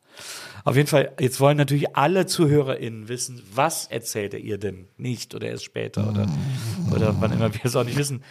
Auf 0.64 0.76
jeden 0.76 0.88
Fall, 0.88 1.12
jetzt 1.20 1.40
wollen 1.40 1.58
natürlich 1.58 1.94
alle 1.94 2.24
ZuhörerInnen 2.26 3.08
wissen, 3.08 3.42
was 3.52 3.86
erzählt 3.86 4.32
er 4.32 4.40
ihr 4.40 4.56
denn 4.58 4.88
nicht 4.96 5.34
oder 5.34 5.48
erst 5.48 5.64
später 5.64 6.08
oder, 6.08 6.26
oder 6.94 7.20
wann 7.20 7.32
immer 7.32 7.52
wir 7.52 7.64
es 7.64 7.76
auch 7.76 7.84
nicht 7.84 7.98
wissen. 7.98 8.22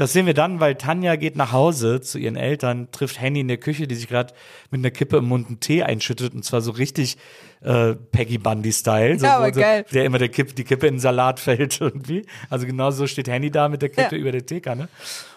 Das 0.00 0.14
sehen 0.14 0.24
wir 0.24 0.32
dann, 0.32 0.60
weil 0.60 0.76
Tanja 0.76 1.16
geht 1.16 1.36
nach 1.36 1.52
Hause 1.52 2.00
zu 2.00 2.16
ihren 2.18 2.36
Eltern, 2.36 2.88
trifft 2.90 3.20
Henny 3.20 3.40
in 3.40 3.48
der 3.48 3.58
Küche, 3.58 3.86
die 3.86 3.94
sich 3.94 4.08
gerade 4.08 4.32
mit 4.70 4.78
einer 4.78 4.90
Kippe 4.90 5.18
im 5.18 5.26
Mund 5.26 5.48
einen 5.48 5.60
Tee 5.60 5.82
einschüttet 5.82 6.32
und 6.32 6.42
zwar 6.42 6.62
so 6.62 6.70
richtig 6.70 7.18
äh, 7.60 7.92
Peggy 8.10 8.38
Bundy-Style. 8.38 9.18
So, 9.18 9.26
Ja, 9.26 9.52
so. 9.52 9.60
Der 9.60 10.04
immer 10.06 10.16
der 10.16 10.30
Kipp, 10.30 10.56
die 10.56 10.64
Kippe 10.64 10.86
in 10.86 10.94
den 10.94 11.00
Salat 11.00 11.38
fällt 11.38 11.78
irgendwie. 11.82 12.24
Also 12.48 12.64
genau 12.64 12.90
so 12.92 13.06
steht 13.06 13.28
Henny 13.28 13.50
da 13.50 13.68
mit 13.68 13.82
der 13.82 13.90
Kippe 13.90 14.16
Ja. 14.16 14.20
über 14.22 14.32
der 14.32 14.46
Teekanne 14.46 14.88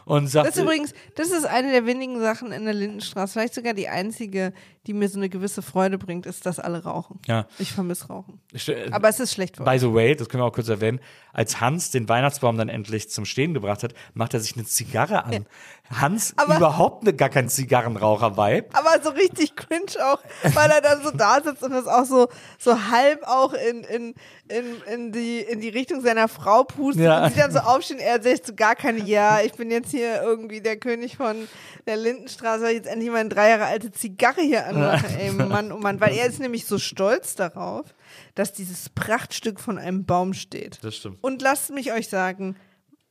und 0.05 0.27
sagt, 0.27 0.47
Das 0.47 0.57
ist 0.57 0.61
übrigens, 0.63 0.93
das 1.15 1.31
ist 1.31 1.45
eine 1.45 1.71
der 1.71 1.85
wenigen 1.85 2.19
Sachen 2.19 2.51
in 2.51 2.65
der 2.65 2.73
Lindenstraße, 2.73 3.33
vielleicht 3.33 3.53
sogar 3.53 3.73
die 3.73 3.87
einzige, 3.87 4.53
die 4.85 4.93
mir 4.93 5.07
so 5.07 5.17
eine 5.17 5.29
gewisse 5.29 5.61
Freude 5.61 5.97
bringt, 5.97 6.25
ist, 6.25 6.45
dass 6.45 6.59
alle 6.59 6.83
rauchen. 6.83 7.19
Ja. 7.25 7.47
Ich 7.59 7.71
vermisse 7.71 8.07
Rauchen. 8.07 8.41
äh, 8.67 8.89
Aber 8.91 9.07
es 9.09 9.19
ist 9.19 9.33
schlecht 9.33 9.57
für 9.57 9.63
By 9.63 9.79
the 9.79 9.93
way, 9.93 10.15
das 10.15 10.27
können 10.29 10.43
wir 10.43 10.47
auch 10.47 10.53
kurz 10.53 10.67
erwähnen, 10.69 10.99
als 11.31 11.61
Hans 11.61 11.91
den 11.91 12.09
Weihnachtsbaum 12.09 12.57
dann 12.57 12.69
endlich 12.69 13.09
zum 13.09 13.25
Stehen 13.25 13.53
gebracht 13.53 13.83
hat, 13.83 13.93
macht 14.13 14.33
er 14.33 14.39
sich 14.39 14.55
eine 14.55 14.65
Zigarre 14.65 15.23
an. 15.23 15.45
Hans 15.91 16.33
Aber- 16.37 16.55
überhaupt 16.57 17.03
ne, 17.03 17.13
gar 17.13 17.29
kein 17.29 17.49
Zigarrenraucher-Vibe. 17.49 18.69
Aber 18.73 19.03
so 19.03 19.09
richtig 19.11 19.55
cringe 19.55 19.91
auch, 20.03 20.19
weil 20.55 20.71
er 20.71 20.81
dann 20.81 21.03
so 21.03 21.11
da 21.11 21.41
sitzt 21.43 21.61
und 21.61 21.71
das 21.71 21.87
auch 21.87 22.05
so, 22.05 22.29
so 22.57 22.89
halb 22.89 23.21
auch 23.27 23.53
in, 23.53 23.83
in, 23.83 24.15
in, 24.47 24.81
in, 24.91 25.11
die, 25.11 25.39
in 25.41 25.59
die 25.59 25.69
Richtung 25.69 26.01
seiner 26.01 26.27
Frau 26.29 26.63
pustet 26.63 27.03
Ja. 27.03 27.25
und 27.25 27.33
sie 27.33 27.39
dann 27.39 27.51
so 27.51 27.59
aufstehen, 27.59 27.99
er 27.99 28.21
sagt 28.23 28.47
so 28.47 28.53
gar 28.55 28.75
keine, 28.75 28.99
ja, 28.99 29.41
ich 29.41 29.53
bin 29.53 29.69
jetzt 29.71 29.91
hier 29.91 30.21
irgendwie 30.23 30.61
der 30.61 30.77
König 30.77 31.17
von 31.17 31.47
der 31.85 31.97
Lindenstraße, 31.97 32.63
weil 32.63 32.69
ich 32.71 32.77
jetzt 32.77 32.87
endlich 32.87 33.11
meine 33.11 33.29
drei 33.29 33.49
Jahre 33.49 33.65
alte 33.65 33.91
Zigarre 33.91 34.41
hier 34.41 34.65
anmache, 34.65 35.05
ey, 35.19 35.31
Mann, 35.31 35.71
oh 35.71 35.77
Mann, 35.77 35.99
weil 35.99 36.13
er 36.15 36.25
ist 36.25 36.39
nämlich 36.39 36.65
so 36.65 36.79
stolz 36.79 37.35
darauf, 37.35 37.93
dass 38.35 38.53
dieses 38.53 38.89
Prachtstück 38.89 39.59
von 39.59 39.77
einem 39.77 40.05
Baum 40.05 40.33
steht. 40.33 40.79
Das 40.81 40.95
stimmt. 40.95 41.17
Und 41.21 41.41
lasst 41.41 41.71
mich 41.71 41.91
euch 41.91 42.07
sagen, 42.09 42.55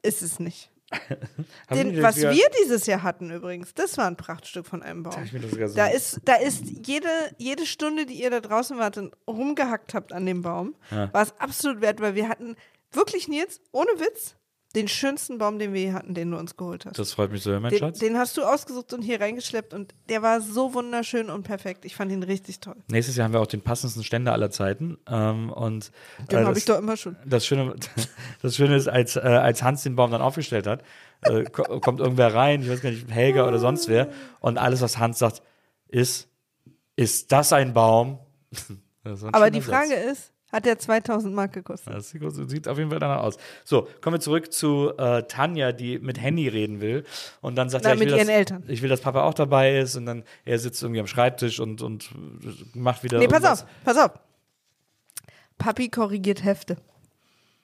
ist 0.02 0.22
es 0.22 0.40
nicht. 0.40 0.70
Den, 1.70 2.02
was 2.02 2.16
wir 2.16 2.46
dieses 2.62 2.86
Jahr 2.86 3.02
hatten 3.02 3.30
übrigens, 3.30 3.74
das 3.74 3.96
war 3.98 4.06
ein 4.06 4.16
Prachtstück 4.16 4.66
von 4.66 4.82
einem 4.82 5.02
Baum. 5.02 5.14
Da 5.74 5.86
ist, 5.86 6.20
da 6.24 6.34
ist 6.34 6.64
jede, 6.86 7.08
jede 7.38 7.66
Stunde, 7.66 8.06
die 8.06 8.22
ihr 8.22 8.30
da 8.30 8.40
draußen 8.40 8.78
wart 8.78 8.98
und 8.98 9.14
rumgehackt 9.26 9.94
habt 9.94 10.12
an 10.12 10.26
dem 10.26 10.42
Baum, 10.42 10.74
war 11.12 11.22
es 11.22 11.32
absolut 11.38 11.80
wert, 11.80 12.00
weil 12.00 12.14
wir 12.14 12.28
hatten 12.28 12.56
wirklich 12.92 13.28
Nils, 13.28 13.60
ohne 13.72 13.90
Witz, 13.98 14.36
Den 14.74 14.88
schönsten 14.88 15.38
Baum, 15.38 15.58
den 15.58 15.72
wir 15.74 15.80
hier 15.80 15.92
hatten, 15.92 16.14
den 16.14 16.30
du 16.30 16.38
uns 16.38 16.56
geholt 16.56 16.86
hast. 16.86 16.98
Das 16.98 17.12
freut 17.12 17.30
mich 17.30 17.42
sehr, 17.42 17.60
mein 17.60 17.70
Den, 17.70 17.78
Schatz. 17.78 17.98
den 17.98 18.16
hast 18.16 18.36
du 18.36 18.42
ausgesucht 18.42 18.92
und 18.92 19.02
hier 19.02 19.20
reingeschleppt 19.20 19.74
und 19.74 19.94
der 20.08 20.22
war 20.22 20.40
so 20.40 20.72
wunderschön 20.74 21.28
und 21.30 21.42
perfekt. 21.42 21.84
Ich 21.84 21.94
fand 21.94 22.10
ihn 22.10 22.22
richtig 22.22 22.60
toll. 22.60 22.76
Nächstes 22.88 23.16
Jahr 23.16 23.24
haben 23.26 23.32
wir 23.32 23.40
auch 23.40 23.46
den 23.46 23.60
passendsten 23.62 24.02
Ständer 24.04 24.32
aller 24.32 24.50
Zeiten. 24.50 24.98
Ähm, 25.08 25.50
und 25.50 25.92
Den 26.30 26.38
äh, 26.40 26.44
habe 26.44 26.58
ich 26.58 26.64
doch 26.64 26.78
immer 26.78 26.96
schon. 26.96 27.16
Das 27.26 27.44
Schöne, 27.46 27.74
das 28.42 28.56
Schöne 28.56 28.76
ist, 28.76 28.88
als, 28.88 29.16
äh, 29.16 29.20
als 29.20 29.62
Hans 29.62 29.82
den 29.82 29.96
Baum 29.96 30.10
dann 30.10 30.22
aufgestellt 30.22 30.66
hat, 30.66 30.82
äh, 31.22 31.44
ko 31.44 31.80
kommt 31.80 32.00
irgendwer 32.00 32.34
rein, 32.34 32.62
ich 32.62 32.70
weiß 32.70 32.80
gar 32.80 32.90
nicht, 32.90 33.10
Helga 33.10 33.46
oder 33.46 33.58
sonst 33.58 33.88
wer, 33.88 34.08
und 34.40 34.58
alles, 34.58 34.80
was 34.80 34.98
Hans 34.98 35.18
sagt, 35.18 35.42
ist, 35.88 36.28
ist 36.96 37.30
das 37.32 37.52
ein 37.52 37.72
Baum? 37.74 38.18
Das 39.04 39.24
ein 39.24 39.34
Aber 39.34 39.50
die 39.50 39.60
Frage 39.60 39.88
Satz. 39.88 40.12
ist, 40.12 40.31
hat 40.52 40.66
der 40.66 40.78
2000 40.78 41.34
Mark 41.34 41.52
gekostet? 41.52 41.92
Das 41.92 42.10
sieht, 42.10 42.68
auf 42.68 42.78
jeden 42.78 42.90
Fall 42.90 42.98
danach 42.98 43.22
aus. 43.22 43.38
So, 43.64 43.88
kommen 44.00 44.16
wir 44.16 44.20
zurück 44.20 44.52
zu 44.52 44.92
äh, 44.98 45.22
Tanja, 45.24 45.72
die 45.72 45.98
mit 45.98 46.20
Henny 46.20 46.48
reden 46.48 46.80
will. 46.80 47.04
Und 47.40 47.56
dann 47.56 47.70
sagt 47.70 47.84
Na, 47.84 47.90
er, 47.90 47.94
ich 47.94 48.00
mit 48.00 48.08
will, 48.10 48.16
ihren 48.18 48.26
dass, 48.28 48.36
Eltern. 48.36 48.62
ich 48.68 48.82
will, 48.82 48.88
dass 48.90 49.00
Papa 49.00 49.22
auch 49.22 49.34
dabei 49.34 49.78
ist. 49.78 49.96
Und 49.96 50.06
dann 50.06 50.24
er 50.44 50.58
sitzt 50.58 50.82
irgendwie 50.82 51.00
am 51.00 51.06
Schreibtisch 51.06 51.58
und, 51.58 51.82
und 51.82 52.10
macht 52.74 53.02
wieder. 53.02 53.18
Nee, 53.18 53.28
pass 53.28 53.42
irgendwas. 53.42 53.62
auf, 53.62 53.68
pass 53.84 53.96
auf. 53.98 54.10
Papi 55.58 55.88
korrigiert 55.88 56.44
Hefte. 56.44 56.76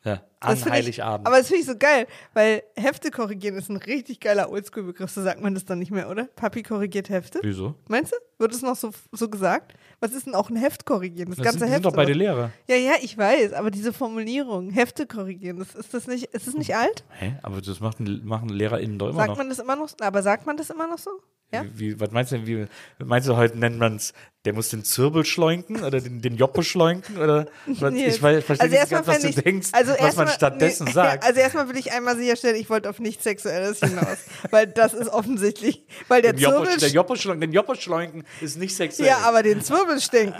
Ja, 0.05 0.23
Das 0.41 0.63
an 0.65 0.71
Heiligabend. 0.73 1.27
Aber 1.27 1.39
das 1.39 1.49
finde 1.49 1.61
ich 1.63 1.67
so 1.67 1.77
geil, 1.77 2.07
weil 2.33 2.63
Hefte 2.77 3.11
korrigieren 3.11 3.57
ist 3.57 3.69
ein 3.69 3.77
richtig 3.79 4.21
geiler 4.21 4.49
Oldschool-Begriff. 4.51 5.11
So 5.11 5.23
sagt 5.23 5.41
man 5.43 5.55
das 5.55 5.65
dann 5.65 5.81
nicht 5.81 5.91
mehr, 5.91 6.09
oder? 6.09 6.25
Papi 6.37 6.63
korrigiert 6.63 7.09
Hefte. 7.09 7.41
Wieso? 7.43 7.75
Meinst 7.89 8.13
du? 8.13 8.17
Wird 8.39 8.53
es 8.55 8.63
noch 8.63 8.77
so, 8.77 8.93
so 9.11 9.29
gesagt? 9.29 9.75
Was 9.99 10.13
ist 10.13 10.27
denn 10.27 10.37
auch 10.37 10.51
ein 10.51 10.57
Heft 10.57 10.87
korrigieren? 10.87 11.31
Das, 11.31 11.39
Das 11.39 11.45
ganze 11.45 11.59
sind, 11.59 11.67
die 11.69 11.73
Heft. 11.73 11.83
sind 11.83 11.93
doch 11.93 11.97
beide 11.97 12.13
oder? 12.13 12.19
Lehrer. 12.19 12.51
Ja, 12.69 12.77
ja, 12.77 12.93
ich 13.03 13.19
weiß, 13.19 13.53
aber 13.55 13.73
diese 13.73 13.93
Formulierung, 13.93 14.71
Hefte 14.71 15.07
korrigieren, 15.07 15.59
das, 15.59 15.75
ist 15.75 15.93
das 15.93 16.07
nicht, 16.07 16.27
ist 16.27 16.47
das 16.47 16.55
nicht 16.55 16.77
alt? 16.77 17.05
Hä? 17.19 17.37
Aber 17.43 17.61
das 17.61 17.81
machen, 17.81 18.23
machen 18.25 18.49
LehrerInnen 18.51 19.01
doch 19.01 19.09
immer 19.09 19.17
Sagt 19.19 19.31
noch. 19.31 19.37
man 19.39 19.49
das 19.49 19.59
immer 19.59 19.75
noch? 19.75 19.89
Aber 20.01 20.23
sagt 20.23 20.47
man 20.47 20.57
das 20.57 20.71
immer 20.71 20.87
noch 20.87 20.99
so? 20.99 21.11
Ja? 21.53 21.65
Wie, 21.65 21.79
wie, 21.95 22.01
was 22.01 22.13
meinst 22.13 22.31
du 22.31 22.37
denn, 22.37 22.47
wie, 22.47 22.67
meinst 23.05 23.27
du, 23.29 23.37
heute 23.37 23.59
nennt 23.59 23.79
man 23.79 23.97
es, 23.97 24.13
der 24.49 24.55
muss 24.55 24.71
den 24.71 24.83
Zirbel 24.83 25.27
schleunken 25.27 25.85
oder 25.85 26.01
den, 26.01 26.23
den 26.23 26.35
Joppe 26.37 26.63
schleunken 26.63 27.19
oder? 27.19 27.45
Was, 27.67 27.93
Nee. 27.93 28.07
ich 28.07 28.23
weiß, 28.23 28.43
verstehe 28.43 28.65
Also 28.71 28.81
nicht 28.81 28.91
ganz, 28.91 29.07
was 29.07 29.17
fände 29.19 29.33
du 29.35 29.39
ich- 29.39 29.45
denkst, 29.45 29.69
also 29.73 29.91
was 29.93 29.99
man 29.99 30.07
erstmal- 30.07 30.29
stattdessen 30.31 30.85
nee, 30.87 30.93
sagt. 30.95 31.23
Also 31.25 31.39
erstmal 31.41 31.69
will 31.69 31.77
ich 31.77 31.93
einmal 31.93 32.17
sicherstellen, 32.17 32.57
ich 32.57 32.71
wollte 32.71 32.89
auf 32.89 32.99
nichts 32.99 33.25
Sexuelles 33.25 33.81
hinaus, 33.81 34.17
weil 34.51 34.67
das 34.69 34.95
ist 34.95 35.09
offensichtlich, 35.09 35.85
weil 36.09 36.23
der 36.23 36.33
Den 36.33 36.41
Joppe, 36.45 36.65
Zirbel, 36.65 36.77
der 36.81 36.89
Joppe 36.89 37.17
schleunken, 37.17 37.41
den 37.43 37.53
Joppe 37.53 37.77
schleunken 37.77 38.25
ist 38.41 38.57
nicht 38.59 38.75
sexuell. 38.75 39.09
ja, 39.09 39.19
aber 39.19 39.43
den 39.43 39.61
Zwirbel 39.61 40.01
stinken. 40.01 40.35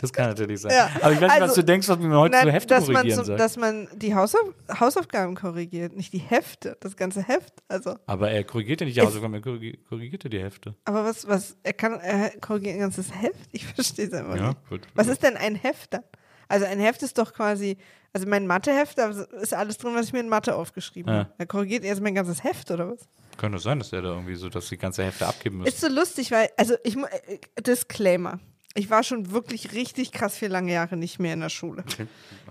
das 0.00 0.12
kann 0.12 0.28
natürlich 0.30 0.60
sein. 0.62 0.72
Ja. 0.72 0.90
Aber 1.02 1.12
ich 1.12 1.20
weiß 1.20 1.30
nicht, 1.32 1.40
was 1.42 1.50
Also, 1.50 1.60
du 1.60 1.64
denkst, 1.66 1.88
was 1.88 1.98
man 1.98 2.12
heute 2.14 2.32
Nein, 2.36 2.46
zu 2.46 2.52
Hefte 2.52 2.68
dass 2.74 2.86
man, 2.86 2.94
korrigieren 2.96 3.16
zum, 3.18 3.24
sagt. 3.26 3.40
dass 3.40 3.56
man 3.56 3.88
die 3.94 4.14
Hausauf 4.14 4.40
Hausaufgaben 4.78 5.34
korrigiert, 5.34 5.94
nicht 5.96 6.12
die 6.12 6.18
Hefte, 6.18 6.76
das 6.80 6.96
ganze 6.96 7.22
Heft. 7.22 7.52
Also, 7.68 7.96
aber 8.06 8.30
er 8.30 8.44
korrigiert 8.44 8.80
ja 8.80 8.86
nicht 8.86 8.96
die 8.96 9.02
Hausaufgaben, 9.02 9.34
er 9.34 9.40
korrigi- 9.40 9.78
korrigiert 9.88 10.24
ja 10.24 10.30
die 10.30 10.40
Hefte. 10.40 10.74
aber 10.84 11.04
was, 11.04 11.26
was, 11.28 11.56
er 11.62 11.72
kann, 11.72 12.00
er 12.00 12.29
korrigiert 12.40 12.74
ein 12.74 12.80
ganzes 12.80 13.12
Heft? 13.12 13.48
Ich 13.52 13.66
verstehe 13.66 14.06
es 14.06 14.12
einfach 14.12 14.36
Ja, 14.36 14.48
nicht. 14.70 14.86
Was 14.94 15.08
ist 15.08 15.22
denn 15.22 15.36
ein 15.36 15.54
Heft 15.54 15.94
dann? 15.94 16.04
Also 16.48 16.66
ein 16.66 16.80
Heft 16.80 17.02
ist 17.02 17.16
doch 17.16 17.32
quasi, 17.32 17.76
also 18.12 18.26
mein 18.26 18.46
Matheheft, 18.46 18.98
da 18.98 19.10
ist 19.40 19.54
alles 19.54 19.78
drin, 19.78 19.94
was 19.94 20.06
ich 20.06 20.12
mir 20.12 20.20
in 20.20 20.28
Mathe 20.28 20.54
aufgeschrieben 20.56 21.12
Ja. 21.12 21.18
habe. 21.20 21.34
Er 21.38 21.46
korrigiert 21.46 21.84
erst 21.84 22.00
mein 22.02 22.14
ganzes 22.14 22.42
Heft, 22.42 22.70
oder 22.70 22.90
was? 22.90 23.00
Könnte 23.36 23.58
sein, 23.58 23.78
dass 23.78 23.92
er 23.92 24.02
da 24.02 24.08
irgendwie 24.08 24.34
so, 24.34 24.48
dass 24.48 24.68
die 24.68 24.76
ganze 24.76 25.04
Hefte 25.04 25.26
abgeben 25.26 25.58
müssen. 25.58 25.68
Ist 25.68 25.80
so 25.80 25.88
lustig, 25.88 26.30
weil, 26.32 26.48
also 26.56 26.74
ich, 26.82 26.96
äh, 26.96 27.38
Disclaimer. 27.64 28.40
Ich 28.74 28.88
war 28.90 29.02
schon 29.02 29.30
wirklich 29.32 29.72
richtig 29.72 30.12
krass 30.12 30.36
für 30.36 30.46
lange 30.46 30.72
Jahre 30.72 30.96
nicht 30.96 31.18
mehr 31.18 31.34
in 31.34 31.40
der 31.40 31.48
Schule. 31.50 31.84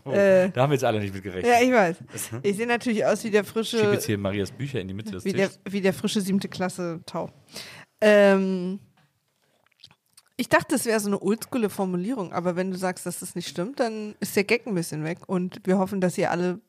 Oh, 0.06 0.12
äh, 0.14 0.50
da 0.52 0.62
haben 0.62 0.70
wir 0.70 0.76
jetzt 0.76 0.86
alle 0.86 1.02
nicht 1.02 1.14
mit 1.14 1.22
gerechnet. 1.24 1.46
Ja, 1.54 1.62
ich 1.62 1.74
weiß. 1.74 1.98
Ich 2.42 2.56
sehe 2.56 2.66
natürlich 2.66 3.04
aus 3.06 3.22
wie 3.26 3.30
der 3.30 3.44
frische. 3.44 3.76
Ich 3.76 3.82
schiebe 3.82 3.94
jetzt 3.96 4.06
hier 4.06 4.18
Marias 4.18 4.50
Bücher 4.50 4.80
in 4.80 4.88
die 4.88 4.94
Mitte 4.94 5.12
des 5.12 5.26
wie 5.26 5.34
der, 5.34 5.50
wie 5.70 5.82
der 5.82 5.94
frische 5.94 6.22
siebte 6.22 6.48
Klasse 6.48 7.02
Tau. 7.06 7.30
Ähm, 8.00 8.80
ich 10.40 10.48
dachte, 10.48 10.68
das 10.70 10.86
wäre 10.86 11.00
so 11.02 11.08
eine 11.10 11.22
oldschoole 11.22 11.70
Formulierung, 11.70 12.32
aber 12.32 12.56
wenn 12.56 12.72
du 12.72 12.78
sagst, 12.78 13.06
dass 13.06 13.20
das 13.20 13.36
nicht 13.36 13.50
stimmt, 13.50 13.80
dann 13.82 14.16
ist 14.22 14.36
der 14.38 14.46
Gag 14.46 14.66
ein 14.66 14.74
bisschen 14.74 15.04
weg 15.04 15.20
und 15.28 15.60
wir 15.66 15.78
hoffen, 15.78 16.00
dass 16.00 16.18
ihr 16.18 16.32
alle 16.32 16.60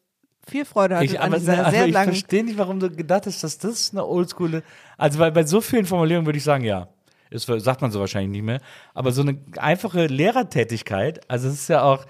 viel 0.48 0.64
Freude 0.64 0.96
hattet 0.96 1.12
Ich, 1.12 1.20
an 1.20 1.28
aber, 1.28 1.38
dieser 1.38 1.61
aber 1.61 1.70
sehr 1.70 1.87
ich 1.87 1.92
langen. 1.92 2.09
verstehe 2.12 2.42
nicht, 2.42 2.59
warum 2.59 2.80
du 2.80 2.90
gedacht 2.90 3.26
hast, 3.26 3.44
dass 3.44 3.59
das 3.59 3.92
eine 3.92 4.04
oldschoole. 4.04 4.64
Also 4.98 5.20
bei, 5.20 5.30
bei 5.30 5.44
so 5.44 5.61
vielen 5.61 5.87
Formulierungen 5.87 6.26
würde 6.26 6.38
ich 6.38 6.44
sagen, 6.44 6.64
ja. 6.64 6.88
Das 7.30 7.44
sagt 7.44 7.80
man 7.80 7.92
so 7.92 8.00
wahrscheinlich 8.00 8.33
nicht 8.33 8.42
mehr. 8.42 8.61
Aber 8.92 9.12
so 9.12 9.22
eine 9.22 9.38
einfache 9.56 10.06
Lehrertätigkeit, 10.06 11.20
also 11.30 11.46
es 11.46 11.54
ist 11.54 11.68
ja 11.68 11.85
auch, 11.85 12.04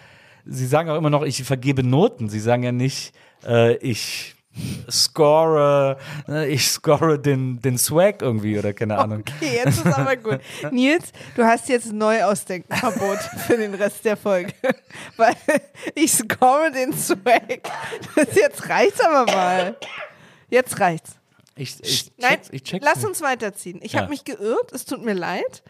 sie 0.47 0.67
sagen 0.67 0.89
auch 0.89 0.97
immer 0.97 1.11
noch, 1.11 1.25
ich 1.25 1.45
vergebe 1.45 1.83
Noten. 1.83 2.31
Sie 2.31 2.41
sagen 2.41 2.63
ja 2.63 2.73
nicht, 2.73 3.13
äh, 3.45 3.77
ich 3.77 4.35
score, 4.91 5.97
äh, 6.29 6.53
ich 6.53 6.69
score 6.69 7.19
den, 7.19 7.61
den 7.61 7.79
Swag 7.79 8.23
irgendwie 8.23 8.59
oder 8.59 8.73
keine 8.73 8.99
Ahnung. 8.99 9.21
Okay, 9.21 9.61
jetzt 9.65 9.85
ist 9.85 9.87
aber 9.87 10.17
gut. 10.17 10.41
Nils, 10.71 11.13
du 11.37 11.45
hast 11.45 11.69
jetzt 11.69 11.93
Neuausdenkenverbot 11.93 13.19
für 13.47 13.57
den 13.57 13.75
Rest 13.75 14.05
der 14.05 14.17
Folge. 14.17 14.53
Weil 15.17 15.37
ich 15.95 16.13
score 16.13 16.71
den 16.73 16.93
Swag. 16.93 17.61
Das 18.17 18.35
jetzt 18.35 18.69
reicht's 18.69 19.01
aber 19.01 19.31
mal. 19.31 19.77
Jetzt 20.49 20.81
reicht's. 20.81 21.13
Ich, 21.57 21.77
ich, 21.83 22.13
Nein, 22.17 22.39
ich 22.53 22.73
lass 22.81 22.97
nicht. 22.99 23.07
uns 23.07 23.21
weiterziehen. 23.21 23.81
Ich 23.83 23.93
Ja. 23.93 24.01
habe 24.01 24.11
mich 24.11 24.25
geirrt, 24.25 24.73
es 24.73 24.85
tut 24.87 25.05
mir 25.05 25.13
leid. 25.15 25.63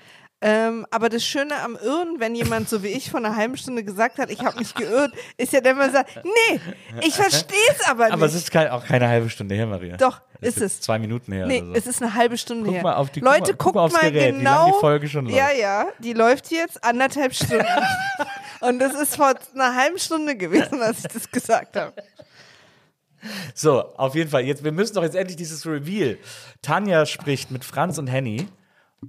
Ähm, 0.43 0.87
aber 0.91 1.11
das 1.11 1.23
Schöne 1.23 1.55
am 1.63 1.77
Irren, 1.77 2.15
wenn 2.19 2.35
jemand 2.35 2.67
so 2.69 2.83
wie 2.83 2.89
ich 2.89 3.11
vor 3.11 3.21
einer 3.21 3.37
halben 3.37 3.59
Stunde 3.59 3.85
gesagt 3.85 4.19
hat, 4.19 4.31
ich 4.31 4.41
habe 4.43 4.59
mich 4.59 4.75
geirrt, 4.75 5.13
ist 5.37 5.53
ja, 5.53 5.63
wenn 5.63 5.77
man 5.77 5.93
sagt, 5.93 6.19
nee, 6.25 6.61
ich 7.03 7.15
verstehe 7.15 7.59
es 7.79 7.87
aber 7.87 8.05
nicht. 8.05 8.15
Aber 8.15 8.25
es 8.25 8.35
ist 8.35 8.57
auch 8.57 8.85
keine 8.87 9.07
halbe 9.09 9.29
Stunde 9.29 9.55
her, 9.55 9.67
Maria. 9.67 9.99
Doch, 9.99 10.23
Es 10.41 10.57
ist 10.57 10.63
es. 10.63 10.81
Zwei 10.81 10.99
Minuten 10.99 11.33
her. 11.33 11.47
Nee, 11.47 11.63
so. 11.67 11.75
es 11.75 11.87
ist 11.87 12.01
eine 12.03 12.15
halbe 12.15 12.39
Stunde 12.39 12.65
Guck 12.65 12.75
her. 12.75 12.83
mal 12.83 12.95
auf 12.95 13.11
die- 13.11 13.21
Leute, 13.21 13.53
guck 13.53 13.59
guckt 13.59 13.75
mal 13.75 13.83
aufs 13.85 13.93
mal 14.01 14.11
Gerät, 14.11 14.35
genau. 14.37 14.67
die 14.73 14.81
Folge 14.81 15.09
schon 15.11 15.27
Ja, 15.29 15.49
läuft. 15.49 15.59
ja, 15.61 15.87
die 15.99 16.13
läuft 16.15 16.51
jetzt 16.51 16.83
anderthalb 16.83 17.35
Stunden. 17.35 17.67
Und 18.61 18.79
das 18.79 18.95
ist 18.95 19.17
vor 19.17 19.35
einer 19.55 19.75
halben 19.75 19.99
Stunde 19.99 20.37
gewesen, 20.37 20.81
als 20.81 21.01
ich 21.01 21.09
das 21.13 21.31
gesagt 21.31 21.77
habe. 21.77 21.93
So, 23.55 23.83
auf 23.97 24.15
jeden 24.15 24.31
Fall. 24.31 24.45
Jetzt, 24.45 24.65
wir 24.65 24.73
müssen 24.73 24.95
doch 24.95 25.03
jetzt 25.03 25.17
endlich 25.17 25.37
dieses 25.37 25.67
Reveal. 25.67 26.17
Tanja 26.63 27.05
spricht 27.05 27.51
mit 27.51 27.65
Franz 27.65 27.99
und 27.99 28.07
Henny 28.07 28.47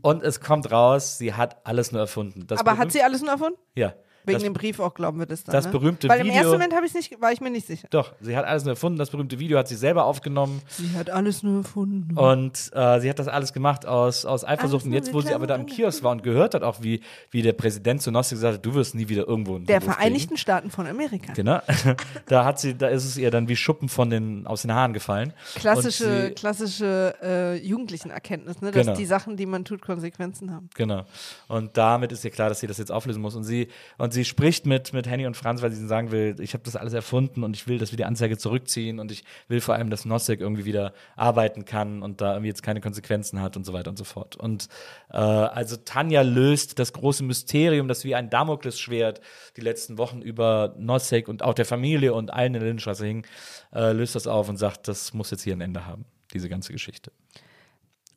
und 0.02 0.24
es 0.24 0.40
kommt 0.40 0.72
raus, 0.72 1.18
sie 1.18 1.34
hat 1.34 1.66
alles 1.66 1.92
nur 1.92 2.02
erfunden. 2.02 2.48
Das 2.48 2.60
Aber 2.60 2.72
hat 2.72 2.78
berühmt- 2.78 2.92
sie 2.94 3.04
alles 3.04 3.22
nur 3.22 3.32
erfunden? 3.32 3.60
Ja. 3.76 3.94
Wegen 4.26 4.34
das, 4.36 4.44
dem 4.44 4.54
Brief 4.54 4.80
auch 4.80 4.94
glauben 4.94 5.20
wir 5.20 5.26
das 5.26 5.44
dann. 5.44 5.54
das 5.54 5.66
ne? 5.66 5.72
berühmte 5.72 6.08
Weil 6.10 6.20
im 6.22 6.28
Video- 6.28 6.38
ersten 6.38 6.52
Moment 6.54 6.76
habe 6.76 6.86
ich 6.86 6.94
nicht, 6.94 7.22
war 7.22 7.32
ich 7.32 7.42
mir 7.42 7.50
nicht 7.50 7.68
sicher. 7.68 7.88
Doch, 7.92 8.14
sie 8.22 8.36
hat 8.38 8.46
alles 8.46 8.64
nur 8.64 8.74
erfunden. 8.74 8.98
Das 9.00 9.10
berühmte 9.10 9.40
Video 9.40 9.58
hat 9.58 9.68
sie 9.68 9.76
selber 9.76 10.06
aufgenommen 10.06 10.62
Sie 10.68 10.90
hat 10.98 11.10
alles 11.10 11.44
nur 11.44 11.58
erfunden. 11.60 12.18
und 12.18 12.72
äh, 12.74 13.00
sie 13.00 13.10
hat 13.10 13.20
das 13.20 13.28
alles 13.28 13.54
gemacht 13.54 13.86
aus, 13.86 14.26
aus 14.26 14.46
Eifersucht. 14.46 14.86
Und 14.86 14.94
jetzt, 14.94 15.14
wo 15.14 15.22
sie 15.22 15.34
aber 15.34 15.48
da 15.48 15.56
im. 15.56 15.66
Kiosk 15.66 16.04
war 16.04 16.12
und 16.12 16.24
gehört 16.24 16.54
hat, 16.54 16.64
auch 16.64 16.82
wie, 16.82 17.02
wie 17.30 17.42
der 17.42 17.54
Präsident 17.54 18.02
zu 18.02 18.12
Nossi 18.12 18.36
gesagt 18.36 18.56
hat, 18.56 18.66
du 18.66 18.74
wirst 18.74 18.94
nie 18.96 19.08
wieder 19.10 19.28
irgendwo 19.28 19.56
einen 19.56 19.66
Der 19.66 19.80
Vereinigten 19.82 20.38
Staaten 20.38 20.70
von 20.70 20.86
Amerika. 20.88 21.34
Kriegen. 21.34 21.34
Genau. 21.36 21.62
da 22.28 22.46
hat 22.46 22.60
sie, 22.60 22.76
da 22.78 22.88
ist 22.88 23.06
es 23.06 23.18
ihr 23.18 23.32
dann 23.32 23.48
wie 23.48 23.56
Schuppen 23.56 23.90
von 23.90 24.10
den, 24.10 24.46
aus 24.48 24.64
den 24.64 24.74
Haaren 24.74 24.94
gefallen. 24.94 25.34
Klassische, 25.56 26.28
sie, 26.28 26.34
klassische 26.34 27.16
äh, 27.22 27.56
Jugendlichen-Erkenntnis, 27.66 28.62
ne? 28.62 28.72
dass 28.72 28.86
Genau. 28.86 28.98
die 28.98 29.06
Sachen, 29.06 29.38
die 29.38 29.46
man 29.46 29.64
tut, 29.66 29.82
Konsequenzen 29.82 30.52
haben. 30.52 30.70
Genau. 30.76 31.06
Und 31.48 31.78
damit 31.78 32.12
ist 32.12 32.24
ihr 32.26 32.32
klar, 32.32 32.50
dass 32.50 32.60
sie 32.60 32.68
das 32.68 32.78
jetzt 32.78 32.92
auflösen 32.92 33.22
muss. 33.22 33.36
Und 33.36 33.44
sie, 33.44 33.68
und 33.98 34.11
sie 34.12 34.26
spricht 34.26 34.66
mit, 34.66 34.94
mit 34.94 35.08
Henny 35.08 35.26
und 35.26 35.36
Franz, 35.36 35.62
weil 35.62 35.72
sie 35.72 35.80
ihnen 35.80 35.88
sagen 35.88 36.12
will, 36.12 36.36
ich 36.40 36.54
habe 36.54 36.64
das 36.64 36.76
alles 36.76 36.94
erfunden 36.94 37.44
und 37.44 37.56
ich 37.56 37.68
will, 37.68 37.78
dass 37.78 37.92
wir 37.92 37.98
die 37.98 38.06
Anzeige 38.06 38.38
zurückziehen 38.38 39.00
und 39.00 39.12
ich 39.12 39.24
will 39.48 39.62
vor 39.62 39.76
allem, 39.76 39.90
dass 39.90 40.06
Nosek 40.06 40.40
irgendwie 40.40 40.66
wieder 40.66 40.94
arbeiten 41.16 41.66
kann 41.66 42.02
und 42.02 42.22
da 42.22 42.34
irgendwie 42.34 42.50
jetzt 42.50 42.64
keine 42.64 42.82
Konsequenzen 42.82 43.42
hat 43.42 43.58
und 43.58 43.66
so 43.66 43.74
weiter 43.74 43.90
und 43.90 43.98
so 43.98 44.04
fort. 44.04 44.36
Und 44.36 44.68
äh, 45.12 45.18
also 45.18 45.78
Tanja 45.78 46.22
löst 46.22 46.80
das 46.80 46.94
große 46.94 47.24
Mysterium, 47.24 47.88
das 47.88 48.04
wie 48.04 48.16
ein 48.16 48.30
Damoklesschwert 48.30 49.22
die 49.58 49.62
letzten 49.62 49.98
Wochen 49.98 50.22
über 50.22 50.76
Nosek 50.78 51.28
und 51.28 51.44
auch 51.44 51.54
der 51.54 51.66
Familie 51.66 52.14
und 52.14 52.32
allen 52.32 52.54
in 52.56 52.62
der 52.62 52.64
Lindenstraße 52.64 53.06
hing, 53.06 53.26
äh, 53.74 53.92
löst 53.92 54.16
das 54.16 54.28
auf 54.28 54.50
und 54.50 54.58
sagt, 54.58 54.88
das 54.88 55.14
muss 55.14 55.32
jetzt 55.32 55.44
hier 55.44 55.56
ein 55.56 55.62
Ende 55.62 55.86
haben, 55.86 56.06
diese 56.34 56.50
ganze 56.50 56.74
Geschichte. 56.74 57.12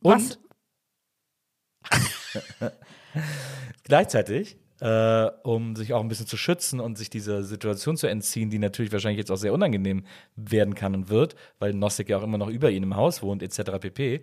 Und 0.00 0.14
Was? 0.14 0.38
gleichzeitig, 3.84 4.56
äh, 4.84 5.30
um 5.44 5.76
sich 5.76 5.94
auch 5.94 6.02
ein 6.02 6.08
bisschen 6.08 6.26
zu 6.26 6.36
schützen 6.36 6.78
und 6.78 6.98
sich 6.98 7.08
dieser 7.08 7.42
Situation 7.42 7.96
zu 7.96 8.06
entziehen, 8.06 8.50
die 8.50 8.58
natürlich 8.58 8.92
wahrscheinlich 8.92 9.16
jetzt 9.16 9.30
auch 9.30 9.38
sehr 9.38 9.54
unangenehm 9.54 10.04
werden 10.36 10.74
kann 10.74 10.94
und 10.94 11.08
wird, 11.08 11.36
weil 11.58 11.72
Nosek 11.72 12.10
ja 12.10 12.18
auch 12.18 12.22
immer 12.22 12.36
noch 12.36 12.48
über 12.48 12.70
ihn 12.70 12.82
im 12.82 12.94
Haus 12.94 13.22
wohnt, 13.22 13.42
etc. 13.42 13.78
pp. 13.80 14.22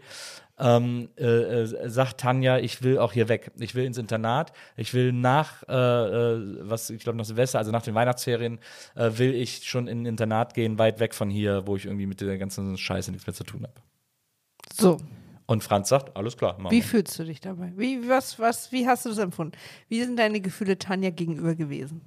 Ähm, 0.60 1.10
äh, 1.18 1.24
äh, 1.24 1.90
sagt 1.90 2.20
Tanja, 2.20 2.60
ich 2.60 2.84
will 2.84 3.00
auch 3.00 3.12
hier 3.12 3.28
weg. 3.28 3.52
Ich 3.58 3.74
will 3.74 3.86
ins 3.86 3.98
Internat. 3.98 4.54
Ich 4.78 4.94
will 4.94 5.12
nach, 5.12 5.64
äh, 5.68 5.74
äh, 5.74 6.58
was 6.60 6.92
ich 6.92 7.02
glaube, 7.02 7.18
nach 7.18 7.26
Silvester, 7.26 7.58
also 7.58 7.72
nach 7.72 7.82
den 7.82 7.96
Weihnachtsferien, 7.96 8.60
äh, 8.94 9.10
will 9.16 9.34
ich 9.34 9.68
schon 9.68 9.88
in 9.88 10.04
ein 10.04 10.06
Internat 10.06 10.54
gehen, 10.54 10.78
weit 10.78 11.00
weg 11.00 11.16
von 11.16 11.32
hier, 11.32 11.66
wo 11.66 11.76
ich 11.76 11.86
irgendwie 11.86 12.06
mit 12.06 12.22
der 12.22 12.38
ganzen 12.38 12.78
Scheiße 12.78 13.10
nichts 13.10 13.26
mehr 13.26 13.34
zu 13.34 13.46
tun 13.46 13.64
habe. 13.64 13.82
So, 14.72 15.00
Und 15.52 15.66
Franz 15.66 15.90
sagt, 15.90 16.16
alles 16.16 16.38
klar, 16.38 16.58
machen 16.58 16.72
wie 16.72 16.82
fühlst 16.82 17.20
du 17.20 17.26
dich 17.26 17.42
dabei? 17.42 17.74
Wie, 17.76 18.08
was, 18.08 18.40
was, 18.40 18.72
wie 18.72 18.88
hast 18.88 19.04
du 19.04 19.10
das 19.10 19.18
empfunden? 19.18 19.52
Wie 19.90 20.02
sind 20.02 20.18
deine 20.18 20.40
Gefühle 20.40 20.78
Tanja 20.78 21.10
gegenüber 21.10 21.56
gewesen? 21.56 22.00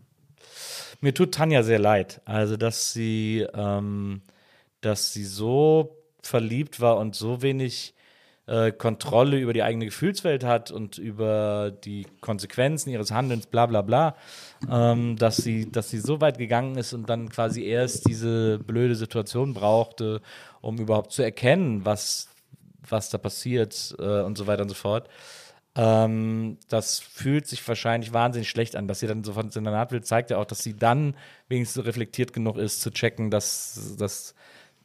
Mir 1.03 1.13
tut 1.13 1.35
Tanja 1.35 1.63
sehr 1.63 1.79
leid. 1.79 2.23
Also, 2.25 2.57
dass 2.57 2.95
sie, 2.95 3.47
ähm, 3.53 4.23
dass 4.81 5.13
sie 5.13 5.25
so 5.25 5.95
verliebt 6.23 6.81
war 6.81 6.97
und 6.97 7.15
so 7.17 7.43
wenig 7.43 7.93
äh, 8.47 8.73
Kontrolle 8.73 9.39
über 9.39 9.53
die 9.53 9.63
eigene 9.63 9.85
Gefühlswelt 9.85 10.43
hat 10.43 10.71
und 10.71 10.97
über 10.97 11.71
die 11.71 12.07
Konsequenzen 12.23 12.89
ihres 12.89 13.11
Handelns, 13.11 13.47
bla 13.47 13.67
bla 13.67 13.83
bla, 13.83 14.17
ähm, 14.71 15.17
dass, 15.17 15.37
sie, 15.37 15.71
dass 15.71 15.91
sie 15.91 16.01
so 16.01 16.23
weit 16.23 16.39
gegangen 16.39 16.79
ist 16.79 16.95
und 16.95 17.11
dann 17.11 17.29
quasi 17.29 17.63
erst 17.65 18.09
diese 18.09 18.59
blöde 18.59 18.95
Situation 18.95 19.53
brauchte, 19.53 20.23
um 20.63 20.79
überhaupt 20.79 21.13
zu 21.13 21.23
erkennen, 21.23 21.85
was, 21.85 22.34
was 22.89 23.11
da 23.11 23.18
passiert 23.18 23.95
äh, 23.99 24.22
und 24.22 24.37
so 24.39 24.47
weiter 24.47 24.62
und 24.62 24.68
so 24.68 24.74
fort. 24.74 25.09
Ähm, 25.76 26.59
das 26.68 27.01
fühlt 27.01 27.47
sich 27.47 27.66
wahrscheinlich 27.66 28.12
wahnsinnig 28.12 28.49
schlecht 28.49 28.76
an, 28.76 28.87
dass 28.87 29.01
sie 29.01 29.09
dann 29.09 29.24
sofort 29.24 29.55
in 29.57 29.64
der 29.64 29.72
Naht 29.72 29.91
will, 29.91 30.03
zeigt 30.03 30.30
ja 30.30 30.39
auch, 30.39 30.45
dass 30.45 30.62
sie 30.62 30.76
dann 30.76 31.16
wenigstens 31.49 31.85
reflektiert 31.85 32.32
genug 32.32 32.59
ist, 32.59 32.80
zu 32.80 32.91
checken, 32.91 33.30
dass, 33.30 33.97
dass, 33.99 34.35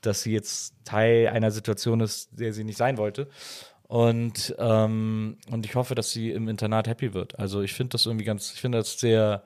dass 0.02 0.24
sie 0.24 0.32
jetzt 0.34 0.74
Teil 0.86 1.28
einer 1.28 1.52
Situation 1.52 2.00
ist, 2.00 2.30
der 2.40 2.54
sie 2.54 2.64
nicht 2.64 2.78
sein 2.78 2.98
wollte. 2.98 3.28
Und, 3.88 4.56
ähm, 4.60 5.38
und 5.52 5.66
ich 5.66 5.76
hoffe, 5.76 5.96
dass 5.96 6.12
sie 6.12 6.32
im 6.32 6.48
Internat 6.48 6.88
happy 6.88 7.14
wird. 7.14 7.38
Also 7.40 7.62
ich 7.62 7.74
finde 7.74 7.94
das 7.94 8.06
irgendwie 8.06 8.26
ganz, 8.26 8.54
ich 8.54 8.62
finde 8.62 8.80
das 8.80 9.00
sehr 9.00 9.44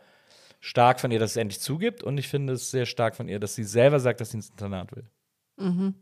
stark 0.59 0.99
von 1.01 1.11
ihr, 1.11 1.19
dass 1.19 1.33
sie 1.33 1.41
endlich 1.41 1.59
zugibt 1.59 2.03
und 2.03 2.17
ich 2.17 2.29
finde 2.29 2.53
es 2.53 2.71
sehr 2.71 2.85
stark 2.85 3.15
von 3.15 3.27
ihr, 3.27 3.39
dass 3.39 3.55
sie 3.55 3.63
selber 3.65 3.99
sagt, 3.99 4.21
dass 4.21 4.31
sie 4.31 4.37
ins 4.37 4.49
Internat 4.49 4.95
will. 4.95 5.05
Mhm. 5.57 5.93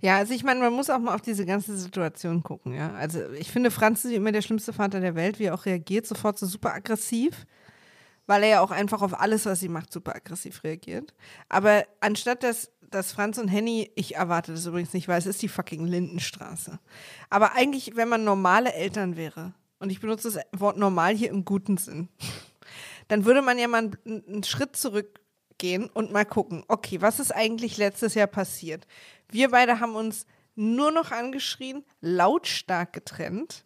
Ja, 0.00 0.18
also 0.18 0.34
ich 0.34 0.44
meine, 0.44 0.60
man 0.60 0.72
muss 0.72 0.90
auch 0.90 0.98
mal 0.98 1.14
auf 1.14 1.22
diese 1.22 1.46
ganze 1.46 1.76
Situation 1.76 2.42
gucken, 2.42 2.74
ja. 2.74 2.92
Also 2.94 3.30
ich 3.32 3.50
finde, 3.50 3.70
Franz 3.70 4.04
ist 4.04 4.12
immer 4.12 4.32
der 4.32 4.42
schlimmste 4.42 4.72
Vater 4.72 5.00
der 5.00 5.14
Welt, 5.14 5.38
wie 5.38 5.44
er 5.44 5.54
auch 5.54 5.64
reagiert, 5.64 6.06
sofort 6.06 6.38
so 6.38 6.46
super 6.46 6.74
aggressiv, 6.74 7.46
weil 8.26 8.42
er 8.42 8.48
ja 8.48 8.60
auch 8.60 8.70
einfach 8.70 9.00
auf 9.00 9.18
alles, 9.18 9.46
was 9.46 9.60
sie 9.60 9.70
macht, 9.70 9.92
super 9.92 10.14
aggressiv 10.14 10.62
reagiert. 10.62 11.14
Aber 11.48 11.84
anstatt 12.00 12.42
dass, 12.42 12.70
dass 12.82 13.12
Franz 13.12 13.38
und 13.38 13.48
Henny, 13.48 13.90
ich 13.94 14.16
erwarte 14.16 14.52
das 14.52 14.66
übrigens 14.66 14.92
nicht, 14.92 15.08
weil 15.08 15.18
es 15.18 15.26
ist 15.26 15.40
die 15.40 15.48
fucking 15.48 15.86
Lindenstraße. 15.86 16.78
Aber 17.30 17.52
eigentlich, 17.54 17.96
wenn 17.96 18.08
man 18.08 18.24
normale 18.24 18.74
Eltern 18.74 19.16
wäre, 19.16 19.54
und 19.78 19.90
ich 19.90 20.00
benutze 20.00 20.30
das 20.30 20.60
Wort 20.60 20.76
normal 20.76 21.14
hier 21.14 21.30
im 21.30 21.44
guten 21.44 21.78
Sinn, 21.78 22.08
dann 23.08 23.24
würde 23.24 23.40
man 23.40 23.58
ja 23.58 23.68
mal 23.68 23.90
einen, 24.04 24.24
einen 24.26 24.44
Schritt 24.44 24.76
zurück 24.76 25.20
gehen 25.58 25.90
und 25.92 26.12
mal 26.12 26.24
gucken, 26.24 26.64
okay, 26.68 27.00
was 27.00 27.20
ist 27.20 27.34
eigentlich 27.34 27.76
letztes 27.76 28.14
Jahr 28.14 28.26
passiert? 28.26 28.86
Wir 29.28 29.50
beide 29.50 29.80
haben 29.80 29.94
uns 29.94 30.26
nur 30.54 30.90
noch 30.90 31.10
angeschrien, 31.12 31.84
lautstark 32.00 32.92
getrennt. 32.92 33.64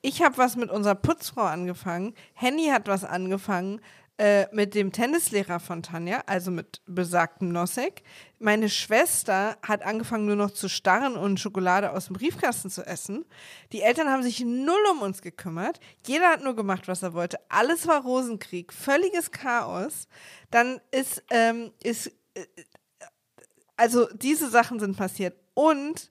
Ich 0.00 0.22
habe 0.22 0.38
was 0.38 0.56
mit 0.56 0.70
unserer 0.70 0.94
Putzfrau 0.94 1.42
angefangen. 1.42 2.14
Henny 2.34 2.66
hat 2.66 2.88
was 2.88 3.04
angefangen 3.04 3.80
äh, 4.16 4.46
mit 4.54 4.74
dem 4.74 4.92
Tennislehrer 4.92 5.58
von 5.58 5.82
Tanja, 5.82 6.22
also 6.26 6.50
mit 6.50 6.82
besagtem 6.86 7.50
Nosek. 7.50 8.02
Meine 8.38 8.68
Schwester 8.68 9.56
hat 9.60 9.82
angefangen 9.82 10.26
nur 10.26 10.36
noch 10.36 10.52
zu 10.52 10.68
starren 10.68 11.16
und 11.16 11.40
Schokolade 11.40 11.90
aus 11.90 12.06
dem 12.06 12.14
Briefkasten 12.14 12.70
zu 12.70 12.86
essen. 12.86 13.24
Die 13.72 13.82
Eltern 13.82 14.08
haben 14.08 14.22
sich 14.22 14.40
null 14.40 14.84
um 14.92 15.02
uns 15.02 15.20
gekümmert. 15.20 15.80
Jeder 16.06 16.30
hat 16.30 16.44
nur 16.44 16.54
gemacht, 16.54 16.86
was 16.86 17.02
er 17.02 17.12
wollte. 17.12 17.38
Alles 17.48 17.88
war 17.88 18.02
Rosenkrieg, 18.02 18.72
völliges 18.72 19.32
Chaos. 19.32 20.06
Dann 20.50 20.80
ist, 20.92 21.24
ähm, 21.30 21.72
ist 21.82 22.12
äh, 22.34 22.46
also 23.76 24.06
diese 24.14 24.48
Sachen 24.48 24.78
sind 24.78 24.96
passiert. 24.96 25.36
Und 25.54 26.10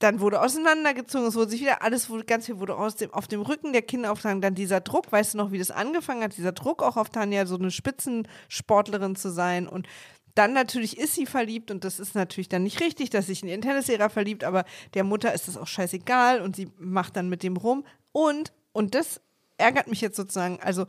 dann 0.00 0.20
wurde 0.20 0.40
auseinandergezogen, 0.40 1.28
es 1.28 1.34
wurde 1.34 1.50
sich 1.50 1.60
wieder, 1.60 1.82
alles 1.82 2.08
wurde, 2.08 2.24
ganz 2.24 2.46
viel 2.46 2.58
wurde 2.58 2.74
aus 2.74 2.96
dem, 2.96 3.12
auf 3.12 3.28
dem 3.28 3.42
Rücken 3.42 3.74
der 3.74 3.82
Kinder 3.82 4.10
aufgetragen. 4.10 4.40
Dann 4.40 4.54
dieser 4.54 4.80
Druck, 4.80 5.12
weißt 5.12 5.34
du 5.34 5.38
noch, 5.38 5.52
wie 5.52 5.58
das 5.58 5.70
angefangen 5.70 6.22
hat, 6.22 6.36
dieser 6.38 6.52
Druck 6.52 6.82
auch 6.82 6.96
auf 6.96 7.10
Tanja, 7.10 7.44
so 7.44 7.56
eine 7.56 7.70
Spitzensportlerin 7.70 9.14
zu 9.14 9.30
sein. 9.30 9.68
Und 9.68 9.86
dann 10.34 10.54
natürlich 10.54 10.96
ist 10.96 11.14
sie 11.14 11.26
verliebt 11.26 11.70
und 11.70 11.84
das 11.84 12.00
ist 12.00 12.14
natürlich 12.14 12.48
dann 12.48 12.62
nicht 12.62 12.80
richtig, 12.80 13.10
dass 13.10 13.26
sich 13.26 13.42
in 13.42 13.50
ihren 13.50 13.60
Tennislehrer 13.60 14.08
verliebt, 14.08 14.42
aber 14.42 14.64
der 14.94 15.04
Mutter 15.04 15.34
ist 15.34 15.48
das 15.48 15.58
auch 15.58 15.66
scheißegal 15.66 16.40
und 16.40 16.56
sie 16.56 16.72
macht 16.78 17.16
dann 17.16 17.28
mit 17.28 17.42
dem 17.42 17.58
rum. 17.58 17.84
Und, 18.12 18.54
und 18.72 18.94
das 18.94 19.20
ärgert 19.58 19.86
mich 19.86 20.00
jetzt 20.00 20.16
sozusagen, 20.16 20.60
also, 20.62 20.86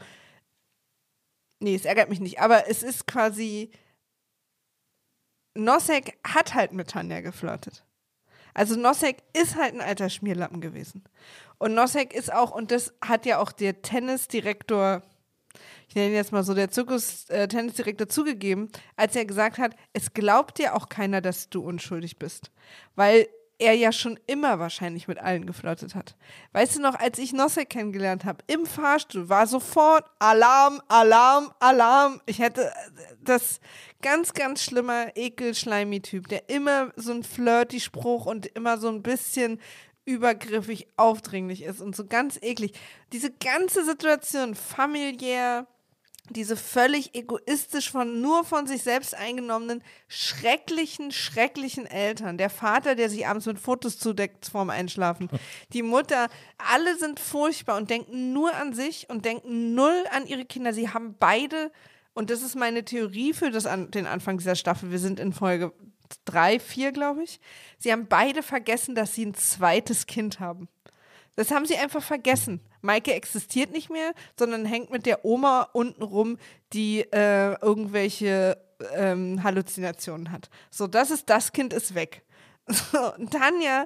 nee, 1.59 1.75
es 1.75 1.83
ärgert 1.83 2.09
mich 2.09 2.21
nicht, 2.21 2.39
aber 2.39 2.69
es 2.69 2.81
ist 2.81 3.07
quasi, 3.07 3.71
Nosek 5.53 6.17
hat 6.25 6.53
halt 6.53 6.71
mit 6.71 6.91
Tanja 6.91 7.19
geflirtet. 7.19 7.83
Also 8.53 8.75
Nosek 8.75 9.17
ist 9.33 9.55
halt 9.55 9.73
ein 9.73 9.81
alter 9.81 10.09
Schmierlappen 10.09 10.61
gewesen. 10.61 11.03
Und 11.57 11.73
Nosek 11.73 12.13
ist 12.13 12.33
auch, 12.33 12.51
und 12.51 12.71
das 12.71 12.93
hat 13.01 13.25
ja 13.25 13.39
auch 13.39 13.51
der 13.51 13.81
Tennisdirektor, 13.81 15.03
ich 15.87 15.95
nenne 15.95 16.09
ihn 16.09 16.15
jetzt 16.15 16.31
mal 16.31 16.43
so, 16.43 16.53
der 16.53 16.71
Zirkus-Tennisdirektor 16.71 18.09
zugegeben, 18.09 18.69
als 18.95 19.15
er 19.15 19.25
gesagt 19.25 19.57
hat, 19.57 19.75
es 19.93 20.13
glaubt 20.13 20.57
dir 20.57 20.75
auch 20.75 20.89
keiner, 20.89 21.21
dass 21.21 21.49
du 21.49 21.61
unschuldig 21.61 22.17
bist. 22.17 22.51
Weil 22.95 23.27
er 23.61 23.75
ja 23.75 23.91
schon 23.91 24.19
immer 24.25 24.57
wahrscheinlich 24.57 25.07
mit 25.07 25.19
allen 25.19 25.45
geflirtet 25.45 25.93
hat. 25.93 26.15
Weißt 26.51 26.77
du 26.77 26.81
noch, 26.81 26.95
als 26.95 27.19
ich 27.19 27.31
Nosek 27.31 27.69
kennengelernt 27.69 28.25
habe, 28.25 28.43
im 28.47 28.65
Fahrstuhl 28.65 29.29
war 29.29 29.45
sofort 29.45 30.03
Alarm, 30.17 30.81
Alarm, 30.87 31.53
Alarm. 31.59 32.21
Ich 32.25 32.39
hätte 32.39 32.73
das 33.23 33.59
ganz, 34.01 34.33
ganz 34.33 34.63
schlimmer 34.63 35.15
Ekel-Schleimi-Typ, 35.15 36.27
der 36.27 36.49
immer 36.49 36.91
so 36.95 37.13
ein 37.13 37.23
flirty 37.23 37.79
Spruch 37.79 38.25
und 38.25 38.47
immer 38.47 38.79
so 38.79 38.89
ein 38.89 39.03
bisschen 39.03 39.59
übergriffig, 40.05 40.87
aufdringlich 40.97 41.61
ist 41.61 41.81
und 41.81 41.95
so 41.95 42.07
ganz 42.07 42.39
eklig. 42.41 42.73
Diese 43.13 43.31
ganze 43.31 43.85
Situation 43.85 44.55
familiär, 44.55 45.67
diese 46.29 46.55
völlig 46.55 47.15
egoistisch 47.15 47.91
von 47.91 48.21
nur 48.21 48.43
von 48.43 48.67
sich 48.67 48.83
selbst 48.83 49.15
eingenommenen, 49.15 49.83
schrecklichen, 50.07 51.11
schrecklichen 51.11 51.85
Eltern. 51.85 52.37
Der 52.37 52.49
Vater, 52.49 52.95
der 52.95 53.09
sich 53.09 53.27
abends 53.27 53.45
mit 53.45 53.59
Fotos 53.59 53.97
zudeckt 53.97 54.45
vorm 54.45 54.69
Einschlafen. 54.69 55.29
Die 55.73 55.83
Mutter, 55.83 56.29
alle 56.57 56.97
sind 56.97 57.19
furchtbar 57.19 57.77
und 57.77 57.89
denken 57.89 58.33
nur 58.33 58.53
an 58.55 58.73
sich 58.73 59.09
und 59.09 59.25
denken 59.25 59.73
null 59.73 60.05
an 60.11 60.25
ihre 60.25 60.45
Kinder. 60.45 60.73
Sie 60.73 60.89
haben 60.89 61.15
beide, 61.19 61.71
und 62.13 62.29
das 62.29 62.41
ist 62.41 62.55
meine 62.55 62.85
Theorie 62.85 63.33
für 63.33 63.51
das, 63.51 63.67
den 63.89 64.05
Anfang 64.05 64.37
dieser 64.37 64.55
Staffel, 64.55 64.91
wir 64.91 64.99
sind 64.99 65.19
in 65.19 65.33
Folge 65.33 65.73
drei, 66.25 66.59
vier, 66.59 66.91
glaube 66.91 67.23
ich. 67.23 67.39
Sie 67.77 67.91
haben 67.91 68.07
beide 68.07 68.43
vergessen, 68.43 68.95
dass 68.95 69.15
sie 69.15 69.25
ein 69.25 69.33
zweites 69.33 70.05
Kind 70.07 70.39
haben. 70.39 70.67
Das 71.35 71.51
haben 71.51 71.65
sie 71.65 71.77
einfach 71.77 72.03
vergessen. 72.03 72.61
Maike 72.81 73.13
existiert 73.13 73.71
nicht 73.71 73.89
mehr, 73.89 74.13
sondern 74.37 74.65
hängt 74.65 74.91
mit 74.91 75.05
der 75.05 75.25
Oma 75.25 75.69
unten 75.73 76.03
rum, 76.03 76.37
die 76.73 77.01
äh, 77.11 77.55
irgendwelche 77.61 78.57
ähm, 78.95 79.43
Halluzinationen 79.43 80.31
hat. 80.31 80.49
So, 80.69 80.87
das 80.87 81.11
ist, 81.11 81.29
das 81.29 81.51
Kind 81.51 81.73
ist 81.73 81.95
weg. 81.95 82.23
So, 82.67 82.99
Tanja, 83.29 83.85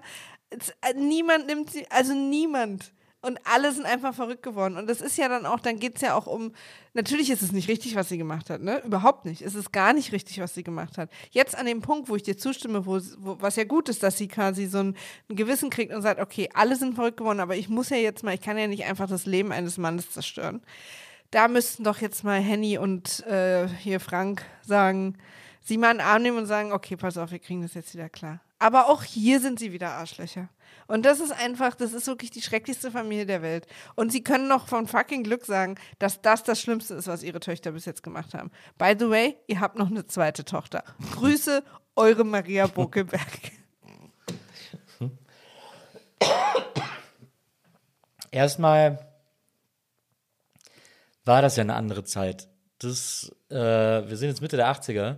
äh, 0.52 0.94
niemand 0.96 1.48
nimmt 1.48 1.72
sie, 1.72 1.90
also 1.90 2.14
niemand 2.14 2.94
und 3.26 3.40
alle 3.44 3.72
sind 3.72 3.86
einfach 3.86 4.14
verrückt 4.14 4.44
geworden. 4.44 4.78
Und 4.78 4.88
das 4.88 5.02
ist 5.02 5.18
ja 5.18 5.28
dann 5.28 5.46
auch, 5.46 5.60
dann 5.60 5.80
geht 5.80 5.96
es 5.96 6.02
ja 6.02 6.14
auch 6.14 6.28
um, 6.28 6.52
natürlich 6.94 7.32
ist 7.32 7.42
es 7.42 7.52
nicht 7.52 7.68
richtig, 7.68 7.96
was 7.96 8.10
sie 8.10 8.18
gemacht 8.18 8.50
hat, 8.50 8.62
ne? 8.62 8.84
Überhaupt 8.86 9.26
nicht. 9.26 9.42
Es 9.42 9.56
ist 9.56 9.72
gar 9.72 9.94
nicht 9.94 10.12
richtig, 10.12 10.40
was 10.40 10.54
sie 10.54 10.64
gemacht 10.64 10.98
hat. 10.98 11.10
Jetzt 11.32 11.58
an 11.58 11.66
dem 11.66 11.82
Punkt, 11.82 12.08
wo 12.08 12.16
ich 12.16 12.24
dir 12.24 12.38
zustimme, 12.38 12.86
wo, 12.86 13.00
wo 13.18 13.38
was 13.42 13.56
ja 13.56 13.64
gut 13.64 13.90
ist, 13.90 14.04
dass 14.04 14.18
sie 14.18 14.28
quasi 14.28 14.68
so 14.68 14.78
ein, 14.78 14.96
ein, 15.30 15.36
Gewissen 15.36 15.72
kriegt 15.72 15.92
und 15.94 16.04
sagt, 16.04 16.22
okay, 16.22 16.50
alle 16.54 16.76
sind 16.76 16.94
verrückt 16.94 17.18
geworden, 17.18 17.40
aber 17.40 17.56
ich 17.56 17.68
muss 17.68 17.90
ja 17.90 17.98
jetzt 17.98 18.24
mal, 18.24 18.36
ich 18.36 18.42
kann 18.42 18.58
ja 18.58 18.68
nicht 18.68 18.86
einfach 18.86 19.10
das 19.10 19.26
Leben 19.26 19.52
eines 19.52 19.78
Mannes 19.78 20.12
zerstören. 20.12 20.62
Da 21.32 21.48
müssten 21.48 21.84
doch 21.84 22.02
jetzt 22.02 22.24
mal 22.24 22.40
Henny 22.40 22.78
und 22.78 23.26
äh, 23.26 23.68
hier 23.68 24.00
Frank 24.00 24.46
sagen, 24.62 25.18
sie 25.64 25.78
mal 25.78 25.90
einen 25.90 26.02
Arm 26.02 26.22
nehmen 26.22 26.38
und 26.38 26.46
sagen, 26.46 26.72
okay, 26.72 26.96
pass 26.96 27.18
auf, 27.18 27.32
wir 27.32 27.40
kriegen 27.40 27.64
das 27.64 27.74
jetzt 27.74 27.94
wieder 27.96 28.08
klar. 28.08 28.40
Aber 28.66 28.90
auch 28.90 29.04
hier 29.04 29.40
sind 29.42 29.60
sie 29.60 29.74
wieder 29.74 29.92
Arschlöcher. 29.92 30.50
Und 30.88 31.06
das 31.06 31.20
ist 31.20 31.32
einfach, 31.32 31.76
das 31.76 31.94
ist 31.94 32.08
wirklich 32.08 32.32
die 32.32 32.42
schrecklichste 32.42 32.90
Familie 32.90 33.28
der 33.28 33.44
Welt. 33.44 33.68
Und 33.94 34.12
sie 34.12 34.24
können 34.24 34.48
noch 34.48 34.68
von 34.68 34.88
fucking 34.88 35.24
Glück 35.24 35.46
sagen, 35.46 35.76
dass 36.00 36.24
das 36.24 36.42
das 36.42 36.60
Schlimmste 36.60 36.96
ist, 36.96 37.08
was 37.08 37.22
ihre 37.22 37.40
Töchter 37.40 37.74
bis 37.74 37.86
jetzt 37.86 38.02
gemacht 38.02 38.34
haben. 38.34 38.50
By 38.80 38.96
the 38.98 39.08
way, 39.08 39.38
ihr 39.46 39.60
habt 39.60 39.78
noch 39.78 39.92
eine 39.92 40.08
zweite 40.08 40.46
Tochter. 40.46 40.84
Grüße, 41.12 41.64
eure 41.96 42.24
Maria 42.24 42.66
Bokelberg. 42.76 43.52
Erstmal 48.32 48.98
war 51.24 51.44
das 51.44 51.56
ja 51.56 51.62
eine 51.62 51.76
andere 51.76 52.04
Zeit. 52.04 52.48
Das, 52.80 53.32
äh, 53.52 53.56
wir 53.56 54.18
sind 54.18 54.30
jetzt 54.30 54.42
Mitte 54.42 54.58
der 54.58 54.74
80er 54.74 55.18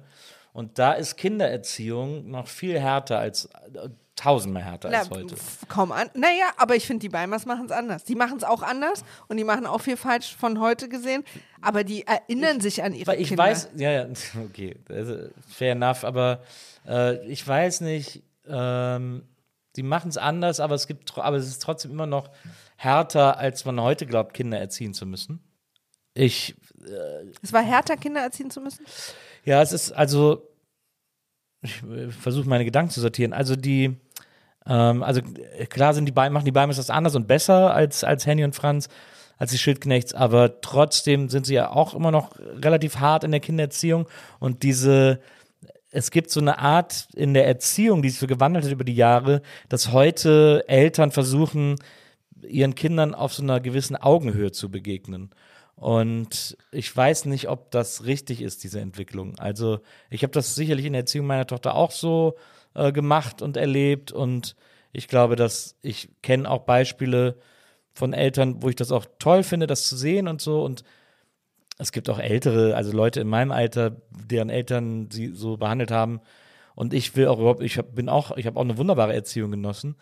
und 0.58 0.80
da 0.80 0.94
ist 0.94 1.18
Kindererziehung 1.18 2.32
noch 2.32 2.48
viel 2.48 2.80
härter 2.80 3.20
als 3.20 3.48
tausendmal 4.16 4.64
härter 4.64 4.90
Na, 4.92 5.02
als 5.02 5.12
heute. 5.12 5.36
Kaum 5.68 5.92
an. 5.92 6.10
Naja, 6.16 6.48
aber 6.58 6.76
ich 6.76 6.88
finde, 6.88 7.02
die 7.02 7.10
Beimers 7.10 7.46
machen 7.46 7.68
es 7.68 7.72
anders. 7.72 8.06
Die 8.06 8.16
machen 8.16 8.38
es 8.38 8.44
auch 8.44 8.64
anders 8.64 9.06
und 9.28 9.38
die 9.38 9.44
machen 9.44 9.68
auch 9.68 9.82
viel 9.82 9.98
falsch 9.98 10.36
von 10.36 10.60
heute 10.60 10.90
gesehen, 10.90 11.24
aber 11.62 11.84
die 11.84 12.08
erinnern 12.08 12.58
ich, 12.58 12.64
sich 12.64 12.84
an 12.84 12.96
ihre 12.96 13.16
ich 13.16 13.28
Kinder. 13.28 13.44
weiß, 13.44 13.70
ja, 13.76 13.92
ja, 13.92 14.08
okay, 14.46 14.78
fair 15.48 15.74
enough, 15.74 16.04
aber 16.04 16.42
äh, 16.88 17.24
ich 17.28 17.48
weiß 17.48 17.82
nicht, 17.82 18.24
ähm, 18.48 19.28
die 19.76 19.84
machen 19.84 20.10
es 20.10 20.18
anders, 20.18 20.60
aber 20.60 20.74
es 20.74 20.88
gibt, 20.88 21.16
aber 21.20 21.38
es 21.38 21.48
ist 21.48 21.62
trotzdem 21.62 21.92
immer 21.92 22.08
noch 22.08 22.32
härter, 22.78 23.38
als 23.38 23.64
man 23.64 23.80
heute 23.80 24.08
glaubt, 24.08 24.34
Kinder 24.34 24.58
erziehen 24.58 24.96
zu 24.96 25.06
müssen. 25.06 25.40
Ich. 26.16 26.56
Äh, 26.84 27.28
es 27.44 27.54
war 27.54 27.62
härter, 27.62 27.96
Kinder 27.96 28.22
erziehen 28.22 28.50
zu 28.50 28.60
müssen? 28.60 28.84
Ja, 29.48 29.62
es 29.62 29.72
ist 29.72 29.94
also 29.94 30.52
ich 31.62 31.82
äh, 31.84 32.10
versuche 32.12 32.50
meine 32.50 32.66
Gedanken 32.66 32.92
zu 32.92 33.00
sortieren. 33.00 33.32
Also 33.32 33.56
die, 33.56 33.96
ähm, 34.66 35.04
also 35.04 35.22
äh, 35.58 35.66
klar 35.68 35.94
sind 35.94 36.06
die 36.06 36.12
beiden, 36.12 36.34
machen 36.34 36.44
die 36.44 36.52
beiden 36.52 36.76
das 36.76 36.90
anders 36.90 37.16
und 37.16 37.28
besser 37.28 37.74
als, 37.74 38.04
als 38.04 38.26
Henny 38.26 38.44
und 38.44 38.56
Franz, 38.56 38.90
als 39.38 39.52
die 39.52 39.58
Schildknechts, 39.58 40.14
aber 40.14 40.60
trotzdem 40.60 41.30
sind 41.30 41.46
sie 41.46 41.54
ja 41.54 41.70
auch 41.70 41.94
immer 41.94 42.12
noch 42.12 42.38
relativ 42.62 42.98
hart 42.98 43.24
in 43.24 43.32
der 43.32 43.40
Kindererziehung 43.40 44.08
und 44.40 44.64
diese, 44.64 45.22
es 45.92 46.12
gibt 46.12 46.30
so 46.30 46.42
eine 46.42 46.60
Art 46.60 47.08
in 47.16 47.34
der 47.34 47.48
Erziehung, 47.48 48.02
die 48.02 48.10
sich 48.10 48.20
so 48.20 48.28
gewandelt 48.28 48.66
hat 48.66 48.72
über 48.72 48.84
die 48.84 48.96
Jahre, 48.96 49.44
dass 49.70 49.94
heute 49.94 50.66
Eltern 50.68 51.12
versuchen, 51.12 51.76
ihren 52.42 52.76
Kindern 52.76 53.16
auf 53.16 53.34
so 53.34 53.44
einer 53.44 53.62
gewissen 53.62 53.96
Augenhöhe 53.96 54.52
zu 54.52 54.70
begegnen. 54.70 55.30
Und 55.78 56.58
ich 56.72 56.96
weiß 56.96 57.26
nicht, 57.26 57.50
ob 57.50 57.70
das 57.70 58.06
richtig 58.06 58.42
ist, 58.42 58.64
diese 58.64 58.80
Entwicklung. 58.80 59.38
Also 59.38 59.80
ich 60.10 60.24
habe 60.24 60.34
das 60.34 60.56
sicherlich 60.56 60.86
in 60.86 60.94
der 60.94 61.02
Erziehung 61.02 61.28
meiner 61.28 61.46
Tochter 61.46 61.76
auch 61.76 61.92
so 61.92 62.36
äh, 62.74 62.92
gemacht 62.92 63.44
und 63.44 63.58
erlebt. 63.58 64.12
Und 64.12 64.56
ich 64.92 65.08
glaube, 65.08 65.36
dass 65.36 65.78
ich 65.84 66.10
kenne 66.24 66.50
auch 66.50 66.64
Beispiele 66.64 67.38
von 67.94 68.14
Eltern, 68.14 68.64
wo 68.64 68.70
ich 68.70 68.76
das 68.76 68.92
auch 68.92 69.06
toll 69.20 69.44
finde, 69.44 69.68
das 69.68 69.88
zu 69.88 69.96
sehen 69.96 70.28
und 70.28 70.42
so. 70.42 70.64
Und 70.64 70.84
es 71.78 71.92
gibt 71.92 72.10
auch 72.10 72.18
ältere, 72.18 72.76
also 72.76 72.92
Leute 72.92 73.22
in 73.22 73.28
meinem 73.28 73.52
Alter, 73.52 73.98
deren 74.10 74.50
Eltern 74.50 75.10
sie 75.12 75.28
so 75.28 75.58
behandelt 75.58 75.92
haben. 75.92 76.22
Und 76.74 76.92
ich 76.92 77.16
will 77.16 77.28
auch 77.28 77.38
überhaupt, 77.38 77.62
ich 77.62 77.78
hab, 77.78 77.94
bin 77.94 78.10
auch, 78.10 78.36
ich 78.36 78.48
habe 78.48 78.60
auch 78.60 78.64
eine 78.64 78.80
wunderbare 78.80 79.14
Erziehung 79.14 79.52
genossen. 79.52 79.96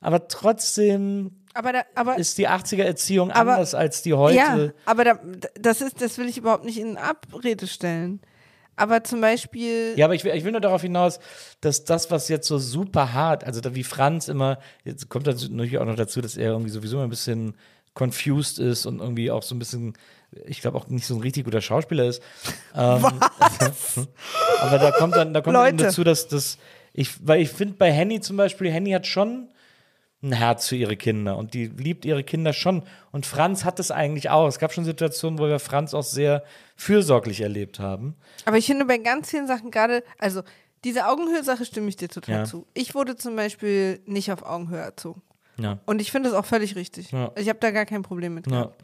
Aber 0.00 0.26
trotzdem 0.26 1.39
Aber, 1.54 1.72
da, 1.72 1.82
aber 1.94 2.16
ist 2.16 2.38
die 2.38 2.48
80er 2.48 2.84
Erziehung 2.84 3.30
Aber- 3.30 3.52
anders 3.54 3.74
als 3.74 4.02
die 4.02 4.14
heute. 4.14 4.36
Ja, 4.36 4.70
aber 4.84 5.04
da, 5.04 5.18
das 5.54 5.80
ist, 5.80 6.00
das 6.00 6.16
will 6.18 6.28
ich 6.28 6.38
überhaupt 6.38 6.64
nicht 6.64 6.78
in 6.78 6.96
Abrede 6.96 7.66
stellen. 7.66 8.20
Aber 8.76 9.04
zum 9.04 9.20
Beispiel, 9.20 9.92
Ja, 9.96 10.06
aber 10.06 10.14
ich 10.14 10.24
will, 10.24 10.34
ich 10.34 10.44
will 10.44 10.52
nur 10.52 10.60
darauf 10.60 10.80
hinaus, 10.80 11.18
dass 11.60 11.84
das, 11.84 12.10
was 12.10 12.28
jetzt 12.28 12.46
so 12.48 12.58
super 12.58 13.12
hart, 13.12 13.44
also 13.44 13.60
da 13.60 13.74
wie 13.74 13.84
Franz 13.84 14.28
immer, 14.28 14.58
jetzt 14.84 15.10
kommt 15.10 15.26
natürlich 15.26 15.76
auch 15.76 15.84
noch 15.84 15.96
dazu, 15.96 16.22
dass 16.22 16.36
er 16.38 16.52
irgendwie 16.52 16.70
sowieso 16.70 16.96
immer 16.96 17.06
ein 17.06 17.10
bisschen 17.10 17.54
confused 17.94 18.58
ist 18.58 18.86
und 18.86 19.00
irgendwie 19.00 19.30
auch 19.30 19.42
so 19.42 19.54
ein 19.54 19.58
bisschen, 19.58 19.94
ich 20.46 20.62
glaube 20.62 20.78
auch 20.78 20.86
nicht 20.88 21.06
so 21.06 21.14
ein 21.14 21.20
richtig 21.20 21.44
guter 21.44 21.60
Schauspieler 21.60 22.06
ist. 22.06 22.22
Ähm, 22.74 23.04
aber 24.60 24.78
da 24.78 24.92
kommt 24.92 25.16
dann, 25.16 25.34
da 25.34 25.40
kommt 25.40 25.56
dann 25.56 25.76
dazu, 25.76 26.04
dass 26.04 26.28
das, 26.28 26.56
ich, 26.92 27.26
weil 27.26 27.42
ich 27.42 27.50
finde 27.50 27.74
bei 27.74 27.92
Henny 27.92 28.20
zum 28.20 28.36
Beispiel, 28.36 28.70
Henny 28.70 28.92
hat 28.92 29.06
schon 29.06 29.48
ein 30.22 30.32
Herz 30.32 30.68
für 30.68 30.76
ihre 30.76 30.96
Kinder 30.96 31.36
und 31.38 31.54
die 31.54 31.66
liebt 31.66 32.04
ihre 32.04 32.22
Kinder 32.22 32.52
schon. 32.52 32.82
Und 33.10 33.24
Franz 33.26 33.64
hat 33.64 33.80
es 33.80 33.90
eigentlich 33.90 34.28
auch. 34.30 34.46
Es 34.46 34.58
gab 34.58 34.72
schon 34.72 34.84
Situationen, 34.84 35.38
wo 35.38 35.46
wir 35.48 35.58
Franz 35.58 35.94
auch 35.94 36.02
sehr 36.02 36.44
fürsorglich 36.76 37.40
erlebt 37.40 37.78
haben. 37.78 38.16
aber 38.44 38.58
ich 38.58 38.66
finde 38.66 38.84
bei 38.84 38.98
ganz 38.98 39.30
vielen 39.30 39.46
Sachen 39.46 39.70
gerade, 39.70 40.02
also 40.18 40.42
diese 40.84 41.06
Augenhöhe-Sache 41.08 41.64
stimme 41.64 41.88
ich 41.88 41.96
dir 41.96 42.08
total 42.08 42.34
Ja. 42.40 42.44
zu. 42.44 42.66
Ich 42.74 42.94
wurde 42.94 43.16
zum 43.16 43.34
Beispiel 43.36 44.00
nicht 44.06 44.30
auf 44.32 44.42
Augenhöhe 44.44 44.80
erzogen. 44.80 45.22
Ja. 45.58 45.78
Und 45.86 46.00
ich 46.00 46.10
finde 46.10 46.30
das 46.30 46.38
auch 46.38 46.46
völlig 46.46 46.74
richtig. 46.76 47.12
Ja. 47.12 47.32
Ich 47.36 47.48
habe 47.48 47.58
da 47.58 47.70
gar 47.70 47.84
kein 47.86 48.02
Problem 48.02 48.34
mit 48.34 48.44
gehabt. 48.46 48.82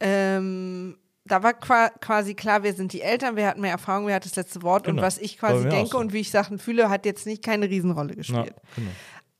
Ähm, 0.00 0.96
da 1.26 1.42
war 1.42 1.54
qua 1.54 1.88
quasi 2.00 2.34
klar, 2.34 2.62
wir 2.62 2.74
sind 2.74 2.92
die 2.92 3.00
Eltern, 3.00 3.36
wer 3.36 3.48
hat 3.48 3.58
mehr 3.58 3.70
Erfahrung, 3.70 4.06
wer 4.06 4.16
hat 4.16 4.24
das 4.26 4.36
letzte 4.36 4.62
Wort 4.62 4.86
und 4.86 4.96
Genau. 4.96 5.06
was 5.06 5.16
ich 5.18 5.38
quasi 5.38 5.66
denke 5.68 5.90
so. 5.92 5.98
und 5.98 6.12
wie 6.12 6.20
ich 6.20 6.30
Sachen 6.30 6.58
fühle, 6.58 6.90
hat 6.90 7.06
jetzt 7.06 7.26
nicht 7.26 7.42
keine 7.42 7.68
Riesenrolle 7.70 8.14
gespielt. 8.14 8.54
genau. 8.76 8.90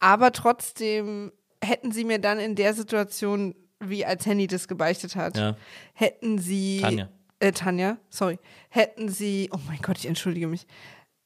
Aber 0.04 0.32
trotzdem 0.32 1.32
hätten 1.62 1.90
sie 1.90 2.04
mir 2.04 2.18
dann 2.18 2.38
in 2.38 2.56
der 2.56 2.74
Situation, 2.74 3.54
wie 3.80 4.04
als 4.04 4.26
Henny 4.26 4.46
das 4.46 4.68
gebeichtet 4.68 5.16
hat, 5.16 5.38
Ja. 5.38 5.56
hätten 5.94 6.36
sie. 6.38 6.80
Tanja. 6.82 7.08
Äh, 7.38 7.52
Tanja, 7.52 7.96
sorry. 8.10 8.38
Hätten 8.68 9.08
sie, 9.08 9.48
oh 9.50 9.58
mein 9.66 9.78
Gott, 9.80 9.96
ich 9.96 10.04
entschuldige 10.06 10.46
mich. 10.46 10.66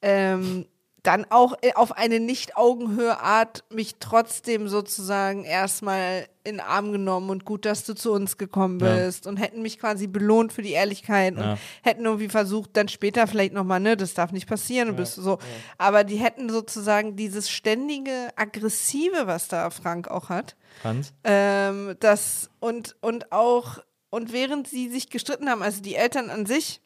Ähm, 0.01 0.65
dann 1.09 1.25
auch 1.31 1.55
äh, 1.63 1.73
auf 1.73 1.93
eine 1.97 2.21
Nicht-Augenhöhe-Art 2.21 3.65
mich 3.71 3.95
trotzdem 3.99 4.69
sozusagen 4.69 5.45
erstmal 5.45 6.27
in 6.45 6.57
den 6.57 6.61
Arm 6.61 6.93
genommen 6.93 7.31
und 7.31 7.47
gut, 7.47 7.65
dass 7.65 7.85
du 7.85 7.95
zu 7.95 8.13
uns 8.13 8.37
gekommen 8.37 8.79
Ja. 8.79 8.95
bist 8.95 9.27
und 9.27 9.39
hätten 9.39 9.63
mich 9.63 9.79
quasi 9.79 10.07
belohnt 10.07 10.53
für 10.53 10.61
die 10.61 10.73
Ehrlichkeit 10.73 11.35
und 11.37 11.43
Ja. 11.43 11.59
hätten 11.83 12.05
irgendwie 12.05 12.29
versucht, 12.29 12.77
dann 12.77 12.89
später 12.89 13.27
vielleicht 13.27 13.55
nochmal, 13.55 13.81
ne, 13.81 13.97
das 13.97 14.13
darf 14.13 14.33
nicht 14.33 14.47
passieren 14.47 14.91
und 14.91 14.97
bist 14.97 15.15
so. 15.15 15.39
Aber 15.79 16.05
die 16.05 16.17
hätten 16.17 16.51
sozusagen 16.51 17.17
dieses 17.17 17.49
ständige 17.51 18.29
Aggressive, 18.37 19.27
was 19.27 19.49
da 19.49 19.71
Frank 19.71 20.09
auch 20.09 20.29
hat, 20.29 20.57
Franz? 20.83 21.15
ähm, 21.25 21.97
das 22.01 22.51
und, 22.61 22.97
und 23.01 23.33
auch, 23.33 23.79
und 24.11 24.33
während 24.35 24.69
sie 24.69 24.91
sich 24.91 25.09
gestritten 25.09 25.49
haben, 25.49 25.63
also 25.63 25.81
die 25.81 25.95
Eltern 25.95 26.29
an 26.29 26.45
sich, 26.45 26.83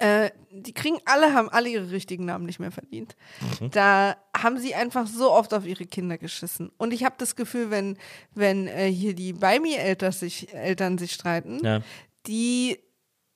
äh, 0.00 0.30
die 0.50 0.72
kriegen 0.74 0.98
alle, 1.04 1.32
haben 1.34 1.48
alle 1.48 1.68
ihre 1.68 1.90
richtigen 1.90 2.24
Namen 2.24 2.44
nicht 2.46 2.58
mehr 2.58 2.72
verdient. 2.72 3.14
Mhm. 3.60 3.70
Da 3.70 4.16
haben 4.36 4.58
sie 4.58 4.74
einfach 4.74 5.06
so 5.06 5.30
oft 5.30 5.54
auf 5.54 5.64
ihre 5.66 5.84
Kinder 5.86 6.18
geschissen. 6.18 6.70
Und 6.78 6.92
ich 6.92 7.04
habe 7.04 7.14
das 7.18 7.36
Gefühl, 7.36 7.70
wenn, 7.70 7.96
wenn 8.34 8.66
äh, 8.66 8.90
hier 8.90 9.14
die 9.14 9.32
bei 9.34 9.60
mir 9.60 9.78
Eltern 9.78 10.12
sich, 10.12 10.52
Eltern 10.54 10.98
sich 10.98 11.12
streiten, 11.12 11.60
Ja. 11.64 11.80
die, 12.26 12.78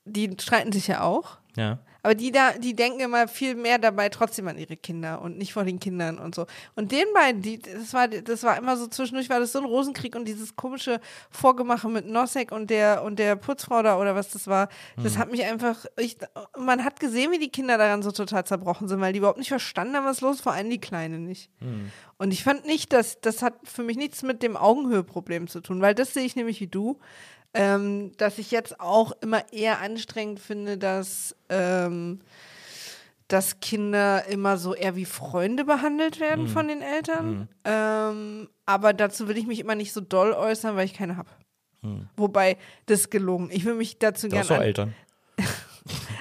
die 0.04 0.34
streiten 0.40 0.72
sich 0.72 0.86
ja 0.88 1.02
auch. 1.02 1.38
Ja. 1.56 1.78
Aber 2.04 2.14
die 2.14 2.30
da, 2.30 2.52
die 2.52 2.76
denken 2.76 3.00
immer 3.00 3.26
viel 3.28 3.54
mehr 3.54 3.78
dabei 3.78 4.10
trotzdem 4.10 4.46
an 4.46 4.58
ihre 4.58 4.76
Kinder 4.76 5.22
und 5.22 5.38
nicht 5.38 5.54
vor 5.54 5.64
den 5.64 5.80
Kindern 5.80 6.18
und 6.18 6.34
so. 6.34 6.44
Und 6.74 6.92
den 6.92 7.06
beiden, 7.14 7.40
die, 7.40 7.58
das 7.58 7.94
war, 7.94 8.08
das 8.08 8.42
war 8.42 8.58
immer 8.58 8.76
so 8.76 8.86
zwischendurch 8.88 9.30
war 9.30 9.40
das 9.40 9.52
so 9.52 9.60
ein 9.60 9.64
Rosenkrieg 9.64 10.14
und 10.14 10.28
dieses 10.28 10.54
komische 10.54 11.00
Vorgemache 11.30 11.88
mit 11.88 12.06
Nosek 12.06 12.52
und 12.52 12.68
der 12.68 13.02
und 13.04 13.18
der 13.18 13.36
Putzfrau 13.36 13.82
da 13.82 13.98
oder 13.98 14.14
was 14.14 14.28
das 14.28 14.46
war, 14.46 14.68
das 15.02 15.16
hat 15.16 15.30
mich 15.30 15.44
einfach, 15.44 15.86
ich, 15.96 16.18
man 16.58 16.84
hat 16.84 17.00
gesehen, 17.00 17.32
wie 17.32 17.38
die 17.38 17.48
Kinder 17.48 17.78
daran 17.78 18.02
so 18.02 18.12
total 18.12 18.44
zerbrochen 18.44 18.86
sind, 18.86 19.00
weil 19.00 19.14
die 19.14 19.20
überhaupt 19.20 19.38
nicht 19.38 19.48
verstanden 19.48 19.96
haben, 19.96 20.04
was 20.04 20.20
los, 20.20 20.36
ist, 20.36 20.42
vor 20.42 20.52
allem 20.52 20.68
die 20.68 20.80
Kleine 20.80 21.18
nicht. 21.18 21.48
Und 22.18 22.32
ich 22.32 22.44
fand 22.44 22.66
nicht, 22.66 22.92
dass 22.92 23.20
das 23.22 23.40
hat 23.40 23.54
für 23.64 23.82
mich 23.82 23.96
nichts 23.96 24.22
mit 24.22 24.42
dem 24.42 24.58
Augenhöheproblem 24.58 25.48
zu 25.48 25.62
tun, 25.62 25.80
weil 25.80 25.94
das 25.94 26.12
sehe 26.12 26.24
ich 26.24 26.36
nämlich 26.36 26.60
wie 26.60 26.66
du 26.66 26.98
ähm, 27.54 28.12
dass 28.16 28.38
ich 28.38 28.50
jetzt 28.50 28.80
auch 28.80 29.12
immer 29.20 29.52
eher 29.52 29.80
anstrengend 29.80 30.40
finde, 30.40 30.76
dass, 30.76 31.34
ähm, 31.48 32.20
dass 33.28 33.60
Kinder 33.60 34.26
immer 34.26 34.58
so 34.58 34.74
eher 34.74 34.96
wie 34.96 35.04
Freunde 35.06 35.64
behandelt 35.64 36.16
Mhm. 36.16 36.20
werden 36.20 36.48
von 36.48 36.68
den 36.68 36.82
Eltern. 36.82 37.48
Ähm, 37.64 38.48
aber 38.66 38.92
dazu 38.92 39.28
will 39.28 39.38
ich 39.38 39.46
mich 39.46 39.60
immer 39.60 39.74
nicht 39.74 39.92
so 39.92 40.00
doll 40.00 40.32
äußern, 40.32 40.76
weil 40.76 40.84
ich 40.86 40.94
keine 40.94 41.16
habe. 41.16 41.30
Wobei, 42.16 42.56
das 42.86 43.00
ist 43.00 43.10
gelogen. 43.10 43.50
Ich 43.52 43.66
will 43.66 43.74
mich 43.74 43.98
dazu 43.98 44.26
Mhm. 44.26 44.30
Du 44.30 44.38
hast 44.38 44.48
gerne. 44.48 44.64
Eltern. 44.64 44.94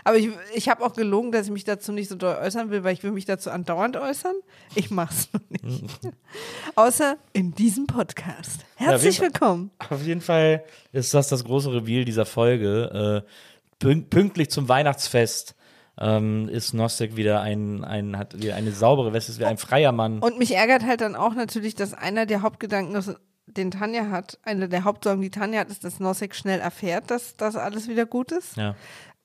Aber 0.06 0.18
ich, 0.18 0.30
ich 0.54 0.70
habe 0.70 0.84
auch 0.84 0.94
gelogen, 0.94 1.32
dass 1.32 1.46
ich 1.48 1.52
mich 1.52 1.64
dazu 1.64 1.92
nicht 1.92 2.10
so 2.10 2.16
doll 2.16 2.36
äußern 2.42 2.70
will, 2.70 2.84
weil 2.84 2.94
ich 2.94 3.04
will 3.04 3.12
mich 3.12 3.26
dazu 3.26 3.50
andauernd 3.52 3.96
äußern. 3.98 4.36
Ich 4.76 4.92
mach's 4.92 5.30
nur 5.62 5.72
nicht. 5.72 6.00
Außer 6.76 7.18
in 7.34 7.54
diesem 7.54 7.88
Podcast. 7.88 8.66
Herzlich 8.76 9.18
jeden 9.20 9.34
Fall. 9.34 9.42
willkommen. 9.42 9.72
Auf 9.90 10.02
jeden 10.04 10.22
Fall 10.22 10.64
ist 10.92 11.14
das 11.14 11.30
das 11.30 11.44
große 11.44 11.72
Reveal 11.74 12.06
dieser 12.06 12.26
Folge. 12.26 13.24
Äh, 13.26 13.30
pünkt- 13.80 14.10
pünktlich 14.10 14.50
zum 14.50 14.68
Weihnachtsfest 14.70 15.56
ähm, 16.00 16.50
ist 16.50 16.74
Nostek 16.74 17.16
wieder 17.16 17.42
ein, 17.42 17.84
ein, 17.84 18.18
hat 18.18 18.42
wieder 18.42 18.56
eine 18.56 18.72
saubere 18.72 19.14
Weste, 19.14 19.32
ist 19.32 19.38
wieder 19.40 19.50
ein 19.50 19.58
freier 19.60 19.92
Mann. 19.92 20.20
Und 20.20 20.40
mich 20.40 20.56
ärgert 20.56 20.84
halt 20.86 21.02
dann 21.02 21.16
auch 21.16 21.36
natürlich, 21.36 21.76
dass 21.76 21.94
einer 21.94 22.26
der 22.26 22.42
Hauptgedanken, 22.42 22.96
ist, 22.96 23.16
den 23.46 23.72
Tanja 23.72 24.10
hat, 24.10 24.40
eine 24.44 24.68
der 24.70 24.84
Hauptsorgen, 24.86 25.22
die 25.22 25.30
Tanja 25.30 25.60
hat, 25.60 25.70
ist, 25.70 25.84
dass 25.84 26.00
Nosek 26.00 26.34
schnell 26.34 26.60
erfährt, 26.60 27.12
dass 27.12 27.36
das 27.38 27.56
alles 27.56 27.88
wieder 27.88 28.06
gut 28.06 28.32
ist. 28.32 28.58
ja. 28.58 28.76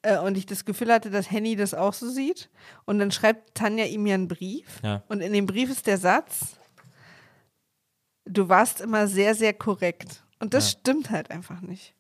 Äh, 0.03 0.19
und 0.19 0.37
ich 0.37 0.47
das 0.47 0.65
Gefühl 0.65 0.93
hatte, 0.93 1.11
dass 1.11 1.31
Henny 1.31 1.57
das 1.57 1.75
auch 1.75 1.93
so 1.93 2.09
sieht. 2.09 2.51
Und 2.85 2.99
dann 2.99 3.11
schreibt 3.11 3.55
Tanja 3.55 3.85
ihm 3.85 4.07
ja 4.07 4.15
einen 4.15 4.29
Brief. 4.29 4.81
Ja. 4.83 5.03
Und 5.09 5.21
in 5.21 5.33
dem 5.33 5.47
Brief 5.47 5.71
ist 5.71 5.87
der 5.87 5.99
Satz, 5.99 6.57
du 8.25 8.49
warst 8.49 8.81
immer 8.81 9.07
sehr, 9.09 9.35
sehr 9.35 9.53
korrekt. 9.53 10.23
Und 10.41 10.55
das 10.55 10.71
stimmt 10.71 11.11
halt 11.11 11.31
einfach 11.31 11.61
nicht. 11.61 11.95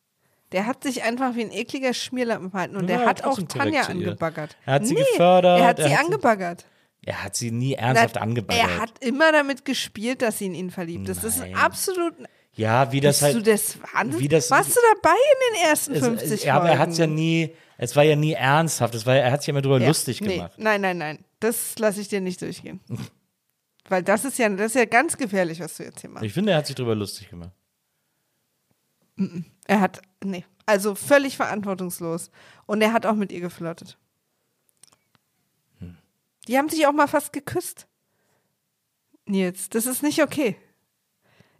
Der 0.52 0.66
hat 0.66 0.82
sich 0.82 1.02
einfach 1.02 1.34
wie 1.34 1.42
ein 1.42 1.50
ekliger 1.52 1.92
Schmierlappen 1.92 2.50
verhalten 2.50 2.76
und 2.76 2.88
Ja, 2.88 2.98
der 2.98 3.06
hat 3.06 3.24
auch 3.24 3.38
Tanja 3.42 3.82
angebaggert. 3.82 4.56
Er 4.64 4.74
hat 4.74 4.86
sie 4.86 4.94
gefördert, 4.94 5.60
Er 5.60 5.66
hat 5.66 5.78
er 5.78 5.88
sie 5.88 5.94
hat 5.94 6.00
sie- 6.00 6.04
angebaggert. 6.06 6.66
Er 7.04 7.22
hat 7.24 7.36
sie 7.36 7.50
nie 7.50 7.74
ernsthaft 7.74 8.16
Na, 8.16 8.20
angebaggert. 8.22 8.64
Er 8.68 8.78
hat 8.80 8.92
immer 9.00 9.30
damit 9.32 9.64
gespielt, 9.64 10.20
dass 10.22 10.38
sie 10.38 10.46
in 10.46 10.54
ihn 10.54 10.70
verliebt 10.70 11.08
ist. 11.08 11.22
Das 11.24 11.36
ist 11.36 11.44
absolut. 11.54 12.14
ja, 12.54 12.90
wie 12.92 13.00
das 13.00 13.20
Bist 13.20 13.32
du 13.32 13.36
halt. 13.36 13.46
des 13.46 13.78
Wahnsinns? 13.94 14.22
wie 14.22 14.28
das- 14.28 14.50
Warst 14.50 14.70
du 14.76 14.80
dabei 14.94 15.14
in 15.16 15.54
den 15.54 15.64
ersten 15.70 15.94
es, 15.94 16.00
50 16.00 16.30
es, 16.32 16.44
ja, 16.44 16.56
aber 16.56 16.70
er 16.70 16.78
hat 16.78 16.90
es 16.90 16.98
ja 16.98 17.06
nie, 17.06 17.54
es 17.80 17.94
war 17.94 18.02
ja 18.02 18.16
nie 18.16 18.32
ernsthaft, 18.32 18.94
es 18.96 19.06
war, 19.06 19.14
er 19.14 19.30
hat 19.30 19.40
sich 19.40 19.46
ja 19.46 19.52
immer 19.52 19.62
drüber 19.62 19.80
Ja, 19.80 19.86
lustig 19.86 20.20
nee, 20.20 20.36
gemacht. 20.36 20.52
Nein, 20.58 20.80
nein, 20.80 20.98
nein. 20.98 21.24
Das 21.38 21.78
lasse 21.78 22.00
ich 22.00 22.08
dir 22.08 22.20
nicht 22.20 22.42
durchgehen. 22.42 22.80
Weil 23.88 24.02
das 24.02 24.24
ist 24.24 24.36
ja, 24.36 24.48
das 24.48 24.72
ist 24.72 24.74
ja 24.74 24.84
ganz 24.84 25.16
gefährlich, 25.16 25.60
was 25.60 25.76
du 25.76 25.84
jetzt 25.84 26.00
hier 26.00 26.10
machst. 26.10 26.26
Ich 26.26 26.32
finde, 26.32 26.52
er 26.52 26.58
hat 26.58 26.66
sich 26.66 26.74
drüber 26.74 26.96
lustig 26.96 27.30
gemacht. 27.30 27.52
Er 29.66 29.80
hat, 29.80 30.02
nee, 30.22 30.44
also 30.66 30.94
völlig 30.94 31.36
verantwortungslos. 31.36 32.30
Und 32.66 32.82
er 32.82 32.92
hat 32.92 33.06
auch 33.06 33.14
mit 33.14 33.32
ihr 33.32 33.40
geflirtet. 33.40 33.96
Hm. 35.78 35.96
Die 36.48 36.58
haben 36.58 36.68
sich 36.68 36.86
auch 36.86 36.92
mal 36.92 37.06
fast 37.06 37.32
geküsst. 37.32 37.86
Nils, 39.24 39.70
das 39.70 39.86
ist 39.86 40.02
nicht 40.02 40.22
okay. 40.22 40.56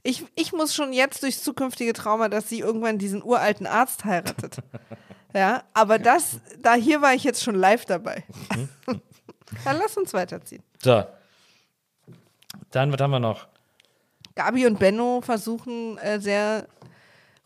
Ich, 0.03 0.25
ich 0.35 0.53
muss 0.53 0.75
schon 0.75 0.93
jetzt 0.93 1.23
durchs 1.23 1.43
zukünftige 1.43 1.93
Trauma, 1.93 2.29
dass 2.29 2.49
sie 2.49 2.59
irgendwann 2.59 2.99
diesen 2.99 3.23
uralten 3.23 3.67
Arzt 3.67 4.05
heiratet. 4.05 4.59
Ja, 5.35 5.63
aber 5.75 5.99
das, 5.99 6.39
da 6.63 6.75
hier 6.75 7.03
war 7.03 7.15
ich 7.15 7.25
jetzt 7.25 7.43
schon 7.43 7.55
live 7.55 7.85
dabei. 7.85 8.25
Dann 9.65 9.79
lass 9.79 9.97
uns 9.97 10.13
weiterziehen. 10.15 10.63
So. 10.83 11.05
Dann, 12.71 12.93
was 12.93 13.01
haben 13.01 13.11
wir 13.11 13.21
noch? 13.21 13.47
Gabi 14.35 14.67
und 14.67 14.79
Benno 14.79 15.21
versuchen 15.21 15.99
äh, 15.99 16.21
sehr 16.21 16.67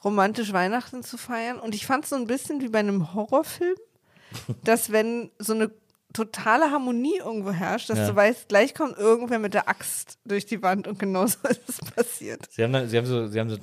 romantisch 0.04 0.52
Weihnachten 0.52 1.02
zu 1.02 1.16
feiern. 1.16 1.58
Und 1.58 1.74
ich 1.74 1.86
fand 1.86 2.04
es 2.04 2.10
so 2.10 2.16
ein 2.16 2.26
bisschen 2.26 2.60
wie 2.60 2.68
bei 2.68 2.80
einem 2.80 3.14
Horrorfilm, 3.14 3.76
dass 4.64 4.90
wenn 4.92 5.30
so 5.38 5.54
eine 5.54 5.70
totale 6.12 6.70
Harmonie 6.70 7.18
irgendwo 7.18 7.52
herrscht, 7.52 7.88
dass 7.88 7.98
Ja. 7.98 8.08
du 8.10 8.16
weißt, 8.16 8.48
gleich 8.48 8.74
kommt 8.74 8.98
irgendwer 8.98 9.38
mit 9.38 9.54
der 9.54 9.68
Axt 9.68 10.18
durch 10.26 10.44
die 10.44 10.62
Wand 10.62 10.86
und 10.86 10.98
genau 10.98 11.26
so 11.26 11.38
ist 11.48 11.66
es 11.68 11.78
passiert. 11.78 12.46
Sie 12.50 12.62
haben, 12.62 12.72
dann, 12.72 12.88
sie 12.88 12.98
haben 12.98 13.06
so, 13.06 13.26
sie 13.28 13.40
haben 13.40 13.48
so, 13.48 13.56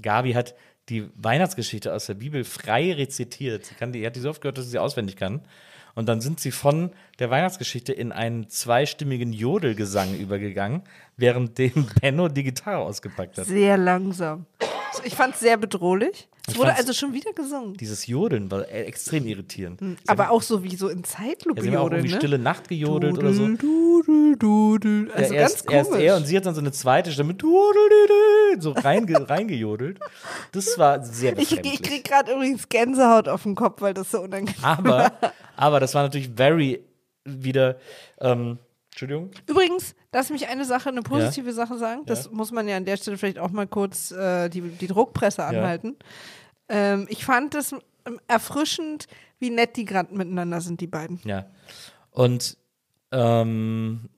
Gabi 0.00 0.32
hat 0.32 0.54
die 0.88 1.08
Weihnachtsgeschichte 1.16 1.92
aus 1.92 2.06
der 2.06 2.14
Bibel 2.14 2.44
frei 2.44 2.92
rezitiert. 2.92 3.66
Sie 3.66 3.74
kann 3.74 3.92
die, 3.92 4.04
hat 4.06 4.16
die 4.16 4.20
so 4.20 4.30
oft 4.30 4.40
gehört, 4.40 4.58
dass 4.58 4.64
sie 4.64 4.72
sie 4.72 4.78
auswendig 4.78 5.16
kann. 5.16 5.42
Und 5.94 6.08
dann 6.08 6.20
sind 6.20 6.40
sie 6.40 6.50
von 6.50 6.90
der 7.18 7.30
Weihnachtsgeschichte 7.30 7.92
in 7.92 8.12
einen 8.12 8.48
zweistimmigen 8.48 9.32
Jodelgesang 9.32 10.16
übergegangen, 10.16 10.82
während 11.16 11.58
dem 11.58 11.86
Benno 12.00 12.28
die 12.28 12.44
Gitarre 12.44 12.78
ausgepackt 12.78 13.38
hat. 13.38 13.46
Sehr 13.46 13.76
langsam. 13.76 14.46
Ich 15.04 15.14
fand 15.14 15.34
es 15.34 15.40
sehr 15.40 15.56
bedrohlich. 15.56 16.28
Es 16.46 16.54
Ich 16.54 16.58
wurde 16.58 16.74
also 16.74 16.92
schon 16.92 17.12
wieder 17.12 17.32
gesungen. 17.32 17.74
Dieses 17.74 18.06
Jodeln 18.08 18.50
war 18.50 18.68
äh, 18.68 18.82
extrem 18.82 19.26
irritierend. 19.26 19.78
Sie 19.80 19.96
Aber 20.08 20.24
haben, 20.24 20.32
auch 20.32 20.42
so 20.42 20.64
wie 20.64 20.74
so 20.74 20.88
in 20.88 21.04
Zeitlupe 21.04 21.60
ja, 21.60 21.62
sie 21.62 21.68
haben 21.68 21.76
auch 21.76 21.82
jodeln, 21.84 22.00
irgendwie 22.00 22.14
ne? 22.14 22.20
Stille 22.20 22.38
Nacht 22.38 22.68
gejodelt 22.68 23.16
oder 23.16 23.32
so. 23.32 23.46
Dudel, 23.46 24.36
dudel. 24.36 25.10
Also 25.12 25.34
ja, 25.34 25.40
erst, 25.40 25.66
ganz 25.66 25.76
erst 25.76 25.90
komisch. 25.90 26.04
er 26.04 26.16
und 26.16 26.26
sie 26.26 26.36
hat 26.36 26.44
dann 26.44 26.54
so 26.54 26.60
eine 26.60 26.72
zweite 26.72 27.12
Stimme 27.12 27.36
so 28.58 28.72
reinge, 28.72 29.28
reingejodelt. 29.30 30.00
Das 30.50 30.76
war 30.78 31.04
sehr 31.04 31.38
ich 31.38 31.50
befremdlich. 31.50 31.74
ich 31.74 31.82
krieg 31.82 32.04
gerade 32.04 32.32
übrigens 32.32 32.68
Gänsehaut 32.68 33.28
auf 33.28 33.44
dem 33.44 33.54
Kopf, 33.54 33.80
weil 33.80 33.94
das 33.94 34.10
so 34.10 34.20
unangenehm 34.20 34.62
aber, 34.62 35.12
aber 35.56 35.78
das 35.78 35.94
war 35.94 36.02
natürlich 36.02 36.30
very 36.36 36.84
wieder. 37.24 37.76
Ähm, 38.20 38.58
Entschuldigung. 38.92 39.30
Übrigens, 39.46 39.94
lass 40.12 40.28
mich 40.28 40.48
eine 40.48 40.66
Sache, 40.66 40.90
eine 40.90 41.02
positive 41.02 41.52
Sache 41.52 41.78
sagen. 41.78 42.02
Das 42.04 42.30
muss 42.30 42.52
man 42.52 42.68
ja 42.68 42.76
an 42.76 42.84
der 42.84 42.98
Stelle 42.98 43.16
vielleicht 43.16 43.38
auch 43.38 43.50
mal 43.50 43.66
kurz 43.66 44.10
äh, 44.10 44.50
die, 44.50 44.60
die 44.60 44.86
Druckpresse 44.86 45.42
anhalten. 45.42 45.96
Ähm, 46.68 47.06
ich 47.08 47.24
fand 47.24 47.54
es 47.54 47.72
ähm, 47.72 48.20
erfrischend, 48.28 49.06
wie 49.38 49.48
nett 49.48 49.76
die 49.76 49.86
gerade 49.86 50.14
miteinander 50.14 50.60
sind, 50.60 50.80
die 50.80 50.86
beiden. 50.86 51.20
Ja. 51.24 51.46
Und 52.10 52.58
ähm, 53.12 54.10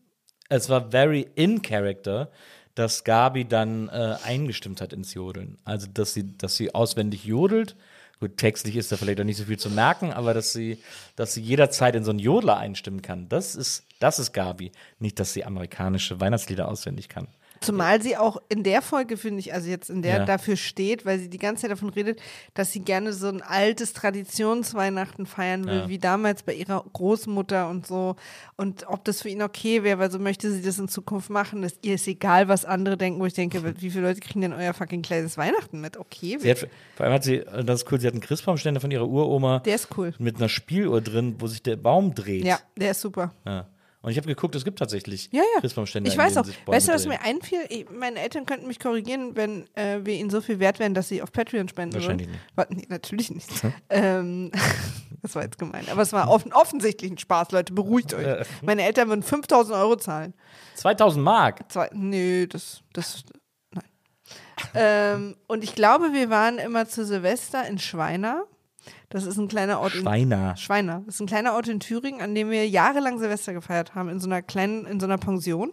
es 0.48 0.68
war 0.68 0.90
very 0.90 1.28
in 1.36 1.62
character, 1.62 2.30
dass 2.74 3.04
Gabi 3.04 3.44
dann 3.44 3.88
äh, 3.88 4.16
eingestimmt 4.24 4.80
hat 4.80 4.92
ins 4.92 5.14
Jodeln. 5.14 5.58
Also, 5.64 5.86
dass 5.92 6.14
sie, 6.14 6.36
dass 6.36 6.56
sie 6.56 6.74
auswendig 6.74 7.24
jodelt. 7.24 7.76
Gut, 8.24 8.38
textlich 8.38 8.76
ist 8.76 8.90
da 8.90 8.96
vielleicht 8.96 9.20
auch 9.20 9.24
nicht 9.24 9.36
so 9.36 9.44
viel 9.44 9.58
zu 9.58 9.68
merken, 9.68 10.10
aber 10.10 10.32
dass 10.32 10.54
sie, 10.54 10.78
dass 11.14 11.34
sie 11.34 11.42
jederzeit 11.42 11.94
in 11.94 12.04
so 12.04 12.10
einen 12.10 12.20
Jodler 12.20 12.56
einstimmen 12.56 13.02
kann, 13.02 13.28
das 13.28 13.54
ist, 13.54 13.84
das 13.98 14.18
ist 14.18 14.32
Gabi. 14.32 14.72
Nicht, 14.98 15.20
dass 15.20 15.34
sie 15.34 15.44
amerikanische 15.44 16.20
Weihnachtslieder 16.20 16.66
auswendig 16.66 17.10
kann. 17.10 17.28
Zumal 17.64 18.02
sie 18.02 18.16
auch 18.16 18.40
in 18.48 18.62
der 18.62 18.82
Folge, 18.82 19.16
finde 19.16 19.40
ich, 19.40 19.52
also 19.54 19.68
jetzt 19.68 19.90
in 19.90 20.02
der 20.02 20.18
Ja. 20.18 20.24
dafür 20.24 20.56
steht, 20.56 21.04
weil 21.06 21.18
sie 21.18 21.28
die 21.30 21.38
ganze 21.38 21.62
Zeit 21.62 21.70
davon 21.70 21.88
redet, 21.90 22.20
dass 22.54 22.72
sie 22.72 22.80
gerne 22.80 23.12
so 23.12 23.28
ein 23.28 23.42
altes 23.42 23.92
Traditionsweihnachten 23.92 25.26
feiern 25.26 25.64
will, 25.66 25.74
Ja. 25.80 25.88
wie 25.88 25.98
damals 25.98 26.42
bei 26.42 26.54
ihrer 26.54 26.84
Großmutter 26.92 27.68
und 27.68 27.86
so. 27.86 28.16
Und 28.56 28.86
ob 28.88 29.04
das 29.04 29.22
für 29.22 29.28
ihn 29.28 29.42
okay 29.42 29.82
wäre, 29.82 29.98
weil 29.98 30.10
so 30.10 30.18
möchte 30.18 30.50
sie 30.50 30.62
das 30.62 30.78
in 30.78 30.88
Zukunft 30.88 31.30
machen. 31.30 31.62
Das, 31.62 31.74
ihr 31.82 31.94
ist 31.94 32.06
egal, 32.06 32.48
was 32.48 32.64
andere 32.64 32.96
denken, 32.96 33.20
wo 33.20 33.26
ich 33.26 33.34
denke, 33.34 33.62
wie 33.80 33.90
viele 33.90 34.06
Leute 34.08 34.20
kriegen 34.20 34.40
denn 34.42 34.52
euer 34.52 34.72
fucking 34.74 35.02
kleines 35.02 35.36
Weihnachten 35.38 35.80
mit? 35.80 35.96
Okay, 35.96 36.36
Sie 36.38 36.50
hat, 36.50 36.66
vor 36.96 37.06
allem 37.06 37.14
hat 37.14 37.24
sie, 37.24 37.40
und 37.42 37.66
das 37.68 37.82
ist 37.82 37.92
cool, 37.92 38.00
sie 38.00 38.06
hat 38.06 38.14
einen 38.14 38.20
Christbaumständer 38.22 38.80
von 38.80 38.90
ihrer 38.90 39.06
Uroma 39.08 39.60
der 39.60 39.74
ist 39.74 39.88
cool. 39.96 40.12
mit 40.18 40.36
einer 40.36 40.48
Spieluhr 40.48 41.00
drin, 41.00 41.36
wo 41.38 41.46
sich 41.46 41.62
der 41.62 41.76
Baum 41.76 42.14
dreht. 42.14 42.44
Ja, 42.44 42.58
der 42.76 42.92
ist 42.92 43.00
super. 43.00 43.32
Ja. 43.44 43.66
Und 44.04 44.10
ich 44.10 44.18
habe 44.18 44.26
geguckt, 44.26 44.54
es 44.54 44.64
gibt 44.66 44.78
tatsächlich 44.78 45.30
Ja, 45.32 45.40
ja. 45.54 45.60
Christbaumständer. 45.60 46.10
Ich 46.10 46.18
weiß 46.18 46.36
auch. 46.36 46.46
Weißt 46.66 46.88
du, 46.88 46.92
was 46.92 47.06
mir 47.06 47.22
einfiel? 47.22 47.60
Ich, 47.70 47.88
meine 47.90 48.20
Eltern 48.20 48.44
könnten 48.44 48.66
mich 48.66 48.78
korrigieren, 48.78 49.34
wenn 49.34 49.66
äh, 49.74 50.00
wir 50.04 50.12
ihnen 50.16 50.28
so 50.28 50.42
viel 50.42 50.58
wert 50.58 50.78
wären, 50.78 50.92
dass 50.92 51.08
sie 51.08 51.22
auf 51.22 51.32
Patreon 51.32 51.68
spenden 51.68 51.94
Wahrscheinlich 51.94 52.28
würden. 52.28 52.76
nicht. 52.76 52.90
Nee, 52.90 52.94
natürlich 52.94 53.30
nicht. 53.30 53.48
ähm, 53.88 54.52
das 55.22 55.34
war 55.34 55.42
jetzt 55.42 55.58
gemein. 55.58 55.86
Aber 55.90 56.02
es 56.02 56.12
war 56.12 56.28
offen, 56.28 56.52
offensichtlich 56.52 57.12
ein 57.12 57.16
Spaß, 57.16 57.52
Leute. 57.52 57.72
Beruhigt 57.72 58.12
euch. 58.12 58.46
Meine 58.62 58.82
Eltern 58.82 59.08
würden 59.08 59.22
5000 59.22 59.74
Euro 59.74 59.96
zahlen. 59.96 60.34
2000 60.74 61.24
Mark. 61.24 61.72
Zwei, 61.72 61.88
nee, 61.94 62.46
das, 62.46 62.82
das, 62.92 63.24
nein. 63.70 63.84
ähm, 64.74 65.36
und 65.46 65.64
ich 65.64 65.74
glaube, 65.74 66.12
wir 66.12 66.28
waren 66.28 66.58
immer 66.58 66.86
zu 66.86 67.06
Silvester 67.06 67.66
in 67.66 67.78
Schweina. 67.78 68.42
Das 69.14 69.26
ist 69.26 69.38
ein 69.38 69.46
kleiner 69.46 69.78
Ort 69.78 69.94
in 69.94 70.00
Schweiner. 70.00 70.56
Schweiner. 70.56 71.02
Das 71.06 71.14
ist 71.14 71.20
ein 71.20 71.28
kleiner 71.28 71.54
Ort 71.54 71.68
in 71.68 71.78
Thüringen, 71.78 72.20
an 72.20 72.34
dem 72.34 72.50
wir 72.50 72.68
jahrelang 72.68 73.20
Silvester 73.20 73.52
gefeiert 73.52 73.94
haben, 73.94 74.08
in 74.08 74.18
so 74.18 74.26
einer 74.26 74.42
kleinen, 74.42 74.86
in 74.86 74.98
so 74.98 75.06
einer 75.06 75.18
Pension. 75.18 75.72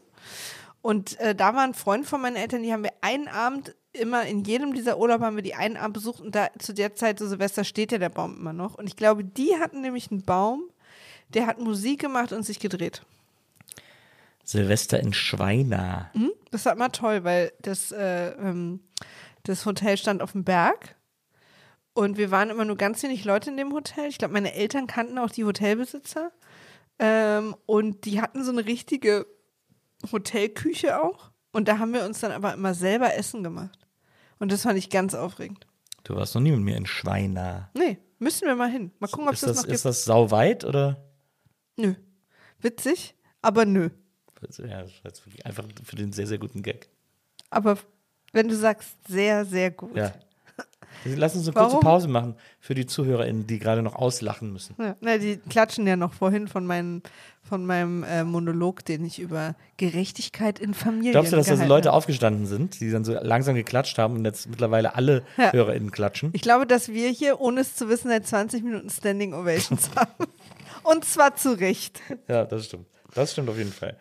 Und 0.84 1.20
äh, 1.20 1.34
da 1.34 1.56
war 1.56 1.64
ein 1.64 1.74
Freund 1.74 2.06
von 2.06 2.22
meinen 2.22 2.36
Eltern, 2.36 2.62
die 2.62 2.72
haben 2.72 2.84
wir 2.84 2.94
einen 3.02 3.28
Abend, 3.28 3.76
immer 3.94 4.28
in 4.28 4.44
jedem 4.44 4.76
dieser 4.76 5.00
Urlaube 5.00 5.26
haben 5.26 5.38
wir 5.38 5.42
die 5.42 5.56
einen 5.56 5.76
Abend 5.76 5.96
besucht 5.96 6.22
und 6.22 6.36
da 6.36 6.50
zu 6.60 6.72
der 6.72 6.94
Zeit, 6.94 7.18
so 7.18 7.26
Silvester, 7.26 7.64
steht 7.64 7.92
ja 7.92 7.98
der 7.98 8.10
Baum 8.10 8.38
immer 8.38 8.54
noch. 8.54 8.76
Und 8.76 8.86
ich 8.86 8.96
glaube, 8.96 9.24
die 9.24 9.58
hatten 9.60 9.82
nämlich 9.82 10.12
einen 10.12 10.22
Baum, 10.22 10.62
der 11.30 11.48
hat 11.48 11.60
Musik 11.60 12.00
gemacht 12.00 12.34
und 12.34 12.44
sich 12.44 12.60
gedreht. 12.60 13.02
Silvester 14.44 15.00
in 15.00 15.14
Schweina. 15.14 16.12
Hm? 16.14 16.30
Das 16.52 16.66
war 16.66 16.74
immer 16.74 16.92
toll, 16.92 17.24
weil 17.24 17.54
das, 17.64 17.92
äh, 17.92 18.34
ähm, 18.34 18.82
das 19.42 19.66
Hotel 19.66 19.98
stand 19.98 20.22
auf 20.22 20.34
dem 20.34 20.44
Berg 20.44 20.96
und 21.94 22.18
wir 22.18 22.32
waren 22.32 22.50
immer 22.50 22.66
nur 22.66 22.78
ganz 22.78 23.04
wenig 23.04 23.26
Leute 23.26 23.50
in 23.50 23.58
dem 23.58 23.74
Hotel. 23.74 24.08
Ich 24.08 24.18
glaube, 24.18 24.34
meine 24.34 24.54
Eltern 24.54 24.88
kannten 24.88 25.18
auch 25.18 25.30
die 25.30 25.44
Hotelbesitzer 25.44 26.32
ähm, 27.00 27.56
und 27.66 28.06
die 28.06 28.22
hatten 28.22 28.44
so 28.44 28.52
eine 28.52 28.66
richtige 28.66 29.26
Hotelküche 30.12 31.02
auch 31.02 31.32
und 31.52 31.68
da 31.68 31.80
haben 31.80 31.94
wir 31.94 32.06
uns 32.06 32.20
dann 32.20 32.32
aber 32.32 32.54
immer 32.54 32.74
selber 32.74 33.14
Essen 33.16 33.44
gemacht. 33.44 33.88
Und 34.40 34.52
das 34.52 34.64
fand 34.64 34.78
ich 34.78 34.90
ganz 34.90 35.14
aufregend. 35.14 35.68
Du 36.04 36.16
warst 36.16 36.34
noch 36.34 36.42
nie 36.42 36.52
mit 36.52 36.62
mir 36.62 36.76
in 36.76 36.86
Schweina. 36.86 37.70
Nee, 37.76 38.00
müssen 38.20 38.48
wir 38.48 38.56
mal 38.56 38.70
hin. 38.70 38.92
Mal 39.00 39.08
gucken, 39.08 39.28
ob 39.28 39.36
es 39.36 39.42
das, 39.42 39.50
das, 39.50 39.58
noch 39.58 39.64
gibt. 39.64 39.76
ist 39.76 39.86
das 39.86 40.06
sauweit 40.06 40.66
oder? 40.66 41.04
Nö. 41.78 41.94
Witzig, 42.60 43.16
aber 43.42 43.66
nö. 43.66 43.90
Ja, 44.42 44.82
das 44.82 45.04
war 45.04 45.12
jetzt 45.12 45.26
wirklich 45.26 45.46
einfach 45.46 45.66
für 45.84 45.96
den 45.96 46.12
sehr, 46.14 46.26
sehr 46.26 46.40
guten 46.40 46.64
Gag. 46.64 46.90
Aber 47.52 47.78
wenn 48.34 48.48
du 48.48 48.56
sagst, 48.56 48.98
sehr, 49.08 49.46
sehr 49.46 49.70
gut. 49.72 49.96
Ja. 49.96 50.14
Lass 51.06 51.36
uns 51.36 51.48
eine 51.48 51.54
kurze 51.54 51.72
Warum? 51.74 51.80
Pause 51.82 52.08
machen 52.08 52.36
für 52.60 52.76
die 52.76 52.86
ZuhörerInnen, 52.86 53.48
die 53.48 53.60
gerade 53.60 53.82
noch 53.82 53.96
auslachen 53.96 54.52
müssen. 54.54 54.76
Ja, 54.80 54.96
na, 55.02 55.18
die 55.18 55.38
klatschen 55.38 55.88
ja 55.88 55.96
noch 55.96 56.14
vorhin 56.14 56.48
von, 56.48 56.66
meinem 56.66 57.02
von 57.44 57.66
meinem 57.66 58.04
äh, 58.04 58.24
Monolog, 58.24 58.86
den 58.86 59.04
ich 59.06 59.20
über 59.20 59.56
Gerechtigkeit 59.78 60.60
in 60.60 60.74
Familien 60.74 61.12
Glaubst 61.14 61.32
du, 61.32 61.38
dass 61.38 61.48
da 61.48 61.58
so 61.58 61.66
Leute 61.66 61.92
aufgestanden 61.94 62.46
sind, 62.46 62.80
die 62.80 62.92
dann 62.92 63.04
so 63.04 63.14
langsam 63.14 63.56
geklatscht 63.56 63.98
haben 63.98 64.16
und 64.16 64.26
jetzt 64.26 64.48
mittlerweile 64.50 64.96
alle 64.96 65.24
Ja. 65.38 65.52
HörerInnen 65.52 65.92
klatschen? 65.92 66.30
Ich 66.34 66.42
glaube, 66.42 66.68
dass 66.68 66.90
wir 66.90 67.10
hier, 67.10 67.42
ohne 67.42 67.62
es 67.62 67.76
zu 67.76 67.90
wissen, 67.90 68.10
seit 68.10 68.28
20 68.28 68.64
Minuten 68.64 68.90
Standing 68.90 69.34
Ovations 69.34 69.90
haben. 69.96 70.28
Und 70.84 71.06
zwar 71.06 71.36
zu 71.36 71.60
Recht. 71.60 72.02
Ja, 72.28 72.46
das 72.46 72.66
stimmt. 72.66 72.86
Das 73.14 73.32
stimmt 73.34 73.50
auf 73.50 73.58
jeden 73.58 73.74
Fall. 73.74 73.98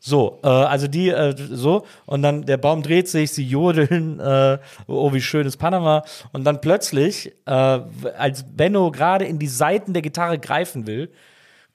So, 0.00 0.38
äh, 0.44 0.46
also 0.48 0.86
die, 0.86 1.08
äh, 1.08 1.34
so, 1.36 1.84
und 2.06 2.22
dann 2.22 2.46
der 2.46 2.56
Baum 2.56 2.82
dreht 2.82 3.08
sich, 3.08 3.32
sie 3.32 3.44
jodeln, 3.44 4.20
äh, 4.20 4.58
oh, 4.86 5.12
wie 5.12 5.20
schön 5.20 5.46
ist 5.46 5.56
Panama. 5.56 6.04
Und 6.32 6.44
dann 6.44 6.60
plötzlich, 6.60 7.32
äh, 7.46 7.50
als 7.50 8.44
Benno 8.56 8.90
gerade 8.90 9.24
in 9.24 9.38
die 9.38 9.48
Saiten 9.48 9.92
der 9.92 10.02
Gitarre 10.02 10.38
greifen 10.38 10.86
will, 10.86 11.10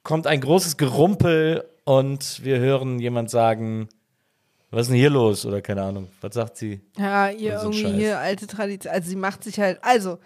kommt 0.03 0.25
ein 0.27 0.39
großes 0.41 0.77
Gerumpel 0.77 1.65
und 1.83 2.43
wir 2.43 2.59
hören 2.59 2.99
jemand 2.99 3.29
sagen, 3.29 3.89
was 4.71 4.83
ist 4.83 4.87
denn 4.89 4.97
hier 4.97 5.09
los? 5.09 5.45
Oder 5.45 5.61
keine 5.61 5.83
Ahnung, 5.83 6.07
was 6.21 6.33
sagt 6.33 6.57
sie? 6.57 6.81
Ja, 6.97 7.29
ihr 7.29 7.59
So 7.59 7.65
irgendwie 7.65 7.83
Scheiß. 7.83 7.93
hier 7.95 8.19
alte 8.19 8.47
Tradition. 8.47 8.93
Also 8.93 9.09
sie 9.09 9.15
macht 9.15 9.43
sich 9.43 9.59
halt, 9.59 9.79
also 9.81 10.17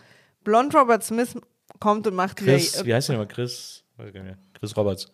Blond 0.44 0.74
Robert 0.76 1.04
Smith 1.04 1.36
kommt 1.80 2.08
und 2.08 2.16
macht 2.16 2.38
Chris, 2.38 2.86
wie 2.86 2.94
heißt 2.94 3.10
der 3.10 3.18
nochmal? 3.18 3.28
Chris? 3.28 3.84
Chris 4.54 4.78
Roberts. 4.78 5.12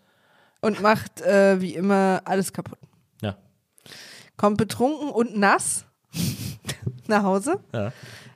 Und 0.64 0.82
macht 0.82 1.22
äh, 1.22 1.62
wie 1.62 1.76
immer 1.76 2.22
alles 2.26 2.52
kaputt. 2.54 2.80
Ja. 3.22 3.38
Kommt 4.38 4.58
betrunken 4.58 5.10
und 5.10 5.38
nass 5.38 5.86
nach 7.08 7.24
Hause. 7.24 7.60
Ja. 7.74 7.92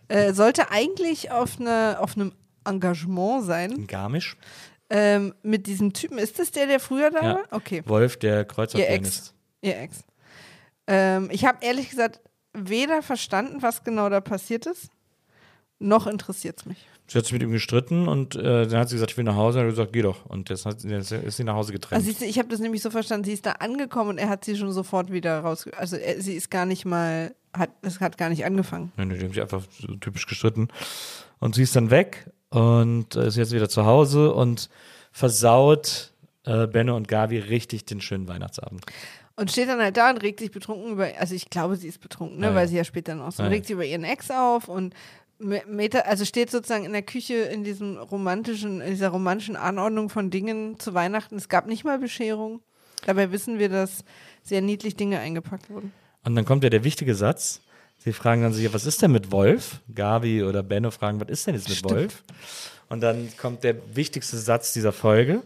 Äh, 0.09 0.33
sollte 0.33 0.71
eigentlich 0.71 1.31
auf, 1.31 1.59
eine, 1.59 1.97
auf 1.99 2.15
einem 2.15 2.33
Engagement 2.65 3.45
sein. 3.45 3.71
In 3.71 3.87
Garmisch. 3.87 4.37
Ähm, 4.89 5.33
mit 5.41 5.67
diesem 5.67 5.91
Typen. 5.93 6.17
Ist 6.17 6.39
das 6.39 6.51
der, 6.51 6.67
der 6.67 6.79
früher 6.79 7.11
da 7.11 7.21
Ja. 7.21 7.35
war? 7.35 7.43
Okay. 7.51 7.81
Wolf, 7.85 8.17
der 8.17 8.33
Ihr 8.35 8.39
Ex. 8.41 8.53
Kreuzerpianist. 8.55 9.33
Ihr 9.61 9.77
Ex. 9.79 10.03
Ähm, 10.87 11.29
ich 11.31 11.43
habe 11.45 11.57
ehrlich 11.61 11.89
gesagt 11.89 12.21
weder 12.53 13.01
verstanden, 13.01 13.61
was 13.61 13.83
genau 13.83 14.09
da 14.09 14.21
passiert 14.21 14.65
ist, 14.65 14.89
noch 15.79 16.07
interessiert 16.07 16.59
es 16.59 16.65
mich. 16.65 16.77
Sie 17.09 17.17
hat 17.17 17.23
sich 17.25 17.31
mit 17.33 17.41
ihm 17.41 17.51
gestritten 17.51 18.07
und 18.09 18.35
äh, 18.35 18.67
dann 18.67 18.79
hat 18.79 18.89
sie 18.89 18.95
gesagt, 18.95 19.11
ich 19.11 19.17
will 19.17 19.23
nach 19.23 19.35
Hause. 19.35 19.59
Und 19.59 19.63
er 19.65 19.67
hat 19.69 19.75
gesagt, 19.75 19.93
geh 19.93 20.01
doch. 20.01 20.25
Und 20.25 20.49
jetzt, 20.49 20.65
hat, 20.65 20.83
jetzt 20.83 21.11
ist 21.11 21.37
sie 21.37 21.43
nach 21.45 21.53
Hause 21.55 21.71
getrennt. 21.71 22.05
Also 22.05 22.25
ich 22.25 22.37
habe 22.37 22.49
das 22.49 22.59
nämlich 22.59 22.81
so 22.81 22.89
verstanden, 22.89 23.23
sie 23.23 23.31
ist 23.33 23.45
da 23.45 23.53
angekommen 23.53 24.09
und 24.11 24.17
er 24.17 24.27
hat 24.27 24.43
sie 24.43 24.57
schon 24.57 24.71
sofort 24.73 25.11
wieder 25.11 25.39
raus. 25.39 25.65
Also 25.77 25.95
er, 25.95 26.21
sie 26.21 26.33
ist 26.33 26.51
gar 26.51 26.65
nicht 26.65 26.83
mal, 26.85 27.33
hat, 27.55 27.69
es 27.81 28.01
hat 28.01 28.17
gar 28.17 28.27
nicht 28.29 28.43
angefangen. 28.43 28.91
Nein, 28.97 29.09
die 29.09 29.19
haben 29.23 29.29
sich 29.29 29.41
einfach 29.41 29.63
so 29.79 29.87
typisch 29.95 30.25
gestritten. 30.25 30.67
Und 31.39 31.55
sie 31.55 31.63
ist 31.63 31.75
dann 31.77 31.91
weg 31.91 32.29
und 32.49 33.15
äh, 33.15 33.27
ist 33.27 33.37
jetzt 33.37 33.53
wieder 33.53 33.69
zu 33.69 33.85
Hause 33.85 34.33
und 34.33 34.69
versaut 35.31 36.11
äh, 36.45 36.67
Benno 36.67 36.95
und 36.95 37.07
Gabi 37.07 37.39
richtig 37.39 37.85
den 37.85 38.01
schönen 38.01 38.27
Weihnachtsabend. 38.27 38.85
Und 39.35 39.51
steht 39.51 39.69
dann 39.69 39.79
halt 39.79 39.95
da 39.97 40.09
und 40.09 40.17
regt 40.17 40.39
sich 40.39 40.51
betrunken 40.51 40.91
über, 40.93 41.07
also 41.19 41.35
ich 41.35 41.49
glaube, 41.49 41.75
sie 41.75 41.87
ist 41.87 42.01
betrunken, 42.01 42.39
ne, 42.39 42.47
Ja, 42.47 42.51
ja. 42.51 42.55
weil 42.57 42.67
sie 42.67 42.77
ja 42.77 42.83
später 42.83 43.13
noch 43.15 43.31
so, 43.31 43.43
Ja, 43.43 43.49
ja. 43.49 43.53
regt 43.53 43.67
sich 43.67 43.73
über 43.75 43.85
ihren 43.85 44.03
Ex 44.03 44.31
auf 44.31 44.67
und 44.67 44.93
Meta, 45.39 45.99
also 45.99 46.25
steht 46.25 46.49
sozusagen 46.49 46.85
in 46.85 46.93
der 46.93 47.03
Küche 47.03 47.35
in 47.35 47.63
diesem 47.63 47.97
romantischen, 47.97 48.81
in 48.81 48.91
dieser 48.91 49.09
romantischen 49.09 49.55
Anordnung 49.55 50.09
von 50.09 50.29
Dingen 50.29 50.79
zu 50.79 50.93
Weihnachten. 50.93 51.35
Es 51.35 51.49
gab 51.49 51.67
nicht 51.67 51.83
mal 51.83 51.99
Bescherung. 51.99 52.61
Dabei 53.05 53.31
wissen 53.31 53.59
wir, 53.59 53.69
dass 53.69 54.03
sehr 54.43 54.61
niedlich 54.61 54.95
Dinge 54.95 55.19
eingepackt 55.19 55.69
wurden. 55.69 55.93
Und 56.23 56.35
dann 56.35 56.45
kommt 56.45 56.63
ja 56.63 56.69
der 56.69 56.83
wichtige 56.83 57.13
Satz. 57.13 57.61
Sie 57.97 58.13
fragen 58.13 58.41
dann 58.41 58.53
sich, 58.53 58.71
was 58.73 58.85
ist 58.85 59.01
denn 59.01 59.11
mit 59.11 59.31
Wolf? 59.31 59.81
Gabi 59.93 60.43
oder 60.43 60.63
Benno 60.63 60.91
fragen, 60.91 61.19
was 61.19 61.29
ist 61.29 61.47
denn 61.47 61.55
jetzt 61.55 61.69
mit 61.69 61.83
Wolf? 61.83 62.23
Und 62.89 63.01
dann 63.01 63.29
kommt 63.37 63.63
der 63.63 63.95
wichtigste 63.95 64.37
Satz 64.37 64.73
dieser 64.73 64.93
Folge. 64.93 65.43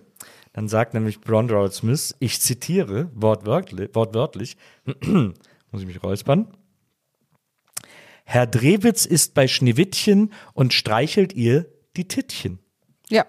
Dann 0.53 0.67
sagt 0.67 0.93
nämlich 0.93 1.21
Brondrow 1.21 1.73
Smith, 1.73 2.15
ich 2.19 2.41
zitiere 2.41 3.09
wortwörtlich, 3.13 3.89
wortwörtlich 3.93 4.57
muss 5.05 5.81
ich 5.81 5.85
mich 5.85 6.03
räuspern. 6.03 6.47
Herr 8.31 8.47
Drewitz 8.47 9.05
ist 9.05 9.33
bei 9.33 9.45
Schneewittchen 9.45 10.31
und 10.53 10.73
streichelt 10.73 11.33
ihr 11.33 11.65
die 11.97 12.07
Tittchen. 12.07 12.59
Ja. 13.09 13.25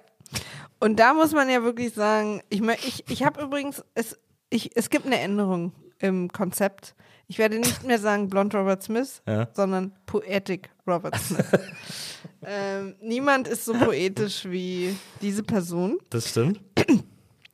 Und 0.78 1.00
da 1.00 1.12
muss 1.12 1.32
man 1.32 1.50
ja 1.50 1.64
wirklich 1.64 1.92
sagen, 1.92 2.40
ich, 2.50 2.62
ich, 2.86 3.10
ich 3.10 3.24
habe 3.24 3.42
übrigens, 3.42 3.82
es, 3.94 4.16
ich, 4.48 4.76
es 4.76 4.90
gibt 4.90 5.04
eine 5.06 5.18
Änderung 5.18 5.72
im 5.98 6.30
Konzept. 6.30 6.94
Ich 7.26 7.38
werde 7.38 7.58
nicht 7.58 7.82
mehr 7.82 7.98
sagen 7.98 8.28
Blond 8.28 8.54
Robert 8.54 8.84
Smith, 8.84 9.22
Ja. 9.26 9.48
sondern 9.54 9.92
Poetic 10.06 10.70
Robert 10.86 11.16
Smith. 11.18 11.46
ähm, 12.46 12.94
niemand 13.00 13.48
ist 13.48 13.64
so 13.64 13.72
poetisch 13.72 14.44
wie 14.44 14.96
diese 15.20 15.42
Person. 15.42 15.98
Das 16.10 16.28
stimmt. 16.30 16.60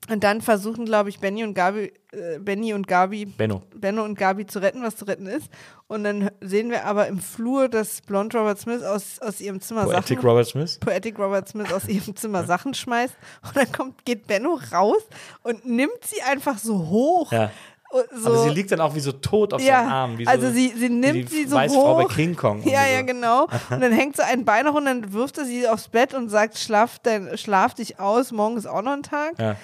Und 0.08 0.24
dann 0.24 0.40
versuchen, 0.40 0.84
glaube 0.84 1.10
ich, 1.10 1.20
Benny 1.20 1.44
und 1.44 1.54
Gabi, 1.54 1.92
äh, 2.12 2.38
Benny 2.38 2.72
und 2.72 2.86
Gabi, 2.86 3.26
Benno. 3.26 3.62
Benno 3.74 4.04
und 4.04 4.18
Gabi 4.18 4.46
zu 4.46 4.58
retten, 4.60 4.82
was 4.82 4.96
zu 4.96 5.04
retten 5.04 5.26
ist. 5.26 5.48
Und 5.86 6.04
dann 6.04 6.30
sehen 6.40 6.70
wir 6.70 6.84
aber 6.86 7.08
im 7.08 7.18
Flur, 7.18 7.68
dass 7.68 8.00
Blond 8.00 8.34
Robert 8.34 8.58
Smith 8.58 8.82
aus, 8.82 9.18
aus 9.20 9.40
ihrem 9.40 9.60
Zimmer 9.60 9.84
Poetic 9.84 10.18
Sachen 10.18 10.28
Robert 10.28 10.46
Smith. 10.46 10.78
Poetic 10.78 11.18
Robert 11.18 11.48
Smith 11.48 11.72
aus 11.72 11.86
ihrem 11.88 12.16
Zimmer 12.16 12.44
Sachen 12.44 12.74
schmeißt 12.74 13.14
und 13.46 13.56
dann 13.56 13.70
kommt, 13.72 14.04
geht 14.04 14.26
Benno 14.26 14.58
raus 14.72 15.02
und 15.42 15.66
nimmt 15.66 16.04
sie 16.04 16.22
einfach 16.22 16.58
so 16.58 16.78
hoch. 16.88 17.30
Ja. 17.32 17.50
So, 17.90 18.26
Aber 18.26 18.42
sie 18.42 18.50
liegt 18.50 18.70
dann 18.70 18.82
auch 18.82 18.94
wie 18.94 19.00
so 19.00 19.12
tot 19.12 19.54
auf 19.54 19.62
ja, 19.62 19.80
seinen 19.80 19.88
Armen. 19.90 20.18
Wie 20.18 20.24
so, 20.26 20.30
also 20.30 20.50
sie, 20.50 20.74
sie 20.76 20.90
nimmt 20.90 21.30
sie 21.30 21.46
so 21.46 21.56
weiße 21.56 21.74
hoch. 21.74 21.82
Frau 21.82 21.94
bei 21.96 22.14
King 22.14 22.36
Kong. 22.36 22.62
Ja, 22.64 22.82
und 22.82 22.90
ja, 22.92 22.98
so. 22.98 23.06
genau. 23.06 23.42
Und 23.70 23.80
dann 23.80 23.92
hängt 23.92 24.16
so 24.16 24.22
ein 24.22 24.44
Bein 24.44 24.66
noch 24.66 24.74
und 24.74 24.84
dann 24.84 25.12
wirft 25.14 25.38
er 25.38 25.46
sie 25.46 25.66
aufs 25.66 25.88
Bett 25.88 26.12
und 26.12 26.28
sagt, 26.28 26.58
schlaf, 26.58 26.98
dein, 26.98 27.38
schlaf 27.38 27.72
dich 27.74 27.98
aus, 27.98 28.30
morgen 28.30 28.58
ist 28.58 28.66
auch 28.66 28.82
noch 28.82 28.92
ein 28.92 29.02
Tag. 29.02 29.38
Ja. 29.38 29.56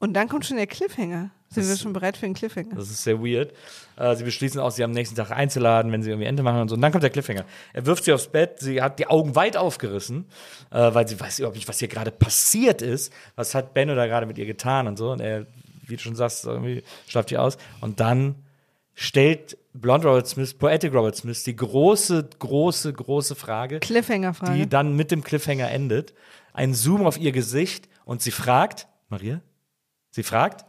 Und 0.00 0.14
dann 0.14 0.28
kommt 0.28 0.44
schon 0.46 0.56
der 0.56 0.66
Cliffhanger. 0.66 1.30
Sind 1.50 1.64
wir 1.64 1.70
Das- 1.72 1.80
schon 1.80 1.92
bereit 1.92 2.16
für 2.16 2.26
den 2.26 2.34
Cliffhanger? 2.34 2.74
Das 2.74 2.90
ist 2.90 3.02
sehr 3.04 3.20
weird. 3.20 3.52
Äh, 3.96 4.16
sie 4.16 4.24
beschließen 4.24 4.58
auch, 4.60 4.70
sie 4.70 4.82
am 4.82 4.92
nächsten 4.92 5.14
Tag 5.14 5.30
einzuladen, 5.30 5.92
wenn 5.92 6.02
sie 6.02 6.10
irgendwie 6.10 6.26
Ente 6.26 6.42
machen 6.42 6.60
und 6.60 6.68
so. 6.68 6.74
Und 6.74 6.80
dann 6.80 6.90
kommt 6.90 7.02
der 7.04 7.10
Cliffhanger. 7.10 7.44
Er 7.72 7.86
wirft 7.86 8.04
sie 8.04 8.12
aufs 8.12 8.28
Bett, 8.28 8.60
sie 8.60 8.80
hat 8.82 8.98
die 8.98 9.06
Augen 9.08 9.34
weit 9.36 9.56
aufgerissen, 9.56 10.26
äh, 10.70 10.94
weil 10.94 11.06
sie 11.06 11.20
weiß 11.20 11.38
überhaupt 11.40 11.56
nicht, 11.56 11.68
was 11.68 11.78
hier 11.80 11.88
gerade 11.88 12.10
passiert 12.12 12.82
ist. 12.82 13.12
Was 13.36 13.54
hat 13.54 13.74
Benno 13.74 13.94
da 13.94 14.06
gerade 14.06 14.26
mit 14.26 14.38
ihr 14.38 14.46
getan 14.46 14.86
und 14.86 14.96
so. 14.96 15.10
Und 15.12 15.20
er, 15.20 15.46
wie 15.86 15.96
du 15.96 16.02
schon 16.02 16.16
sagst, 16.16 16.44
irgendwie 16.46 16.82
schlaft 17.06 17.30
ihr 17.30 17.42
aus. 17.42 17.58
Und 17.82 18.00
dann 18.00 18.36
stellt 18.94 19.58
Blonde 19.74 20.08
Robert 20.08 20.26
Smith, 20.28 20.54
Poetic 20.54 20.94
Robert 20.94 21.16
Smith, 21.16 21.42
die 21.44 21.56
große, 21.56 22.28
große, 22.38 22.92
große 22.92 23.34
Frage, 23.34 23.80
Cliffhanger-Frage. 23.80 24.54
die 24.56 24.68
dann 24.68 24.96
mit 24.96 25.10
dem 25.10 25.22
Cliffhanger 25.22 25.70
endet. 25.70 26.14
Ein 26.52 26.74
Zoom 26.74 27.04
auf 27.06 27.18
ihr 27.18 27.32
Gesicht 27.32 27.88
und 28.04 28.22
sie 28.22 28.30
fragt, 28.32 28.88
Maria, 29.08 29.40
sie 30.10 30.22
fragt, 30.22 30.64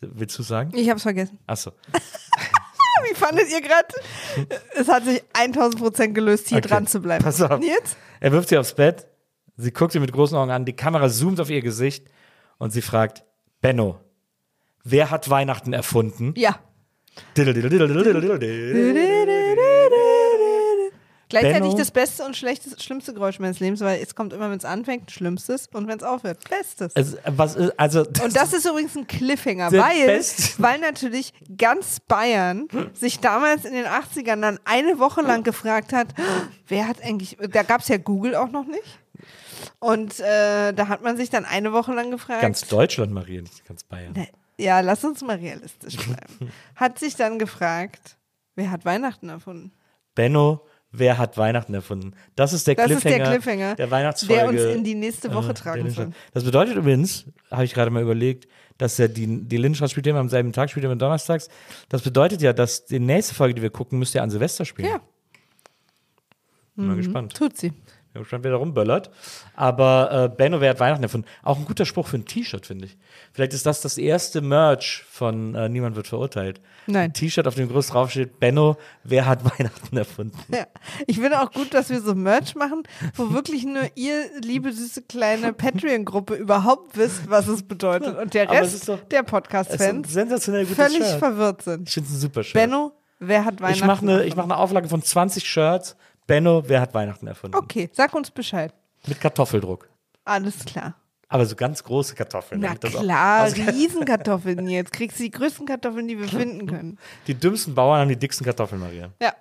willst 0.00 0.38
du 0.38 0.42
sagen? 0.42 0.72
Ich 0.76 0.88
hab's 0.90 1.02
vergessen. 1.02 1.38
Achso. 1.46 1.72
Wie 3.10 3.14
fandet 3.14 3.50
ihr 3.50 3.60
gerade? 3.60 3.88
Es 4.74 4.88
hat 4.88 5.04
sich 5.04 5.22
1000 5.32 5.80
Prozent 5.82 6.14
gelöst, 6.14 6.48
hier 6.48 6.58
Okay. 6.58 6.68
dran 6.68 6.86
zu 6.86 7.00
bleiben. 7.00 7.24
Pass 7.24 7.40
auf. 7.42 7.58
Nils? 7.58 7.96
Er 8.20 8.32
wirft 8.32 8.48
sie 8.48 8.58
aufs 8.58 8.74
Bett, 8.74 9.08
sie 9.56 9.72
guckt 9.72 9.92
sie 9.92 10.00
mit 10.00 10.12
großen 10.12 10.36
Augen 10.36 10.50
an, 10.50 10.64
die 10.64 10.74
Kamera 10.76 11.08
zoomt 11.08 11.40
auf 11.40 11.50
ihr 11.50 11.62
Gesicht 11.62 12.06
und 12.58 12.70
sie 12.72 12.82
fragt, 12.82 13.24
Benno, 13.60 14.00
wer 14.84 15.10
hat 15.10 15.28
Weihnachten 15.30 15.72
erfunden? 15.72 16.32
Ja. 16.36 16.60
Diddle, 17.36 17.52
diddle, 17.54 17.68
diddle, 17.70 17.88
diddle, 17.88 18.20
diddle, 18.20 18.38
diddle. 18.38 19.31
Gleichzeitig 21.32 21.62
Benno. 21.62 21.78
das 21.78 21.90
beste 21.90 22.24
und 22.24 22.36
schlechteste, 22.36 22.82
schlimmste 22.82 23.14
Geräusch 23.14 23.38
meines 23.38 23.58
Lebens, 23.58 23.80
weil 23.80 24.02
es 24.02 24.14
kommt 24.14 24.34
immer, 24.34 24.50
wenn 24.50 24.58
es 24.58 24.66
anfängt, 24.66 25.10
schlimmstes 25.10 25.68
und 25.72 25.88
wenn 25.88 25.96
es 25.96 26.04
aufhört, 26.04 26.38
bestes. 26.48 26.94
Also, 26.94 27.16
was 27.26 27.56
ist, 27.56 27.72
also, 27.78 28.00
Und 28.22 28.36
das 28.36 28.52
ist 28.52 28.66
übrigens 28.66 28.94
ein 28.96 29.06
Cliffhanger, 29.06 29.72
weil, 29.72 30.22
weil 30.58 30.78
natürlich 30.80 31.32
ganz 31.56 32.00
Bayern 32.00 32.68
sich 32.92 33.20
damals 33.20 33.64
in 33.64 33.72
den 33.72 33.86
80ern 33.86 34.40
dann 34.42 34.60
eine 34.64 34.98
Woche 34.98 35.22
lang 35.22 35.42
gefragt 35.42 35.94
hat, 35.94 36.08
wer 36.68 36.86
hat 36.86 37.02
eigentlich, 37.02 37.38
da 37.50 37.62
gab 37.62 37.80
es 37.80 37.88
ja 37.88 37.96
Google 37.96 38.34
auch 38.34 38.50
noch 38.50 38.66
nicht. 38.66 38.98
Und 39.78 40.20
äh, 40.20 40.72
da 40.72 40.88
hat 40.88 41.02
man 41.02 41.16
sich 41.16 41.30
dann 41.30 41.46
eine 41.46 41.72
Woche 41.72 41.94
lang 41.94 42.10
gefragt. 42.10 42.42
ganz 42.42 42.66
Deutschland, 42.66 43.12
Maria, 43.12 43.40
nicht 43.40 43.64
ganz 43.66 43.84
Bayern. 43.84 44.12
Ne, 44.12 44.28
Ja, 44.58 44.80
lass 44.80 45.02
uns 45.02 45.22
mal 45.22 45.36
realistisch 45.36 45.96
bleiben. 45.96 46.52
Hat 46.76 46.98
sich 46.98 47.16
dann 47.16 47.38
gefragt, 47.38 48.16
wer 48.54 48.70
hat 48.70 48.84
Weihnachten 48.84 49.28
erfunden? 49.28 49.72
Benno, 50.14 50.60
wer 50.92 51.18
hat 51.18 51.36
Weihnachten 51.36 51.74
erfunden? 51.74 52.12
Das 52.36 52.52
ist 52.52 52.66
der 52.66 52.74
Das 52.74 52.90
ist 52.90 53.00
Cliffhanger, 53.00 53.24
der 53.24 53.32
Cliffhanger, 53.32 53.74
der 53.74 53.90
Weihnachtsfolge. 53.90 54.56
der 54.56 54.68
uns 54.68 54.76
in 54.76 54.84
die 54.84 54.94
nächste 54.94 55.34
Woche 55.34 55.50
äh, 55.50 55.54
tragen 55.54 55.90
soll. 55.90 56.10
Das 56.32 56.44
bedeutet 56.44 56.76
übrigens, 56.76 57.26
habe 57.50 57.64
ich 57.64 57.74
gerade 57.74 57.90
mal 57.90 58.02
überlegt, 58.02 58.46
dass 58.78 58.98
ja 58.98 59.08
die, 59.08 59.44
die 59.44 59.56
Lindenstraße 59.56 59.90
spielt 59.90 60.06
immer 60.06 60.20
am 60.20 60.28
selben 60.28 60.52
Tag, 60.52 60.70
spielt 60.70 60.84
immer 60.84 60.96
donnerstags. 60.96 61.48
Das 61.88 62.02
bedeutet 62.02 62.42
ja, 62.42 62.52
dass 62.52 62.84
die 62.84 63.00
nächste 63.00 63.34
Folge, 63.34 63.54
die 63.54 63.62
wir 63.62 63.70
gucken, 63.70 63.98
müsste 63.98 64.18
ja 64.18 64.24
an 64.24 64.30
Silvester 64.30 64.64
spielen. 64.64 64.88
Ja. 64.88 65.00
Bin 66.76 66.86
mal 66.86 66.96
gespannt. 66.96 67.34
Tut 67.34 67.56
sie. 67.56 67.72
Wer 68.14 68.24
da 68.50 68.56
rumböllert. 68.56 69.10
Aber 69.54 70.24
äh, 70.32 70.36
Benno, 70.36 70.60
wer 70.60 70.70
hat 70.70 70.80
Weihnachten 70.80 71.02
erfunden? 71.02 71.26
Auch 71.42 71.58
ein 71.58 71.64
guter 71.64 71.86
Spruch 71.86 72.08
für 72.08 72.18
ein 72.18 72.26
T-Shirt, 72.26 72.66
finde 72.66 72.84
ich. 72.86 72.98
Vielleicht 73.32 73.54
ist 73.54 73.64
das 73.64 73.80
das 73.80 73.96
erste 73.96 74.42
Merch 74.42 75.04
von 75.10 75.54
äh, 75.54 75.68
Niemand 75.70 75.96
wird 75.96 76.08
verurteilt. 76.08 76.60
Nein. 76.86 77.04
Ein 77.10 77.12
T-Shirt, 77.14 77.46
auf 77.48 77.54
dem 77.54 77.68
groß 77.70 77.86
draufsteht, 77.88 78.38
Benno, 78.38 78.76
wer 79.02 79.24
hat 79.26 79.44
Weihnachten 79.58 79.96
erfunden? 79.96 80.38
Ja. 80.52 80.66
Ich 81.06 81.20
finde 81.20 81.40
auch 81.40 81.52
gut, 81.52 81.72
dass 81.72 81.88
wir 81.88 82.00
so 82.02 82.14
Merch 82.14 82.54
machen, 82.54 82.82
wo 83.14 83.32
wirklich 83.32 83.64
nur 83.64 83.84
ihr, 83.94 84.24
liebe, 84.42 84.72
süße, 84.72 85.02
kleine 85.02 85.52
Patreon-Gruppe 85.54 86.34
überhaupt 86.34 86.96
wisst, 86.98 87.30
was 87.30 87.48
es 87.48 87.62
bedeutet. 87.62 88.18
Und 88.18 88.34
der 88.34 88.50
Rest 88.50 88.88
doch- 88.88 88.98
der 89.08 89.22
Podcast-Fans 89.22 90.12
völlig 90.12 90.98
Shirt. 91.04 91.18
verwirrt 91.18 91.62
sind. 91.62 91.88
Ich 91.88 91.94
finde 91.94 92.08
es 92.10 92.14
ein 92.16 92.20
super 92.20 92.42
Shirt. 92.42 92.54
Benno, 92.54 92.92
wer 93.20 93.44
hat 93.44 93.60
Weihnachten 93.60 93.74
ich 93.74 93.86
mache 93.86 94.36
mach 94.36 94.44
eine 94.44 94.56
Auflage 94.56 94.88
von 94.88 95.02
20 95.02 95.44
Shirts. 95.48 95.96
Benno, 96.32 96.62
wer 96.66 96.80
hat 96.80 96.94
Weihnachten 96.94 97.26
erfunden? 97.26 97.54
Okay, 97.58 97.90
sag 97.92 98.14
uns 98.14 98.30
Bescheid. 98.30 98.72
Mit 99.06 99.20
Kartoffeldruck. 99.20 99.86
Alles 100.24 100.64
klar. 100.64 100.94
Aber 101.28 101.44
so 101.44 101.54
ganz 101.56 101.84
große 101.84 102.14
Kartoffeln. 102.14 102.60
Na 102.62 102.74
klar, 102.74 103.44
aus- 103.46 103.54
Riesenkartoffeln 103.56 104.66
jetzt. 104.68 104.92
Kriegst 104.92 105.18
du 105.18 105.24
die 105.24 105.30
größten 105.30 105.66
Kartoffeln, 105.66 106.08
die 106.08 106.18
wir 106.18 106.28
finden 106.28 106.66
können. 106.66 106.98
Die 107.26 107.34
dümmsten 107.34 107.74
Bauern 107.74 108.00
haben 108.00 108.08
die 108.08 108.16
dicksten 108.16 108.46
Kartoffeln, 108.46 108.80
Maria. 108.80 109.10
Ja. 109.20 109.34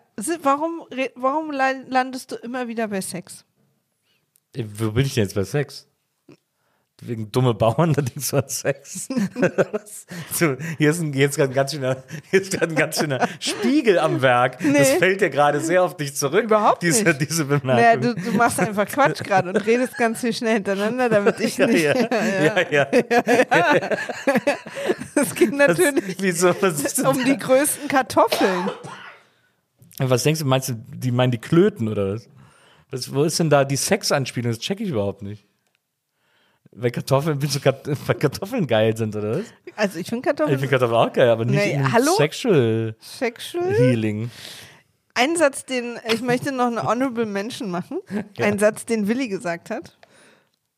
Warum, 0.44 0.82
warum 1.16 1.52
la- 1.52 1.82
landest 1.88 2.32
du 2.34 2.36
immer 2.36 2.68
wieder 2.68 2.89
bei 2.89 3.00
Sex? 3.00 3.46
Äh, 4.54 4.66
Wo 4.74 4.92
bin 4.92 5.06
ich 5.06 5.14
denn 5.14 5.24
jetzt 5.24 5.36
bei 5.36 5.46
Sex? 5.46 5.88
Wegen 7.04 7.32
dumme 7.32 7.56
Bauern, 7.56 7.93
da 7.93 8.02
denkst 8.04 8.30
du 8.30 8.38
an 8.38 8.47
Sex. 8.47 9.08
So, 10.34 10.56
hier 10.78 10.91
ist, 10.91 11.02
ein, 11.02 11.14
hier 11.14 11.28
ist 11.30 11.36
gerade 11.36 11.52
ein 11.52 11.56
ganz 11.56 11.72
schöner, 11.72 12.04
hier 12.30 12.41
ist 12.41 12.62
ein 12.62 12.76
ganz 12.76 12.99
schöner 12.99 13.28
Spiegel 13.39 13.97
am 13.99 14.22
Werk. 14.22 14.60
Das 14.60 14.68
Nee. 14.70 14.97
fällt 14.99 15.22
dir 15.22 15.30
gerade 15.32 15.60
sehr 15.62 15.84
auf 15.84 15.97
dich 15.97 16.16
zurück. 16.16 16.43
Überhaupt 16.43 16.84
diese, 16.84 17.04
nicht. 17.04 17.22
Diese 17.22 17.45
Naja, 17.45 17.95
Bemerkung. 17.95 18.16
du, 18.24 18.32
du 18.32 18.38
machst 18.38 18.60
einfach 18.60 18.86
Quatsch 18.88 19.24
gerade 19.24 19.49
und 19.49 19.58
redest 19.66 19.97
ganz 19.97 20.22
viel 20.22 20.32
schnell 20.34 20.54
hintereinander, 20.56 21.10
damit 21.10 21.39
ich 21.39 21.58
ja, 21.58 21.68
nicht. 21.68 21.84
ja, 21.84 21.95
ja, 21.99 22.66
ja. 22.70 22.88
Es 25.16 25.36
geht 25.36 25.52
Das, 25.60 25.78
natürlich 25.78 26.16
wieso, 26.20 26.54
was 26.62 26.82
ist 26.84 26.97
denn 26.99 27.08
um 27.08 27.24
die 27.24 27.38
größten 27.38 27.88
Kartoffeln. 27.88 28.70
Was 29.99 30.24
denkst 30.24 30.41
du, 30.41 30.45
meinst 30.45 30.70
du, 30.70 30.74
die 30.74 31.12
meinen 31.12 31.32
die 31.32 31.38
Klöten 31.39 31.88
oder 31.88 32.14
was? 32.14 32.30
was 32.91 33.14
wo 33.14 33.24
ist 33.24 33.39
denn 33.39 33.49
da 33.49 33.66
die 33.66 33.76
Sexanspielung? 33.76 34.52
Das 34.52 34.60
check 34.60 34.80
ich 34.80 34.89
überhaupt 34.89 35.22
nicht. 35.22 35.45
Weil 36.74 36.92
Kartoffeln, 36.92 37.38
bist 37.38 37.56
du 37.56 37.60
Kat 37.60 37.86
weil 38.08 38.16
Kartoffeln 38.16 38.66
geil 38.66 38.96
sind, 38.96 39.16
oder 39.16 39.40
was? 39.40 39.46
Also 39.76 40.00
ich 40.00 40.08
finde 40.08 40.22
Ich 40.22 40.26
Kartoffeln 40.26 40.60
finde 40.60 40.70
Kartoffeln 40.70 40.98
auch 40.98 41.14
geil, 41.14 41.30
aber 41.30 41.46
nicht 41.46 41.56
Nee, 41.56 41.74
in 41.74 41.92
hallo? 41.92 42.14
Sexual 42.16 42.96
sexual. 43.00 43.74
Healing. 43.74 44.32
Ein 45.14 45.36
Satz, 45.36 45.66
den 45.66 46.00
ich 46.08 46.22
möchte 46.22 46.54
noch 46.54 46.68
eine 46.68 46.84
Honorable 46.84 47.26
Mention 47.26 47.70
machen. 47.70 48.00
Ein 48.40 48.60
Satz, 48.60 48.86
den 48.86 49.10
Willi 49.10 49.28
gesagt 49.28 49.70
hat. 49.70 49.98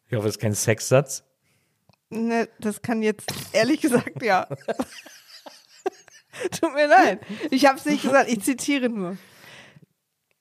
Ich 0.10 0.16
hoffe, 0.16 0.26
das 0.26 0.36
ist 0.38 0.41
kein 0.41 0.56
Sexsatz. 0.56 1.24
Ne, 2.10 2.48
das 2.60 2.82
kann 2.82 3.02
jetzt 3.04 3.32
ehrlich 3.52 3.82
gesagt 3.82 4.22
ja. 4.24 4.48
Tut 6.60 6.74
mir 6.74 6.88
leid. 6.88 7.20
Ich 7.52 7.68
habe 7.68 7.78
es 7.78 7.86
nicht 7.86 8.04
gesagt. 8.04 8.30
Ich 8.30 8.41
zitiere 8.41 8.89
nur. 8.89 9.18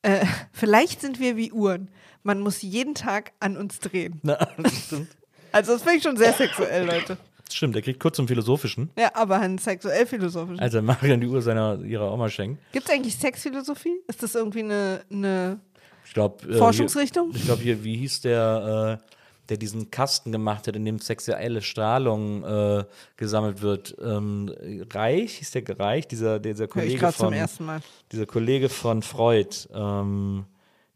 Äh, 0.02 0.24
vielleicht 0.52 1.00
sind 1.00 1.20
wir 1.20 1.36
wie 1.36 1.52
Uhren. 1.52 1.90
Man 2.22 2.40
muss 2.40 2.62
jeden 2.62 2.94
Tag 2.94 3.32
an 3.40 3.56
uns 3.56 3.78
drehen. 3.78 4.20
Na, 4.22 4.36
das 4.58 4.86
stimmt. 4.86 5.16
Also 5.52 5.72
das 5.72 5.82
finde 5.82 5.98
ich 5.98 6.02
schon 6.02 6.16
sehr 6.16 6.32
sexuell, 6.32 6.86
Leute. 6.86 7.16
Stimmt, 7.50 7.74
der 7.74 7.82
kriegt 7.82 8.00
kurz 8.00 8.16
zum 8.16 8.26
Philosophischen. 8.26 8.90
Ja, 8.98 9.10
aber 9.14 9.38
ein 9.40 9.58
sexuell-philosophisch. 9.58 10.58
Also 10.58 10.80
Marian 10.80 11.20
die 11.20 11.26
Uhr 11.26 11.42
seiner, 11.42 11.78
ihrer 11.82 12.10
Oma 12.12 12.30
schenkt. 12.30 12.60
Gibt 12.72 12.88
es 12.88 12.94
eigentlich 12.94 13.14
Sexphilosophie? 13.16 13.96
Ist 14.08 14.22
das 14.22 14.34
irgendwie 14.34 14.60
eine, 14.60 15.02
eine 15.10 15.60
Ich 16.06 16.14
glaube. 16.14 16.48
Äh, 16.48 16.56
Forschungsrichtung? 16.56 17.30
Hier, 17.30 17.36
ich 17.36 17.44
glaube, 17.44 17.62
hier, 17.62 17.84
wie 17.84 17.96
hieß 17.96 18.22
der, 18.22 19.00
äh, 19.02 19.12
der 19.50 19.56
diesen 19.58 19.90
Kasten 19.90 20.32
gemacht 20.32 20.66
hat, 20.66 20.76
in 20.76 20.84
dem 20.86 20.98
sexuelle 20.98 21.60
Strahlung 21.60 22.42
äh, 22.42 22.84
gesammelt 23.18 23.60
wird? 23.60 23.96
Ähm, 24.02 24.50
Reich, 24.90 25.34
hieß 25.34 25.50
der 25.50 25.78
Reich, 25.78 26.08
dieser, 26.08 26.38
dieser 26.40 26.60
Hör 26.60 26.68
ich 26.68 26.72
Kollege 26.72 26.98
gerade 26.98 27.12
von. 27.12 27.26
zum 27.26 27.34
ersten 27.34 27.66
Mal. 27.66 27.80
Dieser 28.12 28.24
Kollege 28.24 28.70
von 28.70 29.02
Freud. 29.02 29.68
Ähm, 29.74 30.46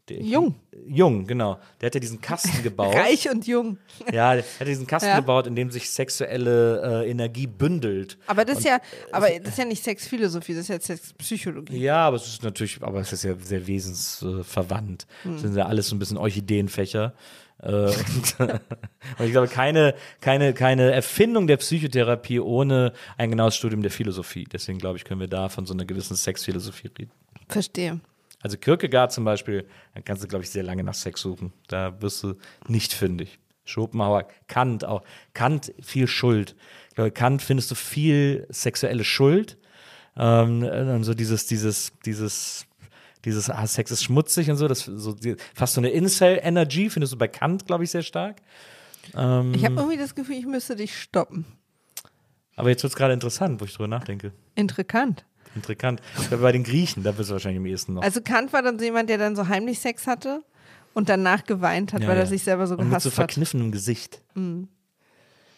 der, 0.09 0.21
Jung. 0.21 0.55
Jung, 0.87 1.25
genau. 1.27 1.59
Der 1.81 1.87
hat 1.87 1.95
ja 1.95 1.99
diesen 1.99 2.21
Kasten 2.21 2.63
gebaut. 2.63 2.95
Reich 2.95 3.29
und 3.29 3.45
jung. 3.47 3.77
Ja, 4.11 4.35
der 4.35 4.43
hat 4.59 4.67
diesen 4.67 4.87
Kasten 4.87 5.09
Ja. 5.09 5.19
gebaut, 5.19 5.47
in 5.47 5.55
dem 5.55 5.69
sich 5.71 5.89
sexuelle 5.89 7.03
äh, 7.03 7.09
Energie 7.09 7.47
bündelt. 7.47 8.17
Aber 8.27 8.45
das 8.45 8.59
ist 8.59 8.65
ja, 8.65 8.79
aber 9.11 9.27
das 9.39 9.49
ist 9.53 9.57
ja 9.57 9.65
nicht 9.65 9.83
Sexphilosophie, 9.83 10.53
das 10.53 10.63
ist 10.63 10.69
ja 10.69 10.79
Sexpsychologie. 10.79 11.77
Ja, 11.77 12.07
aber 12.07 12.15
es 12.17 12.27
ist 12.27 12.43
natürlich, 12.43 12.81
aber 12.81 12.99
es 13.01 13.11
ist 13.11 13.23
ja 13.23 13.35
sehr 13.37 13.67
wesensverwandt. 13.67 14.45
Verwandt. 14.47 15.07
Das 15.23 15.41
sind 15.41 15.55
ja 15.55 15.65
alles 15.65 15.87
so 15.89 15.95
ein 15.95 15.99
bisschen 15.99 16.17
Orchideenfächer. 16.17 17.13
Äh, 17.61 17.67
und, 17.69 18.39
und 18.39 19.25
ich 19.25 19.31
glaube, 19.31 19.47
keine, 19.47 19.95
keine, 20.21 20.53
keine 20.53 20.91
Erfindung 20.91 21.47
der 21.47 21.57
Psychotherapie 21.57 22.39
ohne 22.39 22.93
ein 23.17 23.29
genaues 23.29 23.55
Studium 23.55 23.81
der 23.81 23.91
Philosophie. 23.91 24.45
Deswegen 24.51 24.77
glaube 24.77 24.97
ich, 24.97 25.03
können 25.05 25.19
wir 25.19 25.27
da 25.27 25.49
von 25.49 25.65
so 25.65 25.73
einer 25.73 25.85
gewissen 25.85 26.15
Sexphilosophie 26.15 26.91
reden. 26.97 27.11
Verstehe. 27.49 27.99
Also 28.47 28.57
Kierkegaard 28.59 29.11
zum 29.11 29.25
Beispiel, 29.25 29.67
da 29.93 29.99
kannst 29.99 30.23
du, 30.23 30.27
glaube 30.29 30.45
ich, 30.45 30.49
sehr 30.49 30.63
lange 30.63 30.81
nach 30.81 30.93
Sex 30.93 31.19
suchen. 31.19 31.51
Da 31.67 32.01
wirst 32.01 32.23
du 32.23 32.35
nicht 32.69 32.93
fündig. 32.93 33.39
Schopenhauer, 33.65 34.25
Kant 34.47 34.85
auch. 34.85 35.03
Kant 35.33 35.73
viel 35.81 36.07
Schuld. 36.07 36.55
Ich 36.87 36.95
glaube, 36.95 37.11
Kant 37.11 37.41
findest 37.41 37.69
du 37.71 37.75
viel 37.75 38.47
sexuelle 38.49 39.03
Schuld. 39.03 39.57
Ähm, 40.15 40.63
und 40.63 41.03
so 41.03 41.13
dieses, 41.13 41.45
dieses, 41.47 41.91
dieses, 42.05 42.65
dieses, 43.25 43.49
ah, 43.49 43.67
Sex 43.67 43.91
ist 43.91 44.05
schmutzig 44.05 44.49
und 44.49 44.55
so, 44.55 44.69
das 44.69 44.85
so 44.85 45.11
die, 45.11 45.35
fast 45.53 45.73
so 45.73 45.81
eine 45.81 45.89
Incel-Energy 45.89 46.89
findest 46.89 47.11
du 47.11 47.17
bei 47.17 47.27
Kant, 47.27 47.65
glaube 47.65 47.83
ich, 47.83 47.91
sehr 47.91 48.01
stark. 48.01 48.37
Ähm, 49.13 49.53
Ich 49.53 49.65
habe 49.65 49.75
irgendwie 49.75 49.97
das 49.97 50.15
Gefühl, 50.15 50.37
ich 50.37 50.45
müsste 50.45 50.77
dich 50.77 50.97
stoppen. 50.97 51.45
aber 52.55 52.69
jetzt 52.69 52.81
wird 52.83 52.93
es 52.93 52.97
gerade 52.97 53.13
interessant, 53.13 53.59
wo 53.59 53.65
ich 53.65 53.73
drüber 53.73 53.89
nachdenke. 53.89 54.31
Intrikant. 54.55 55.25
Intrikant. 55.57 56.01
Bei 56.29 56.51
den 56.51 56.63
Griechen, 56.63 57.03
da 57.03 57.17
wirst 57.17 57.29
du 57.29 57.33
wahrscheinlich 57.33 57.59
am 57.59 57.65
ehesten 57.65 57.93
noch. 57.95 58.01
Also 58.01 58.21
Kant 58.21 58.53
war 58.53 58.61
dann 58.61 58.79
so 58.79 58.85
jemand, 58.85 59.09
der 59.09 59.17
dann 59.17 59.35
so 59.35 59.47
heimlich 59.47 59.79
Sex 59.79 60.07
hatte 60.07 60.41
und 60.93 61.09
danach 61.09 61.43
geweint 61.43 61.93
hat, 61.93 62.01
Ja, 62.01 62.07
weil 62.07 62.15
ja. 62.15 62.21
er 62.23 62.27
sich 62.27 62.43
selber 62.43 62.65
so 62.67 62.73
Und 62.75 62.81
mit 62.85 62.89
gehasst 62.89 63.03
so 63.03 63.09
hat. 63.11 63.15
verkniffenem 63.15 63.71
Gesicht. 63.71 64.21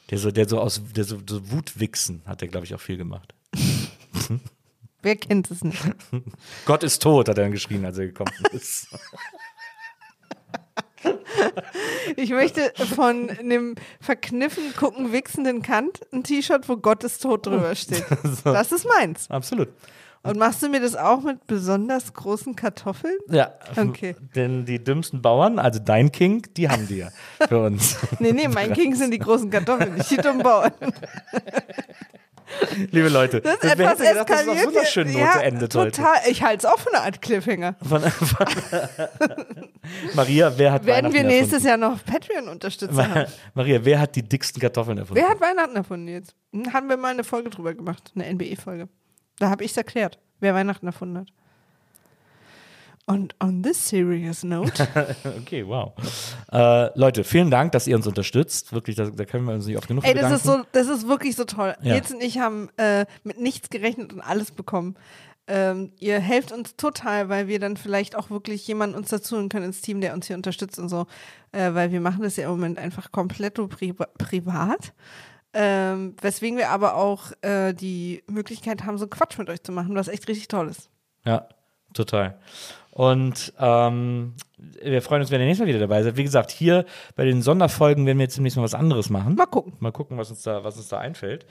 Der 0.10 0.18
so, 0.18 0.32
der 0.32 0.48
so 0.50 0.60
aus, 0.60 0.82
der 0.96 1.04
so, 1.04 1.18
so 1.28 1.52
Wutwichsen 1.52 2.22
hat 2.26 2.42
er, 2.42 2.48
glaube 2.48 2.66
ich, 2.66 2.74
auch 2.76 2.82
viel 2.82 2.98
gemacht. 2.98 3.34
Wer 5.02 5.16
kennt 5.16 5.50
es 5.50 5.64
nicht? 5.64 5.82
Gott 6.66 6.84
ist 6.84 7.02
tot, 7.02 7.30
hat 7.30 7.38
er 7.38 7.44
dann 7.46 7.52
geschrien, 7.54 7.86
als 7.86 7.98
er 7.98 8.08
gekommen 8.08 8.32
ist. 8.52 8.88
Ich 12.16 12.32
möchte 12.32 12.74
von 12.96 13.30
einem 13.30 13.76
verkniffen 14.02 14.76
gucken, 14.76 15.12
wichsenden 15.12 15.62
Kant 15.62 16.02
ein 16.12 16.24
T-Shirt, 16.24 16.68
wo 16.68 16.78
Gott 16.78 17.04
ist 17.04 17.22
tot 17.22 17.46
drüber 17.46 17.76
steht. 17.76 18.06
Das 18.44 18.72
ist 18.72 18.88
meins. 18.88 19.30
Absolut. 19.30 19.70
Und 20.22 20.38
machst 20.38 20.62
du 20.62 20.68
mir 20.68 20.82
das 20.82 20.96
auch 20.96 21.22
mit 21.22 21.48
besonders 21.48 22.14
großen 22.14 22.54
Kartoffeln? 22.56 23.18
Ja. 23.30 23.54
Okay. 23.78 24.16
Denn 24.36 24.66
die 24.66 24.84
dümmsten 24.84 25.22
Bauern, 25.22 25.60
also 25.60 25.80
dein 25.80 26.12
King, 26.12 26.46
die 26.58 26.68
haben 26.68 26.88
die 26.88 26.98
ja 26.98 27.10
für 27.48 27.60
uns. 27.60 27.98
Nee, 28.20 28.34
nee, 28.34 28.50
mein 28.50 28.74
King 28.74 28.96
sind 28.96 29.12
die 29.12 29.20
großen 29.20 29.50
Kartoffeln, 29.50 29.96
nicht 29.96 30.12
die 30.12 30.18
dummen 30.18 30.44
Bauern. 30.44 30.74
Liebe 32.92 33.10
Leute, 33.10 33.42
Das 33.42 33.56
ist 33.56 33.64
etwas 33.64 33.98
gedacht, 33.98 34.20
auf 34.20 34.30
eskaliert. 34.38 34.64
so 34.64 34.70
einer 34.78 34.86
schönen 34.86 35.12
Note 35.14 35.24
ja, 35.26 35.40
endet 35.42 35.76
heute. 35.76 35.92
total. 35.92 36.16
Ich 36.30 36.44
halte 36.44 36.66
es 36.68 36.72
auch 36.74 36.80
für 36.80 36.94
eine 36.94 37.04
Art 37.04 37.22
Cliffhanger. 37.22 37.76
Von, 37.88 38.02
von 38.02 38.48
Maria, 40.16 40.52
wer 40.58 40.72
hat 40.74 40.86
Werden 40.86 41.12
wir 41.14 41.20
Weihnachten 41.20 41.28
nächstes 41.28 41.64
Jahr 41.64 41.78
noch 41.78 42.04
Patreon-Unterstützer 42.06 42.94
haben? 42.96 43.12
erfunden? 43.16 43.32
Maria, 43.54 43.80
wer 43.86 44.00
hat 44.00 44.16
die 44.16 44.24
dicksten 44.24 44.62
Kartoffeln 44.62 44.98
erfunden? 44.98 45.22
Wer 45.22 45.30
hat 45.30 45.42
Weihnachten 45.42 45.76
erfunden 45.76 46.08
jetzt? 46.08 46.36
Hm, 46.54 46.72
Haben 46.74 46.90
wir 46.90 46.98
mal 46.98 47.12
eine 47.14 47.24
Folge 47.24 47.50
drüber 47.50 47.74
gemacht, 47.74 48.12
eine 48.16 48.26
NBE-Folge. 48.34 48.88
Da 49.40 49.50
habe 49.50 49.64
ich 49.64 49.72
es 49.72 49.78
erklärt, 49.78 50.20
wer 50.40 50.54
Weihnachten 50.54 50.86
erfunden 50.88 51.20
hat. 51.20 51.28
Und 53.10 53.34
on 53.40 53.64
this 53.64 53.90
serious 53.90 54.44
note, 54.44 54.88
Okay, 55.42 55.66
wow. 55.66 55.94
Äh, 56.52 56.92
Leute, 56.98 57.24
vielen 57.24 57.50
Dank, 57.50 57.72
dass 57.72 57.88
ihr 57.88 57.96
uns 57.96 58.06
unterstützt. 58.06 58.72
Wirklich, 58.72 58.96
da, 58.98 59.10
da 59.10 59.26
können 59.26 59.46
wir 59.46 59.56
uns 59.56 59.66
nicht 59.66 59.78
oft 59.78 59.88
genug 59.88 60.04
ey, 60.04 60.14
das 60.14 60.26
bedanken. 60.26 60.36
ist 60.38 60.44
so, 60.44 60.62
das 60.74 60.88
ist 60.88 61.08
wirklich 61.08 61.36
so 61.36 61.46
toll. 61.46 61.76
Ja. 61.82 61.96
Nils 61.96 62.12
und 62.12 62.22
ich 62.22 62.38
haben 62.38 62.70
äh, 62.78 63.08
mit 63.24 63.42
nichts 63.42 63.72
gerechnet 63.72 64.14
und 64.14 64.22
alles 64.22 64.52
bekommen. 64.52 64.96
Ähm, 65.48 65.92
ihr 65.98 66.20
helft 66.20 66.52
uns 66.52 66.76
total, 66.76 67.30
weil 67.30 67.48
wir 67.48 67.60
dann 67.60 67.78
vielleicht 67.78 68.16
auch 68.16 68.30
wirklich 68.30 68.68
jemanden 68.68 68.96
uns 68.96 69.10
dazu 69.10 69.38
holen 69.38 69.50
können 69.50 69.66
ins 69.66 69.82
Team, 69.82 70.02
der 70.02 70.14
uns 70.14 70.28
hier 70.28 70.36
unterstützt 70.36 70.78
und 70.78 70.90
so. 70.90 71.08
Äh, 71.52 71.74
weil 71.74 71.92
wir 71.92 72.02
machen 72.02 72.22
das 72.22 72.36
ja 72.36 72.44
im 72.44 72.52
Moment 72.52 72.78
einfach 72.78 73.12
komplett 73.12 73.56
pri 73.56 73.94
privat. 74.20 74.94
Ähm, 75.54 76.16
weswegen 76.22 76.60
wir 76.60 76.70
aber 76.70 76.94
auch 76.94 77.32
äh, 77.42 77.74
die 77.74 78.22
Möglichkeit 78.28 78.86
haben, 78.86 79.00
so 79.00 79.08
Quatsch 79.08 79.40
mit 79.40 79.50
euch 79.50 79.64
zu 79.64 79.72
machen, 79.72 79.96
was 79.96 80.10
echt 80.10 80.28
richtig 80.28 80.48
toll 80.48 80.68
ist. 80.68 80.92
Ja, 81.26 81.50
total. 81.96 82.38
Und 82.92 83.54
ähm, 83.60 84.34
wir 84.58 85.02
freuen 85.02 85.22
uns, 85.22 85.32
wenn 85.32 85.40
ihr 85.40 85.46
nächstes 85.46 85.66
Mal 85.66 85.70
wieder 85.70 85.80
dabei 85.80 86.04
seid. 86.04 86.18
Wie 86.18 86.24
gesagt, 86.24 86.52
hier 86.52 86.86
bei 87.16 87.24
den 87.26 87.42
Sonderfolgen 87.42 88.06
werden 88.06 88.18
wir 88.18 88.24
jetzt 88.24 88.38
demnächst 88.38 88.58
mal 88.58 88.64
was 88.64 88.74
anderes 88.74 89.10
machen. 89.10 89.36
Mal 89.36 89.46
gucken. 89.46 89.74
Mal 89.80 89.92
gucken, 89.92 90.18
was 90.18 90.32
uns 90.32 90.42
da, 90.42 90.64
was 90.64 90.78
uns 90.78 90.90
da 90.90 91.00
einfällt. 91.00 91.46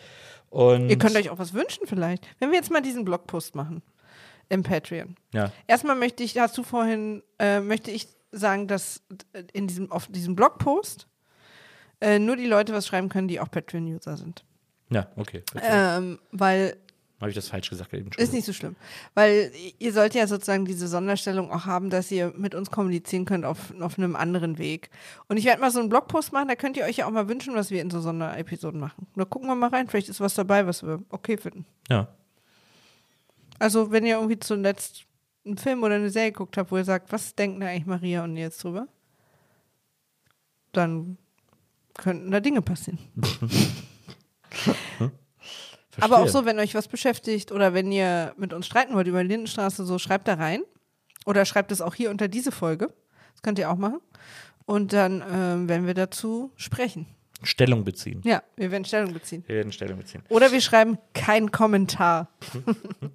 Und 0.50 0.88
Ihr 0.88 0.98
könnt 0.98 1.16
euch 1.16 1.30
auch 1.30 1.38
was 1.38 1.54
wünschen 1.54 1.86
vielleicht. 1.86 2.26
Wenn 2.38 2.50
wir 2.50 2.56
jetzt 2.56 2.70
mal 2.70 2.82
diesen 2.82 3.04
Blogpost 3.04 3.54
machen 3.54 3.82
im 4.48 4.62
Patreon. 4.62 5.16
ja, 5.32 5.52
Erstmal 5.66 5.94
möchte 5.94 6.22
ich, 6.22 6.38
hast 6.38 6.56
du 6.56 6.62
vorhin, 6.62 7.22
äh, 7.38 7.60
möchte 7.60 7.90
ich 7.90 8.08
sagen, 8.32 8.66
dass 8.66 9.02
in 9.52 9.66
diesem, 9.66 9.92
auf 9.92 10.06
diesem 10.08 10.34
Blogpost 10.36 11.06
äh, 12.00 12.18
nur 12.18 12.36
die 12.36 12.46
Leute 12.46 12.72
was 12.72 12.86
schreiben 12.86 13.08
können, 13.08 13.28
die 13.28 13.40
auch 13.40 13.50
Patreon-User 13.50 14.16
sind. 14.16 14.44
ja, 14.90 15.08
okay. 15.16 15.42
Ähm, 15.62 16.18
weil 16.30 16.76
Habe 17.20 17.30
ich 17.30 17.34
das 17.34 17.48
falsch 17.48 17.68
gesagt 17.68 17.92
eben 17.94 18.12
schon? 18.12 18.22
ist 18.22 18.32
nicht 18.32 18.44
so 18.44 18.52
schlimm. 18.52 18.76
Weil 19.14 19.50
ihr 19.78 19.92
sollt 19.92 20.14
ja 20.14 20.28
sozusagen 20.28 20.64
diese 20.64 20.86
Sonderstellung 20.86 21.50
auch 21.50 21.66
haben, 21.66 21.90
dass 21.90 22.12
ihr 22.12 22.32
mit 22.36 22.54
uns 22.54 22.70
kommunizieren 22.70 23.24
könnt 23.24 23.44
auf, 23.44 23.74
auf 23.80 23.98
einem 23.98 24.14
anderen 24.14 24.58
Weg. 24.58 24.90
Und 25.26 25.36
ich 25.36 25.44
werde 25.44 25.60
mal 25.60 25.72
so 25.72 25.80
einen 25.80 25.88
Blogpost 25.88 26.32
machen, 26.32 26.46
da 26.46 26.54
könnt 26.54 26.76
ihr 26.76 26.84
euch 26.84 26.98
ja 26.98 27.06
auch 27.06 27.10
mal 27.10 27.28
wünschen, 27.28 27.56
was 27.56 27.72
wir 27.72 27.82
in 27.82 27.90
so 27.90 28.00
Sonderepisoden 28.00 28.78
machen. 28.78 29.08
Da 29.16 29.24
gucken 29.24 29.48
wir 29.48 29.56
mal 29.56 29.70
rein, 29.70 29.88
vielleicht 29.88 30.08
ist 30.08 30.20
was 30.20 30.34
dabei, 30.34 30.66
was 30.66 30.84
wir 30.84 31.02
okay 31.10 31.36
finden. 31.36 31.66
Ja. 31.90 32.06
Also, 33.58 33.90
wenn 33.90 34.06
ihr 34.06 34.14
irgendwie 34.16 34.38
zuletzt 34.38 35.04
einen 35.44 35.58
Film 35.58 35.82
oder 35.82 35.96
eine 35.96 36.10
Serie 36.10 36.30
geguckt 36.30 36.56
habt, 36.56 36.70
wo 36.70 36.76
ihr 36.76 36.84
sagt, 36.84 37.10
was 37.10 37.34
denken 37.34 37.58
da 37.58 37.66
eigentlich 37.66 37.86
Maria 37.86 38.22
und 38.22 38.34
Nils 38.34 38.58
drüber? 38.58 38.86
Dann 40.70 41.18
könnten 41.94 42.30
da 42.30 42.38
Dinge 42.38 42.62
passieren. 42.62 43.00
Aber 46.00 46.18
auch 46.18 46.28
so, 46.28 46.44
wenn 46.44 46.58
euch 46.58 46.74
was 46.74 46.88
beschäftigt 46.88 47.52
oder 47.52 47.74
wenn 47.74 47.90
ihr 47.92 48.34
mit 48.36 48.52
uns 48.52 48.66
streiten 48.66 48.94
wollt 48.94 49.06
über 49.06 49.22
die 49.22 49.28
Lindenstraße, 49.28 49.84
so 49.84 49.98
schreibt 49.98 50.28
da 50.28 50.34
rein. 50.34 50.62
Oder 51.26 51.44
schreibt 51.44 51.72
es 51.72 51.80
auch 51.80 51.94
hier 51.94 52.10
unter 52.10 52.28
diese 52.28 52.52
Folge. 52.52 52.92
Das 53.32 53.42
könnt 53.42 53.58
ihr 53.58 53.70
auch 53.70 53.76
machen. 53.76 54.00
Und 54.64 54.92
dann 54.92 55.22
ähm, 55.30 55.68
werden 55.68 55.86
wir 55.86 55.94
dazu 55.94 56.52
sprechen. 56.56 57.06
Stellung 57.42 57.84
beziehen. 57.84 58.20
Ja, 58.24 58.42
wir 58.56 58.70
werden 58.70 58.84
Stellung 58.84 59.12
beziehen. 59.12 59.44
Wir 59.46 59.56
werden 59.56 59.72
Stellung 59.72 59.98
beziehen. 59.98 60.22
Oder 60.28 60.50
wir 60.52 60.60
schreiben 60.60 60.98
kein 61.14 61.52
Kommentar. 61.52 62.28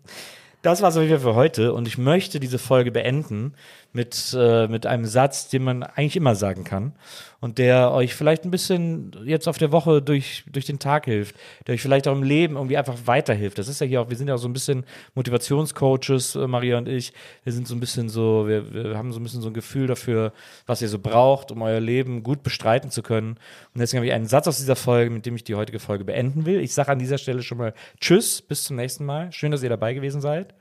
Das 0.63 0.81
war's 0.81 0.95
auf 0.95 1.03
jeden 1.03 1.19
Fall 1.19 1.33
für 1.33 1.35
heute 1.35 1.73
und 1.73 1.89
ich 1.89 1.97
möchte 1.97 2.39
diese 2.39 2.57
Folge 2.57 2.89
beenden 2.89 3.53
mit, 3.93 4.35
äh, 4.37 4.67
mit 4.67 4.85
einem 4.87 5.05
Satz, 5.05 5.49
den 5.49 5.63
man 5.63 5.83
eigentlich 5.83 6.15
immer 6.15 6.35
sagen 6.35 6.63
kann 6.63 6.93
und 7.39 7.59
der 7.59 7.91
euch 7.91 8.15
vielleicht 8.15 8.43
ein 8.43 8.51
bisschen 8.51 9.11
jetzt 9.25 9.47
auf 9.47 9.57
der 9.57 9.71
Woche 9.71 10.01
durch, 10.01 10.43
durch 10.51 10.65
den 10.65 10.79
Tag 10.79 11.05
hilft, 11.05 11.35
der 11.67 11.75
euch 11.75 11.81
vielleicht 11.81 12.07
auch 12.07 12.15
im 12.15 12.23
Leben 12.23 12.55
irgendwie 12.55 12.75
einfach 12.75 12.97
weiterhilft. 13.05 13.59
Das 13.59 13.67
ist 13.67 13.81
ja 13.81 13.85
hier 13.85 14.01
auch, 14.01 14.09
wir 14.09 14.17
sind 14.17 14.29
ja 14.29 14.35
auch 14.35 14.39
so 14.39 14.47
ein 14.47 14.53
bisschen 14.53 14.83
Motivationscoaches, 15.13 16.35
äh, 16.35 16.47
Maria 16.47 16.79
und 16.79 16.89
ich. 16.89 17.13
Wir 17.43 17.53
sind 17.53 17.67
so 17.67 17.75
ein 17.75 17.79
bisschen 17.79 18.09
so, 18.09 18.47
wir, 18.47 18.73
wir 18.73 18.97
haben 18.97 19.13
so 19.13 19.19
ein 19.19 19.23
bisschen 19.23 19.41
so 19.41 19.49
ein 19.49 19.53
Gefühl 19.53 19.85
dafür, 19.87 20.33
was 20.65 20.81
ihr 20.81 20.89
so 20.89 20.97
braucht, 20.99 21.51
um 21.51 21.61
euer 21.61 21.79
Leben 21.79 22.23
gut 22.23 22.41
bestreiten 22.41 22.89
zu 22.89 23.03
können. 23.03 23.31
Und 23.73 23.79
deswegen 23.79 23.99
habe 23.99 24.07
ich 24.07 24.13
einen 24.13 24.25
Satz 24.25 24.47
aus 24.47 24.57
dieser 24.57 24.75
Folge, 24.75 25.11
mit 25.11 25.25
dem 25.25 25.35
ich 25.35 25.43
die 25.43 25.55
heutige 25.55 25.79
Folge 25.79 26.03
beenden 26.03 26.45
will. 26.45 26.61
Ich 26.61 26.73
sage 26.73 26.91
an 26.91 26.99
dieser 26.99 27.19
Stelle 27.19 27.43
schon 27.43 27.59
mal 27.59 27.73
Tschüss, 27.99 28.41
bis 28.41 28.63
zum 28.63 28.77
nächsten 28.77 29.05
Mal. 29.05 29.31
Schön, 29.31 29.51
dass 29.51 29.61
ihr 29.61 29.69
dabei 29.69 29.93
gewesen 29.93 30.21
seid. 30.21 30.55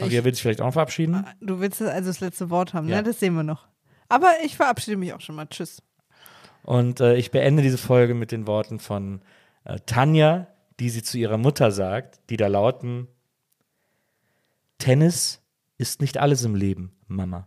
Maria 0.00 0.24
will 0.24 0.32
sich 0.34 0.42
vielleicht 0.42 0.60
auch 0.60 0.66
noch 0.66 0.72
verabschieden. 0.72 1.24
Du 1.40 1.60
willst 1.60 1.80
also 1.82 2.08
das 2.10 2.20
letzte 2.20 2.50
Wort 2.50 2.74
haben, 2.74 2.88
Ja. 2.88 2.96
ne? 2.98 3.02
Das 3.04 3.20
sehen 3.20 3.34
wir 3.34 3.42
noch. 3.42 3.66
Aber 4.08 4.28
ich 4.44 4.56
verabschiede 4.56 4.96
mich 4.96 5.12
auch 5.12 5.20
schon 5.20 5.36
mal. 5.36 5.46
Tschüss. 5.46 5.82
Und 6.62 7.00
äh, 7.00 7.16
ich 7.16 7.30
beende 7.30 7.62
diese 7.62 7.78
Folge 7.78 8.14
mit 8.14 8.32
den 8.32 8.46
Worten 8.46 8.78
von 8.80 9.22
äh, 9.64 9.78
Tanja, 9.86 10.46
die 10.78 10.90
sie 10.90 11.02
zu 11.02 11.16
ihrer 11.18 11.38
Mutter 11.38 11.70
sagt, 11.70 12.20
die 12.30 12.36
da 12.36 12.48
lauten: 12.48 13.06
Tennis 14.78 15.40
ist 15.78 16.00
nicht 16.00 16.18
alles 16.18 16.44
im 16.44 16.54
Leben, 16.54 16.92
Mama. 17.06 17.46